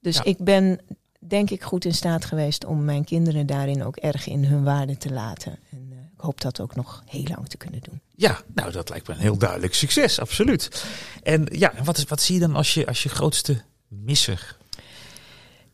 Dus 0.00 0.16
Ja. 0.16 0.24
ik 0.24 0.38
ben 0.38 0.80
denk 1.18 1.50
ik 1.50 1.62
goed 1.62 1.84
in 1.84 1.94
staat 1.94 2.24
geweest 2.24 2.64
om 2.64 2.84
mijn 2.84 3.04
kinderen 3.04 3.46
daarin 3.46 3.84
ook 3.84 3.96
erg 3.96 4.26
in 4.26 4.44
hun 4.44 4.64
waarde 4.64 4.96
te 4.96 5.12
laten. 5.12 5.58
En 5.70 5.88
uh, 5.90 5.98
ik 6.14 6.20
hoop 6.20 6.40
dat 6.40 6.60
ook 6.60 6.74
nog 6.74 7.02
heel 7.06 7.24
lang 7.34 7.48
te 7.48 7.56
kunnen 7.56 7.80
doen. 7.80 8.00
Ja, 8.14 8.40
nou 8.54 8.72
dat 8.72 8.88
lijkt 8.88 9.08
me 9.08 9.14
een 9.14 9.20
heel 9.20 9.38
duidelijk 9.38 9.74
succes, 9.74 10.20
absoluut. 10.20 10.84
En 11.22 11.46
ja, 11.52 11.72
wat, 11.84 11.96
is, 11.96 12.04
wat 12.04 12.20
zie 12.20 12.34
je 12.34 12.40
dan 12.40 12.54
als 12.54 12.74
je, 12.74 12.86
als 12.86 13.02
je 13.02 13.08
grootste 13.08 13.62
misser? 13.88 14.56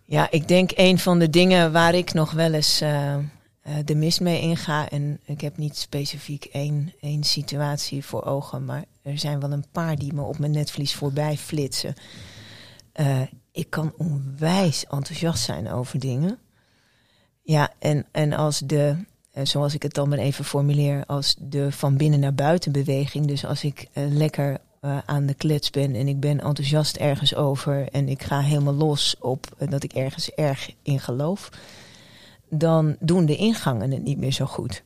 Ja, 0.05 0.31
ik 0.31 0.49
denk 0.49 0.71
een 0.75 0.99
van 0.99 1.19
de 1.19 1.31
dingen 1.31 1.73
waar 1.73 1.95
ik 1.95 2.13
nog 2.13 2.31
wel 2.31 2.53
eens 2.53 2.83
uh, 2.83 3.17
de 3.85 3.95
mis 3.95 4.19
mee 4.19 4.41
inga. 4.41 4.89
En 4.89 5.21
ik 5.25 5.41
heb 5.41 5.57
niet 5.57 5.77
specifiek 5.77 6.45
één, 6.45 6.93
één 7.01 7.25
situatie 7.25 8.05
voor 8.05 8.25
ogen, 8.25 8.65
maar 8.65 8.85
er 9.03 9.19
zijn 9.19 9.41
wel 9.41 9.53
een 9.53 9.67
paar 9.73 9.97
die 9.97 10.13
me 10.13 10.23
op 10.23 10.39
mijn 10.39 10.53
netvlies 10.53 10.95
voorbij 10.95 11.37
flitsen. 11.37 11.95
Uh, 13.01 13.21
ik 13.53 13.71
kan 13.71 13.93
onwijs 13.97 14.87
enthousiast 14.87 15.45
zijn 15.45 15.71
over 15.71 15.99
dingen. 15.99 16.39
Ja, 17.43 17.73
en, 17.79 18.07
en 18.13 18.33
als 18.33 18.59
de, 18.59 18.97
zoals 19.43 19.75
ik 19.75 19.83
het 19.83 19.95
dan 19.95 20.09
maar 20.09 20.19
even 20.19 20.45
formuleer, 20.45 21.05
als 21.07 21.37
de 21.39 21.73
van 21.73 21.97
binnen 21.97 22.21
naar 22.21 22.35
buiten 22.35 22.73
beweging. 22.73 23.27
Dus 23.27 23.45
als 23.45 23.65
ik 23.65 23.89
lekker 23.95 24.59
aan 25.07 25.27
de 25.27 25.35
klets 25.35 25.71
ben 25.71 25.95
en 25.95 26.09
ik 26.09 26.21
ben 26.21 26.41
enthousiast 26.41 26.97
ergens 26.97 27.35
over 27.35 27.89
en 27.89 28.09
ik 28.09 28.23
ga 28.23 28.41
helemaal 28.41 28.75
los 28.75 29.17
op 29.21 29.47
dat 29.71 29.83
ik 29.83 29.93
ergens 29.93 30.31
erg 30.31 30.71
in 30.83 31.01
geloof, 31.01 31.51
dan 32.49 32.97
doen 33.01 33.27
de 33.27 33.37
ingangen 33.37 33.91
het 33.91 34.03
niet 34.03 34.19
meer 34.19 34.33
zo 34.33 34.45
goed. 34.45 34.83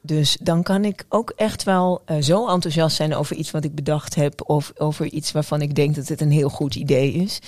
Dus 0.00 0.36
dan 0.40 0.62
kan 0.62 0.84
ik 0.84 1.04
ook 1.08 1.32
echt 1.36 1.62
wel 1.62 2.02
uh, 2.06 2.16
zo 2.22 2.48
enthousiast 2.48 2.96
zijn 2.96 3.14
over 3.14 3.36
iets 3.36 3.50
wat 3.50 3.64
ik 3.64 3.74
bedacht 3.74 4.14
heb 4.14 4.50
of 4.50 4.72
over 4.76 5.06
iets 5.06 5.32
waarvan 5.32 5.62
ik 5.62 5.74
denk 5.74 5.94
dat 5.94 6.08
het 6.08 6.20
een 6.20 6.30
heel 6.30 6.48
goed 6.48 6.74
idee 6.74 7.12
is 7.12 7.40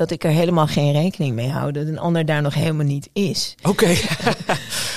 dat 0.00 0.10
ik 0.10 0.24
er 0.24 0.30
helemaal 0.30 0.66
geen 0.66 0.92
rekening 0.92 1.34
mee 1.34 1.48
hou 1.48 1.72
dat 1.72 1.86
een 1.86 1.98
ander 1.98 2.24
daar 2.24 2.42
nog 2.42 2.54
helemaal 2.54 2.86
niet 2.86 3.08
is. 3.12 3.54
Oké. 3.62 3.86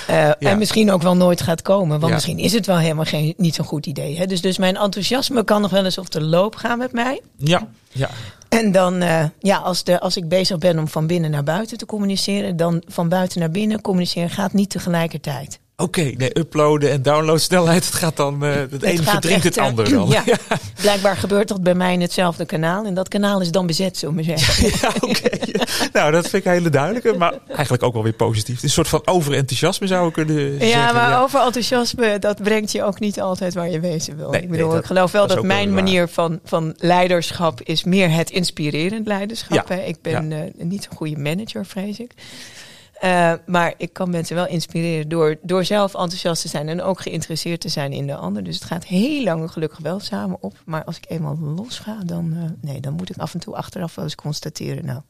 Okay. 0.04 0.26
uh, 0.26 0.32
ja. 0.40 0.50
En 0.50 0.58
misschien 0.58 0.92
ook 0.92 1.02
wel 1.02 1.16
nooit 1.16 1.42
gaat 1.42 1.62
komen, 1.62 2.00
want 2.00 2.08
ja. 2.08 2.14
misschien 2.14 2.40
is 2.40 2.54
het 2.54 2.66
wel 2.66 2.78
helemaal 2.78 3.06
geen, 3.06 3.34
niet 3.38 3.56
zo'n 3.56 3.66
goed 3.66 3.86
idee. 3.86 4.18
Hè? 4.18 4.26
Dus, 4.26 4.42
dus 4.42 4.58
mijn 4.58 4.78
enthousiasme 4.78 5.44
kan 5.44 5.62
nog 5.62 5.72
wel 5.72 5.86
eens 5.86 5.98
op 5.98 6.12
de 6.12 6.22
loop 6.22 6.56
gaan 6.56 6.78
met 6.78 6.92
mij. 6.92 7.22
Ja, 7.38 7.68
ja. 7.92 8.10
En 8.54 8.72
dan, 8.72 9.04
uh, 9.04 9.24
ja, 9.40 9.58
als, 9.58 9.84
de, 9.84 10.00
als 10.00 10.18
ik 10.18 10.28
bezig 10.28 10.58
ben 10.58 10.80
om 10.80 10.88
van 10.88 11.08
binnen 11.08 11.32
naar 11.32 11.44
buiten 11.44 11.78
te 11.78 11.86
communiceren, 11.86 12.56
dan 12.58 12.84
van 12.88 13.10
buiten 13.10 13.40
naar 13.40 13.52
binnen 13.52 13.82
communiceren 13.82 14.30
gaat 14.30 14.54
niet 14.54 14.70
tegelijkertijd. 14.70 15.60
Oké, 15.84 16.00
okay, 16.00 16.14
nee, 16.18 16.40
uploaden 16.40 16.92
en 16.92 17.02
downloadsnelheid, 17.02 17.86
het 17.92 17.94
gaat 17.94 18.18
dan, 18.18 18.46
uh, 18.46 18.54
het, 18.54 18.72
het 18.72 18.84
ene 18.84 19.04
verdringt 19.04 19.44
het 19.44 19.58
andere 19.58 19.90
dan. 19.90 20.08
Ja, 20.08 20.24
ja, 20.26 20.38
blijkbaar 20.82 21.18
gebeurt 21.18 21.48
dat 21.48 21.64
bij 21.64 21.76
mij 21.76 21.94
in 21.94 22.02
hetzelfde 22.02 22.46
kanaal 22.46 22.86
en 22.86 22.94
dat 22.94 23.08
kanaal 23.08 23.42
is 23.42 23.52
dan 23.52 23.68
bezet, 23.68 23.98
zullen 23.98 24.16
we 24.16 24.24
zeggen. 24.24 24.52
Ja, 24.84 24.90
oké. 24.96 25.06
Okay. 25.06 25.68
nou, 25.94 26.12
dat 26.12 26.30
vind 26.30 26.46
ik 26.46 26.52
hele 26.52 26.70
duidelijke, 26.70 27.18
maar 27.18 27.34
eigenlijk 27.48 27.84
ook 27.84 27.94
wel 27.94 28.04
weer 28.04 28.14
positief. 28.14 28.56
Het 28.56 28.64
is 28.64 28.64
een 28.64 28.70
soort 28.70 28.88
van 28.88 29.02
overenthousiasme 29.06 29.88
zou 29.88 30.08
ik 30.08 30.14
kunnen 30.14 30.36
ja, 30.36 30.60
zeggen. 30.60 30.70
Maar 30.70 31.04
ja, 31.04 31.10
maar 31.10 31.24
overenthousiasme, 31.24 32.20
dat 32.20 32.44
brengt 32.44 32.72
je 32.72 32.84
ook 32.84 33.00
niet 33.00 33.22
altijd 33.22 33.54
waar 33.54 33.70
je 33.70 33.80
wezen 33.80 34.18
wil. 34.18 34.30
Nee, 34.30 34.42
ik 34.42 34.50
bedoel, 34.50 34.66
nee, 34.66 34.76
dat, 34.76 34.84
ik 34.84 34.88
geloof 34.88 35.12
wel 35.12 35.28
dat, 35.28 35.36
dat, 35.36 35.46
mijn 35.46 35.74
manier 35.74 36.08
van, 36.08 36.40
van 36.46 36.74
leiderschap 36.78 37.62
is 37.62 37.84
meer 37.84 38.12
het 38.12 38.30
inspirerend 38.30 39.08
leiderschap. 39.08 39.68
Ja. 39.68 39.76
Hè? 39.76 39.82
Ik 39.82 40.02
ben 40.02 40.32
uh, 40.32 40.40
niet 40.58 40.88
een 40.90 40.98
goede 40.98 41.18
manager, 41.18 41.66
vrees 41.66 42.00
ik. 42.00 42.12
Uh, 43.04 43.34
maar 43.46 43.74
ik 43.78 43.94
kan 43.94 44.10
mensen 44.10 44.36
wel 44.36 44.48
inspireren 44.48 45.10
door, 45.10 45.38
door 45.42 45.66
zelf 45.66 45.94
enthousiast 45.94 46.42
te 46.42 46.48
zijn 46.48 46.70
en 46.70 46.82
ook 46.82 47.02
geïnteresseerd 47.02 47.62
te 47.62 47.70
zijn 47.70 47.92
in 47.92 48.08
de 48.08 48.16
ander. 48.16 48.44
Dus 48.44 48.56
het 48.56 48.64
gaat 48.64 48.86
heel 48.86 49.24
lang 49.24 49.52
gelukkig 49.52 49.80
wel 49.80 50.00
samen 50.00 50.38
op. 50.42 50.62
Maar 50.66 50.84
als 50.84 50.98
ik 50.98 51.06
eenmaal 51.08 51.38
los 51.40 51.80
ga, 51.80 52.00
dan, 52.06 52.34
uh, 52.34 52.44
nee, 52.62 52.80
dan 52.80 52.94
moet 52.94 53.10
ik 53.10 53.18
af 53.18 53.34
en 53.34 53.40
toe 53.40 53.56
achteraf 53.56 53.96
wel 53.96 54.06
eens 54.06 54.16
constateren. 54.16 54.86
Nou, 54.86 55.02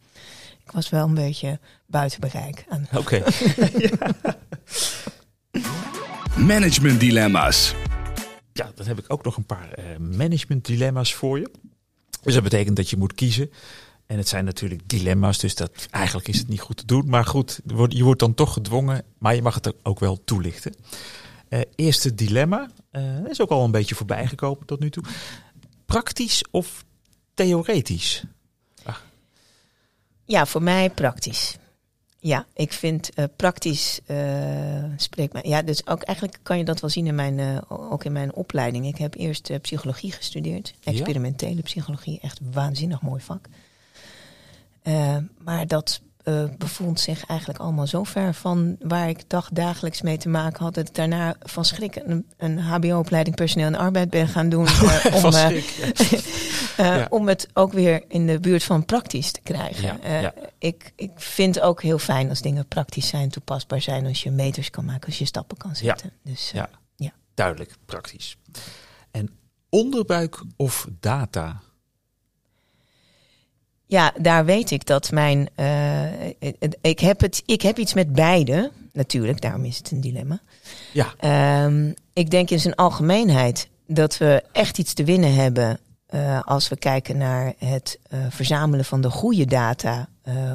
ik 0.66 0.72
was 0.72 0.90
wel 0.90 1.08
een 1.08 1.14
beetje 1.14 1.60
buiten 1.86 2.20
bereik. 2.20 2.66
Oké. 2.96 3.24
Okay. 5.54 6.46
Management 6.46 7.00
dilemma's. 7.00 7.76
Ja, 8.54 8.72
dan 8.76 8.86
heb 8.86 9.00
ik 9.00 9.06
ook 9.08 9.24
nog 9.24 9.38
een 9.38 9.46
paar 9.46 9.70
uh, 9.80 9.86
management 10.18 10.66
dilemma's 10.66 11.14
voor 11.14 11.40
je. 11.40 11.52
Dus 12.22 12.34
dat 12.34 12.44
betekent 12.44 12.76
dat 12.76 12.90
je 12.90 12.98
moet 12.98 13.14
kiezen. 13.14 13.52
En 14.14 14.20
het 14.20 14.28
zijn 14.28 14.46
natuurlijk 14.46 14.82
dilemma's, 14.90 15.40
dus 15.40 15.56
dat, 15.56 15.88
eigenlijk 15.90 16.28
is 16.28 16.38
het 16.38 16.48
niet 16.48 16.62
goed 16.62 16.78
te 16.78 16.86
doen. 16.86 17.10
Maar 17.10 17.26
goed, 17.26 17.60
je 17.88 18.04
wordt 18.04 18.20
dan 18.20 18.34
toch 18.34 18.54
gedwongen, 18.54 19.04
maar 19.18 19.36
je 19.36 19.42
mag 19.42 19.56
het 19.56 19.74
ook 19.84 20.00
wel 20.00 20.24
toelichten. 20.24 20.76
Uh, 21.50 21.60
eerste 21.76 22.16
dilemma, 22.16 22.70
uh, 22.92 23.30
is 23.30 23.42
ook 23.42 23.50
al 23.50 23.64
een 23.64 23.72
beetje 23.72 23.96
voorbij 23.96 24.28
gekomen 24.28 24.66
tot 24.66 24.80
nu 24.80 24.90
toe. 24.90 25.04
Praktisch 25.86 26.44
of 26.52 26.86
theoretisch? 27.34 28.24
Ach. 28.84 29.06
Ja, 30.26 30.46
voor 30.46 30.64
mij 30.64 30.90
praktisch. 30.90 31.56
Ja, 32.20 32.46
ik 32.54 32.74
vind 32.74 33.10
uh, 33.16 33.26
praktisch 33.36 34.00
spreekt 34.98 35.34
mij. 35.34 35.44
Ja, 35.46 35.62
dus 35.62 35.88
ook 35.88 36.02
eigenlijk 36.02 36.40
kan 36.44 36.58
je 36.58 36.66
dat 36.66 36.80
wel 36.80 36.90
zien 36.90 37.08
in 37.08 37.16
mijn, 37.16 37.70
ook 37.70 38.04
in 38.04 38.12
mijn 38.12 38.34
opleiding. 38.34 38.88
Ik 38.88 38.98
heb 38.98 39.16
eerst 39.16 39.62
psychologie 39.62 40.12
gestudeerd, 40.12 40.74
experimentele 40.84 41.56
ja? 41.56 41.62
psychologie, 41.62 42.20
echt 42.22 42.40
een 42.40 42.52
waanzinnig 42.52 43.02
mooi 43.02 43.22
vak. 43.22 43.48
Uh, 44.84 45.18
maar 45.38 45.68
dat 45.68 46.02
uh, 46.24 46.44
bevond 46.58 47.00
zich 47.00 47.26
eigenlijk 47.26 47.60
allemaal 47.60 47.88
zo 47.88 48.04
ver 48.04 48.34
van 48.34 48.76
waar 48.80 49.10
ik 49.10 49.30
dag 49.30 49.50
dagelijks 49.54 50.02
mee 50.02 50.18
te 50.18 50.30
maken 50.30 50.64
had. 50.64 50.74
Dat 50.74 50.88
ik 50.88 50.96
daarna 50.96 51.36
van 51.40 51.66
schrik 51.66 51.96
een, 51.96 52.28
een 52.38 52.60
HBO-opleiding 52.60 53.36
personeel 53.36 53.68
en 53.68 53.76
arbeid 53.76 54.10
ben 54.10 54.28
gaan 54.28 54.50
doen. 54.50 54.66
Uh, 54.66 55.06
om, 55.24 55.32
schrik, 55.32 55.94
ja. 56.78 56.84
ja. 56.98 57.08
om 57.10 57.28
het 57.28 57.50
ook 57.54 57.74
weer 57.74 58.04
in 58.08 58.28
de 58.28 58.40
buurt 58.40 58.64
van 58.64 58.86
praktisch 58.86 59.32
te 59.32 59.42
krijgen. 59.42 60.00
Ja, 60.04 60.34
ik, 60.58 60.94
ik 60.96 61.12
vind 61.16 61.60
ook 61.60 61.82
heel 61.82 62.00
fijn 62.00 62.30
als 62.30 62.42
dingen 62.42 62.68
praktisch 62.68 63.08
zijn, 63.08 63.30
toepasbaar 63.30 63.82
zijn. 63.82 64.06
Als 64.06 64.24
je 64.24 64.32
meters 64.32 64.70
kan 64.70 64.86
maken, 64.86 65.06
als 65.06 65.18
je 65.18 65.26
stappen 65.26 65.58
kan 65.58 65.76
zetten. 65.76 66.12
Dus, 66.24 66.52
ja. 66.52 66.70
ja, 66.96 67.12
duidelijk, 67.34 67.76
praktisch. 67.86 68.38
En 69.12 69.30
onderbuik 69.70 70.44
of 70.56 70.88
data? 71.00 71.62
Ja, 73.94 74.14
daar 74.22 74.46
weet 74.46 74.72
ik 74.72 74.86
dat 74.86 75.12
mijn. 75.12 75.50
eh, 75.56 76.28
ik, 76.82 77.00
heb 77.00 77.20
het, 77.20 77.44
ik 77.46 77.62
heb 77.62 77.78
iets 77.78 77.94
met 77.94 78.14
beide, 78.14 78.72
natuurlijk, 78.94 79.42
daarom 79.42 79.66
is 79.66 79.78
het 79.78 79.92
een 79.92 80.02
dilemma. 80.02 80.40
Ja. 80.94 81.14
Ehm, 81.18 81.92
ik 82.14 82.30
denk 82.30 82.50
in 82.50 82.60
zijn 82.60 82.76
algemeenheid 82.76 83.68
dat 83.88 84.18
we 84.18 84.44
echt 84.52 84.78
iets 84.78 84.94
te 84.94 85.04
winnen 85.04 85.34
hebben. 85.34 85.80
eh, 86.08 86.42
als 86.44 86.70
we 86.70 86.78
kijken 86.78 87.18
naar 87.18 87.54
het 87.58 88.00
eh, 88.10 88.20
verzamelen 88.30 88.86
van 88.86 89.02
de 89.02 89.10
goede 89.10 89.46
data 89.46 90.08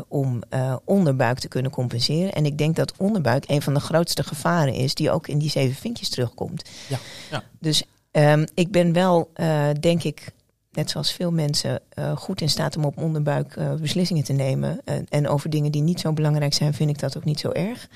om 0.09 0.43
onderbuik 0.85 1.39
te 1.39 1.49
kunnen 1.49 1.71
compenseren. 1.71 2.33
En 2.33 2.47
ik 2.47 2.59
denk 2.59 2.77
dat 2.77 2.93
onderbuik 2.97 3.45
een 3.49 3.63
van 3.63 3.75
de 3.75 3.81
grootste 3.81 4.23
gevaren 4.23 4.75
is, 4.75 4.95
die 4.95 5.11
ook 5.11 5.29
in 5.29 5.39
die 5.39 5.51
zeven 5.51 5.77
vinkjes 5.77 6.09
terugkomt. 6.09 6.69
Ja, 6.89 6.99
ja. 7.31 7.43
Dus 7.61 7.83
ehm, 8.11 8.47
ik 8.55 8.71
ben 8.71 8.93
wel, 8.93 9.31
denk 9.81 10.03
ik, 10.03 10.33
net 10.79 10.91
zoals 10.91 11.13
veel 11.13 11.31
mensen, 11.33 11.81
eh, 11.89 12.17
goed 12.17 12.41
in 12.41 12.49
staat 12.49 12.77
om 12.77 12.85
op 12.85 12.99
onderbuik 12.99 13.57
eh, 13.57 13.75
beslissingen 13.75 14.25
te 14.25 14.33
nemen. 14.33 14.81
En- 14.85 15.07
en 15.09 15.29
over 15.29 15.51
dingen 15.51 15.73
die 15.73 15.83
niet 15.83 16.01
zo 16.01 16.13
belangrijk 16.13 16.55
zijn, 16.55 16.75
vind 16.75 16.91
ik 16.91 16.99
dat 16.99 17.17
ook 17.17 17.25
niet 17.25 17.41
zo 17.41 17.51
erg. 17.51 17.89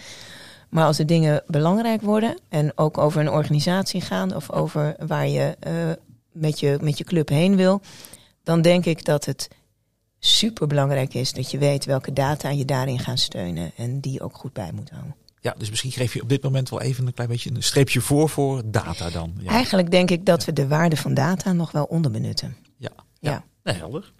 Maar 0.69 0.85
als 0.87 0.97
de 0.97 1.05
dingen 1.05 1.43
belangrijk 1.47 2.01
worden 2.03 2.39
en 2.49 2.73
ook 2.75 2.99
over 2.99 3.21
een 3.21 3.31
organisatie 3.31 4.01
gaan 4.01 4.35
of 4.35 4.51
over 4.51 4.97
waar 5.07 5.29
je 5.29 5.57
eh, 5.61 5.73
met, 6.33 6.61
je 6.61 6.79
met 6.81 6.99
je 6.99 7.05
club 7.05 7.29
heen 7.29 7.57
wil, 7.57 7.81
dan 8.43 8.63
denk 8.63 8.85
ik 8.85 9.05
dat 9.05 9.25
het 9.25 9.49
super 10.19 10.67
belangrijk 10.67 11.15
is 11.15 11.33
dat 11.33 11.51
je 11.51 11.59
weet 11.59 11.85
welke 11.85 12.13
data 12.13 12.49
je 12.51 12.65
daarin 12.65 12.99
gaat 12.99 13.19
steunen 13.19 13.73
en 13.77 14.01
die 14.01 14.21
ook 14.23 14.37
goed 14.37 14.53
bij 14.53 14.71
moet 14.75 14.91
houden. 14.91 15.15
Ja, 15.41 15.55
dus 15.59 15.71
misschien 15.71 15.93
geef 15.93 16.15
je 16.15 16.23
op 16.23 16.29
dit 16.29 16.43
moment 16.43 16.69
wel 16.71 16.81
even 16.81 17.07
een 17.07 17.15
klein 17.15 17.29
beetje 17.31 17.51
een 17.51 17.63
streepje 17.63 18.01
voor 18.01 18.29
voor 18.29 18.63
data 18.65 19.11
dan. 19.11 19.33
Ja, 19.39 19.51
Eigenlijk 19.51 19.91
denk 19.91 20.11
ik 20.11 20.27
dat 20.27 20.45
we 20.45 20.53
de 20.53 20.69
waarde 20.69 20.97
van 20.97 21.15
data 21.15 21.53
nog 21.53 21.73
wel 21.73 21.85
onderbenutten. 21.85 22.57
Ja. 23.23 23.31
Ja. 23.33 23.45
Nee, 23.63 23.75
helder. 23.75 24.13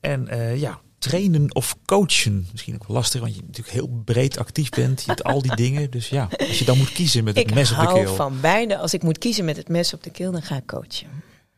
En 0.00 0.28
eh, 0.28 0.60
ja, 0.60 0.80
trainen 0.98 1.54
of 1.54 1.76
coachen, 1.84 2.46
misschien 2.52 2.74
ook 2.74 2.86
wel 2.86 2.96
lastig, 2.96 3.20
want 3.20 3.34
je 3.34 3.40
natuurlijk 3.46 3.74
heel 3.74 3.88
breed 4.04 4.38
actief 4.38 4.68
bent. 4.70 5.00
Je 5.00 5.06
hebt 5.06 5.24
al 5.24 5.42
die 5.42 5.56
dingen. 5.64 5.90
Dus 5.90 6.08
ja, 6.08 6.28
als 6.38 6.58
je 6.58 6.64
dan 6.64 6.78
moet 6.78 6.92
kiezen 6.92 7.24
met 7.24 7.36
het 7.36 7.48
Ik 7.48 7.54
mes 7.54 7.70
op 7.70 7.76
de 7.76 7.82
hou 7.82 8.02
keel. 8.04 8.14
van 8.14 8.40
beide. 8.40 8.76
Als 8.78 8.94
ik 8.94 9.02
moet 9.02 9.18
kiezen 9.18 9.44
met 9.44 9.56
het 9.56 9.68
mes 9.68 9.94
op 9.94 10.02
de 10.02 10.10
keel, 10.10 10.32
dan 10.32 10.42
ga 10.42 10.56
ik 10.56 10.66
coachen. 10.66 11.08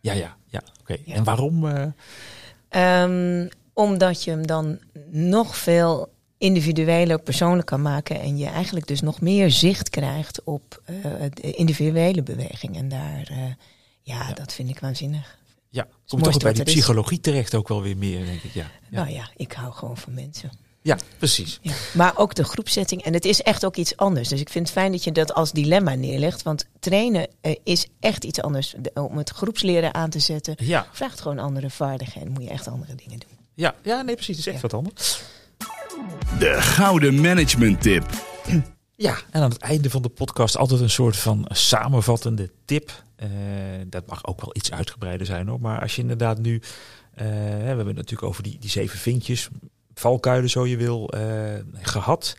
Ja, 0.01 0.12
ja, 0.12 0.37
ja. 0.47 0.62
Oké. 0.81 0.97
Ja. 1.05 1.14
En 1.14 1.25
waarom? 1.25 1.66
eh, 1.68 1.87
Ehm, 2.68 3.49
omdat 3.72 4.25
je 4.25 4.31
hem 4.31 4.47
dan 4.47 4.79
nog 5.11 5.57
veel 5.57 6.12
individueler, 6.39 7.18
persoonlijk 7.18 7.66
kan 7.66 7.83
maken. 7.83 8.20
En 8.20 8.37
je 8.37 8.47
eigenlijk 8.47 8.87
dus 8.87 9.01
nog 9.01 9.20
meer 9.20 9.51
zicht 9.51 9.91
krijgt 9.91 10.45
op 10.45 10.83
eh, 10.85 10.95
de 11.35 11.53
individuele 11.53 12.22
beweging. 12.22 12.77
En 12.77 12.89
daar, 12.89 13.27
eh, 13.31 13.39
ja, 14.03 14.33
dat 14.33 14.53
vind 14.53 14.68
ik 14.68 14.79
waanzinnig. 14.81 15.39
Ja, 15.75 15.83
kom 15.83 15.93
je 16.07 16.16
mooiste 16.16 16.31
toch 16.31 16.43
bij 16.43 16.53
die 16.53 16.64
is. 16.64 16.72
psychologie 16.72 17.20
terecht 17.20 17.55
ook 17.55 17.68
wel 17.68 17.83
weer 17.83 17.97
meer, 17.97 18.25
denk 18.25 18.43
ik. 18.43 18.55
Ja, 18.55 18.70
ja. 18.91 19.01
Nou 19.03 19.11
ja, 19.14 19.31
ik 19.37 19.53
hou 19.53 19.72
gewoon 19.72 19.97
van 19.97 20.14
mensen. 20.14 20.51
ja 20.83 20.99
precies. 21.18 21.59
Ja. 21.62 21.72
Maar 21.95 22.12
ook 22.16 22.35
de 22.35 22.45
groepsetting. 22.45 23.03
En 23.03 23.12
het 23.12 23.25
is 23.25 23.43
echt 23.43 23.64
ook 23.64 23.77
iets 23.77 23.97
anders. 23.97 24.29
Dus 24.29 24.41
ik 24.41 24.49
vind 24.49 24.66
het 24.68 24.77
fijn 24.79 24.93
dat 24.93 25.05
je 25.05 25.12
dat 25.12 25.35
als 25.35 25.53
dilemma 25.53 25.95
neerlegt. 25.95 26.43
Want 26.43 26.66
trainen 26.81 27.29
eh, 27.41 27.55
is 27.64 27.87
echt 28.01 28.25
iets 28.25 28.41
anders. 28.41 28.75
De- 28.79 28.91
om 28.95 29.16
het 29.18 29.31
groepsleren 29.31 29.95
aan 29.95 30.11
te 30.11 30.18
zetten. 30.18 30.55
Ja, 30.59 30.87
Vraagt 30.93 31.20
gewoon 31.20 31.39
andere 31.39 31.70
vaardigheden. 31.70 32.33
Moet 32.33 32.43
je 32.43 32.49
echt 32.51 32.68
andere 32.68 32.95
dingen 32.95 33.18
doen. 33.18 33.39
ja, 33.55 33.75
ja 33.83 34.03
nee, 34.03 34.14
precies. 34.14 34.37
Het 34.37 34.47
is 34.47 34.53
echt 34.53 34.62
Ja. 34.62 34.68
wat 34.68 34.75
anders. 34.75 35.22
De 36.39 36.57
gouden 36.61 37.20
management 37.20 37.83
tip. 37.83 38.05
Ja, 38.97 39.16
en 39.31 39.43
aan 39.43 39.51
het 39.51 39.59
einde 39.61 39.91
van 39.91 40.03
de 40.03 40.09
podcast 40.09 40.57
altijd 40.57 40.81
een 40.81 40.91
soort 40.91 41.16
van 41.16 41.45
samenvattende 41.49 42.51
tip. 42.64 43.04
Eh, 43.17 43.29
dat 43.87 44.07
mag 44.07 44.27
ook 44.27 44.41
wel 44.41 44.57
iets 44.57 44.73
uitgebreider 44.73 45.27
zijn 45.27 45.49
hoor. 45.49 45.61
Maar 45.61 45.81
als 45.81 45.97
je 45.97 46.03
inderdaad 46.03 46.39
nu, 46.39 46.61
eh, 47.15 47.27
we 47.27 47.33
hebben 47.65 47.87
het 47.87 47.97
natuurlijk 47.97 48.29
over 48.29 48.43
die, 48.43 48.59
die 48.59 48.71
zeven 48.71 48.99
vinkjes, 48.99 49.49
valkuilen 49.95 50.51
zo 50.51 50.67
je 50.67 50.77
wil, 50.77 51.11
eh, 51.11 51.55
gehad. 51.73 52.37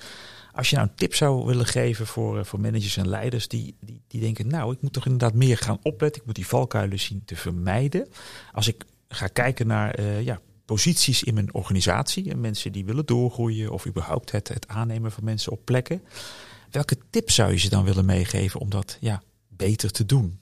Als 0.54 0.70
je 0.70 0.76
nou 0.76 0.88
een 0.88 0.96
tip 0.96 1.16
zou 1.16 1.46
willen 1.46 1.66
geven 1.66 2.08
voor, 2.08 2.46
voor 2.46 2.60
managers 2.60 2.98
en 2.98 3.08
leiders 3.08 3.48
die, 3.48 3.76
die, 3.80 4.02
die 4.08 4.22
denken, 4.22 4.48
nou 4.48 4.74
ik 4.74 4.82
moet 4.82 4.94
toch 4.94 5.06
inderdaad 5.06 5.34
meer 5.34 5.58
gaan 5.58 5.80
opletten. 5.82 6.22
Ik 6.22 6.28
moet 6.28 6.36
die 6.36 6.48
valkuilen 6.48 7.00
zien 7.00 7.22
te 7.26 7.36
vermijden. 7.36 8.08
Als 8.52 8.68
ik 8.68 8.86
ga 9.08 9.28
kijken 9.28 9.68
naar 9.68 10.02
ja, 10.02 10.40
posities 10.66 11.24
in 11.24 11.34
mijn 11.34 11.54
organisatie 11.54 12.32
en 12.32 12.42
mensen 12.42 12.72
die 12.72 12.86
willen 12.86 13.06
doorgroeien 13.06 13.72
of 13.72 13.88
überhaupt 13.88 14.32
het, 14.32 14.48
het 14.48 14.68
aannemen 14.68 15.12
van 15.12 15.24
mensen 15.24 15.52
op 15.52 15.66
plekken. 15.66 16.02
Welke 16.72 16.98
tip 17.10 17.32
zou 17.32 17.52
je 17.52 17.58
ze 17.58 17.70
dan 17.70 17.84
willen 17.84 18.06
meegeven 18.06 18.60
om 18.60 18.70
dat 18.70 18.98
ja, 19.00 19.24
beter 19.48 19.92
te 19.92 20.06
doen? 20.06 20.40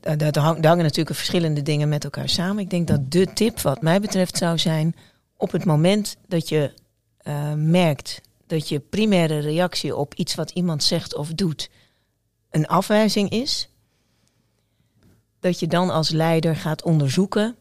Dat, 0.00 0.18
dat 0.18 0.36
hangen 0.36 0.82
natuurlijk 0.82 1.16
verschillende 1.16 1.62
dingen 1.62 1.88
met 1.88 2.04
elkaar 2.04 2.28
samen. 2.28 2.62
Ik 2.62 2.70
denk 2.70 2.86
dat 2.88 3.10
de 3.10 3.32
tip 3.32 3.60
wat 3.60 3.82
mij 3.82 4.00
betreft 4.00 4.36
zou 4.36 4.58
zijn... 4.58 4.96
op 5.36 5.52
het 5.52 5.64
moment 5.64 6.16
dat 6.28 6.48
je 6.48 6.72
eh, 7.16 7.52
merkt 7.54 8.20
dat 8.46 8.68
je 8.68 8.80
primaire 8.80 9.38
reactie 9.38 9.96
op 9.96 10.14
iets 10.14 10.34
wat 10.34 10.50
iemand 10.50 10.82
zegt 10.82 11.14
of 11.14 11.28
doet... 11.28 11.70
een 12.50 12.66
afwijzing 12.66 13.30
is... 13.30 13.68
dat 15.40 15.60
je 15.60 15.66
dan 15.66 15.90
als 15.90 16.10
leider 16.10 16.56
gaat 16.56 16.82
onderzoeken... 16.82 17.56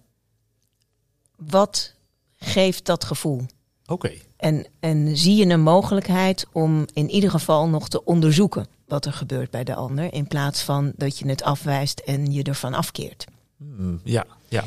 wat 1.36 1.94
geeft 2.36 2.86
dat 2.86 3.04
gevoel? 3.04 3.46
Oké, 3.86 4.12
En, 4.38 4.68
en 4.80 5.18
zie 5.18 5.36
je 5.36 5.54
een 5.54 5.62
mogelijkheid 5.62 6.46
om 6.52 6.86
in 6.94 7.10
ieder 7.10 7.30
geval 7.30 7.68
nog 7.68 7.90
te 7.90 8.04
onderzoeken 8.04 8.68
wat 8.90 9.06
er 9.06 9.14
gebeurt 9.14 9.50
bij 9.52 9.64
de 9.64 9.76
ander, 9.76 10.14
in 10.14 10.28
plaats 10.28 10.62
van 10.62 10.92
dat 10.96 11.20
je 11.20 11.28
het 11.28 11.44
afwijst 11.44 12.00
en 12.00 12.32
je 12.32 12.44
ervan 12.44 12.74
afkeert. 12.74 13.26
Hmm, 13.58 14.02
ja, 14.04 14.26
ja, 14.48 14.64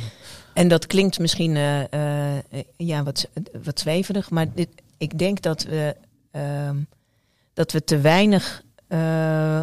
En 0.54 0.68
dat 0.68 0.86
klinkt 0.86 1.18
misschien 1.18 1.56
eh, 1.56 2.32
eh, 2.32 2.42
ja, 2.76 3.02
wat, 3.02 3.28
wat 3.64 3.80
zweverig, 3.80 4.30
maar 4.30 4.52
dit, 4.54 4.68
ik 4.98 5.18
denk 5.18 5.42
dat 5.42 5.62
we, 5.62 5.96
ehm, 6.30 6.76
dat 7.52 7.72
we 7.72 7.84
te 7.84 7.98
weinig 8.00 8.62
eh, 8.88 9.62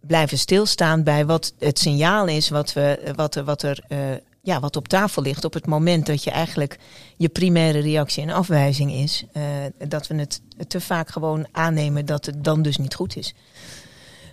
blijven 0.00 0.38
stilstaan 0.38 1.02
bij 1.02 1.26
wat 1.26 1.54
het 1.58 1.78
signaal 1.78 2.26
is 2.26 2.48
wat, 2.48 2.72
we, 2.72 3.12
wat, 3.16 3.34
er- 3.34 3.44
wat, 3.44 3.62
er, 3.62 3.84
eh, 3.88 3.98
ja, 4.42 4.60
wat 4.60 4.76
op 4.76 4.88
tafel 4.88 5.22
ligt 5.22 5.44
op 5.44 5.54
het 5.54 5.66
moment 5.66 6.06
dat 6.06 6.24
je 6.24 6.30
eigenlijk 6.30 6.78
je 7.16 7.28
primaire 7.28 7.78
reactie 7.78 8.22
een 8.22 8.30
afwijzing 8.32 8.92
is. 8.92 9.24
eh, 9.32 9.42
dat 9.88 10.06
we 10.06 10.14
het 10.14 10.40
te 10.68 10.80
vaak 10.80 11.10
gewoon 11.10 11.46
aannemen 11.52 12.06
dat 12.06 12.26
het 12.26 12.44
dan 12.44 12.62
dus 12.62 12.76
niet 12.76 12.94
goed 12.94 13.16
is. 13.16 13.34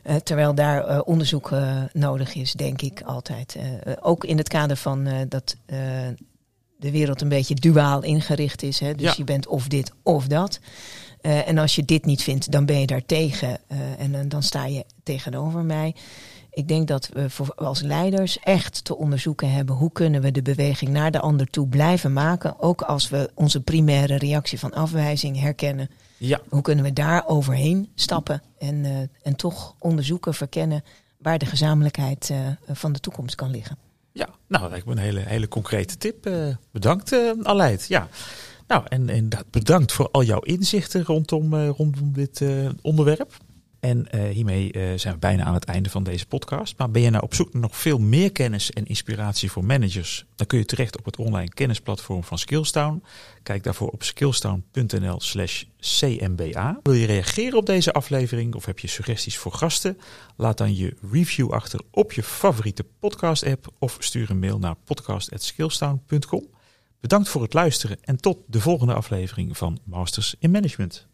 Eh, 0.04 0.16
terwijl 0.16 0.56
daar 0.56 0.86
eh, 0.86 1.00
onderzoek 1.06 1.52
nodig 1.94 2.34
is, 2.36 2.54
denk 2.54 2.82
ik 2.82 3.02
altijd. 3.02 3.58
Ook 4.02 4.24
in 4.24 4.38
het 4.38 4.48
kader 4.50 4.78
van 4.78 5.08
dat 5.30 5.56
de 6.80 6.92
wereld 6.92 7.22
een 7.22 7.30
beetje 7.30 7.56
duaal 7.56 8.04
ingericht 8.04 8.64
is. 8.64 8.80
Hè? 8.80 8.94
Dus 8.96 9.08
Ja. 9.08 9.14
je 9.18 9.24
bent 9.24 9.48
of 9.48 9.68
dit 9.68 9.92
of 10.04 10.28
dat. 10.28 10.60
En 11.22 11.58
als 11.58 11.76
je 11.76 11.86
dit 11.86 12.06
niet 12.06 12.24
vindt, 12.24 12.52
dan 12.52 12.66
ben 12.66 12.80
je 12.80 12.86
daar 12.88 13.06
tegen. 13.06 13.60
eh, 13.68 13.78
en 14.00 14.30
dan 14.30 14.44
sta 14.44 14.66
je 14.66 14.86
tegenover 15.04 15.64
mij. 15.64 15.96
Ik 16.58 16.68
denk 16.68 16.88
dat 16.88 17.10
we 17.14 17.30
voor, 17.30 17.54
als 17.56 17.82
leiders 17.82 18.40
echt 18.40 18.84
te 18.84 18.96
onderzoeken 18.98 19.52
hebben 19.52 19.76
hoe 19.76 19.92
kunnen 19.92 20.22
we 20.22 20.32
de 20.32 20.42
beweging 20.42 20.92
naar 20.92 21.12
de 21.12 21.20
ander 21.20 21.48
toe 21.48 21.68
blijven 21.68 22.14
maken. 22.14 22.60
Ook 22.60 22.82
als 22.82 23.10
we 23.10 23.30
onze 23.34 23.62
primaire 23.62 24.18
reactie 24.18 24.60
van 24.60 24.74
afwijzing 24.74 25.40
herkennen. 25.40 25.90
ja, 26.18 26.42
Hoe 26.50 26.62
kunnen 26.62 26.84
we 26.84 26.94
daar 26.94 27.28
overheen 27.28 27.90
stappen 27.96 28.42
en, 28.58 28.86
eh, 28.86 28.92
en 29.22 29.36
toch 29.36 29.76
onderzoeken, 29.80 30.34
verkennen 30.34 30.84
waar 31.18 31.38
de 31.38 31.46
gezamenlijkheid 31.46 32.30
eh, 32.30 32.40
van 32.76 32.92
de 32.92 33.00
toekomst 33.00 33.36
kan 33.36 33.50
liggen. 33.52 33.78
ja. 34.12 34.30
Nou, 34.48 34.62
dat 34.62 34.72
lijkt 34.72 34.86
me 34.86 34.92
een 34.92 34.98
hele, 34.98 35.24
hele 35.26 35.48
concrete 35.48 35.98
tip. 35.98 36.26
Eh, 36.26 36.56
bedankt, 36.72 37.16
Aleid. 37.44 37.86
Ja. 37.88 38.08
Nou, 38.68 38.84
en 38.88 39.10
inderdaad 39.10 39.52
bedankt 39.52 39.92
voor 39.92 40.10
al 40.12 40.24
jouw 40.24 40.40
inzichten 40.40 41.04
rondom, 41.04 41.56
rondom 41.56 42.14
dit 42.14 42.44
onderwerp. 42.82 43.38
En 43.80 44.12
eh, 44.12 44.30
hiermee 44.30 44.72
eh, 44.72 44.82
zijn 44.96 45.14
we 45.14 45.20
bijna 45.20 45.44
aan 45.44 45.54
het 45.54 45.66
einde 45.66 45.90
van 45.90 46.04
deze 46.04 46.28
podcast. 46.28 46.78
Maar 46.78 46.92
ben 46.92 47.02
je 47.02 47.10
nou 47.10 47.24
op 47.24 47.34
zoek 47.34 47.54
naar 47.54 47.62
nog 47.62 47.78
veel 47.78 48.00
meer 48.00 48.32
kennis 48.32 48.72
en 48.72 48.86
inspiratie 48.86 49.52
voor 49.52 49.66
managers? 49.66 50.26
Dan 50.36 50.48
kun 50.48 50.58
je 50.58 50.66
terecht 50.66 50.98
op 50.98 51.06
het 51.06 51.18
online 51.18 51.50
kennisplatform 51.50 52.24
van 52.24 52.38
Skillstown. 52.38 53.04
Kijk 53.44 53.64
daarvoor 53.64 53.90
op 53.90 54.04
skillstown.nl 54.04 55.20
slash 55.20 55.64
cmba. 55.80 56.80
Wil 56.84 56.94
je 56.94 57.06
reageren 57.06 57.58
op 57.58 57.66
deze 57.66 57.94
aflevering 57.94 58.56
of 58.56 58.66
heb 58.66 58.80
je 58.80 58.88
suggesties 58.88 59.38
voor 59.38 59.54
gasten? 59.54 59.98
Laat 60.36 60.58
dan 60.58 60.76
je 60.76 60.96
review 61.12 61.52
achter 61.52 61.82
op 61.92 62.14
je 62.14 62.24
favoriete 62.24 62.86
podcast 63.00 63.46
app 63.46 63.74
of 63.80 63.98
stuur 64.00 64.30
een 64.30 64.40
mail 64.40 64.60
naar 64.60 64.76
podcast.skillstown.com. 64.84 66.56
Bedankt 67.00 67.30
voor 67.30 67.42
het 67.42 67.54
luisteren 67.54 67.98
en 68.02 68.18
tot 68.18 68.38
de 68.48 68.62
volgende 68.62 68.94
aflevering 68.94 69.58
van 69.58 69.80
Masters 69.84 70.36
in 70.40 70.52
Management. 70.52 71.08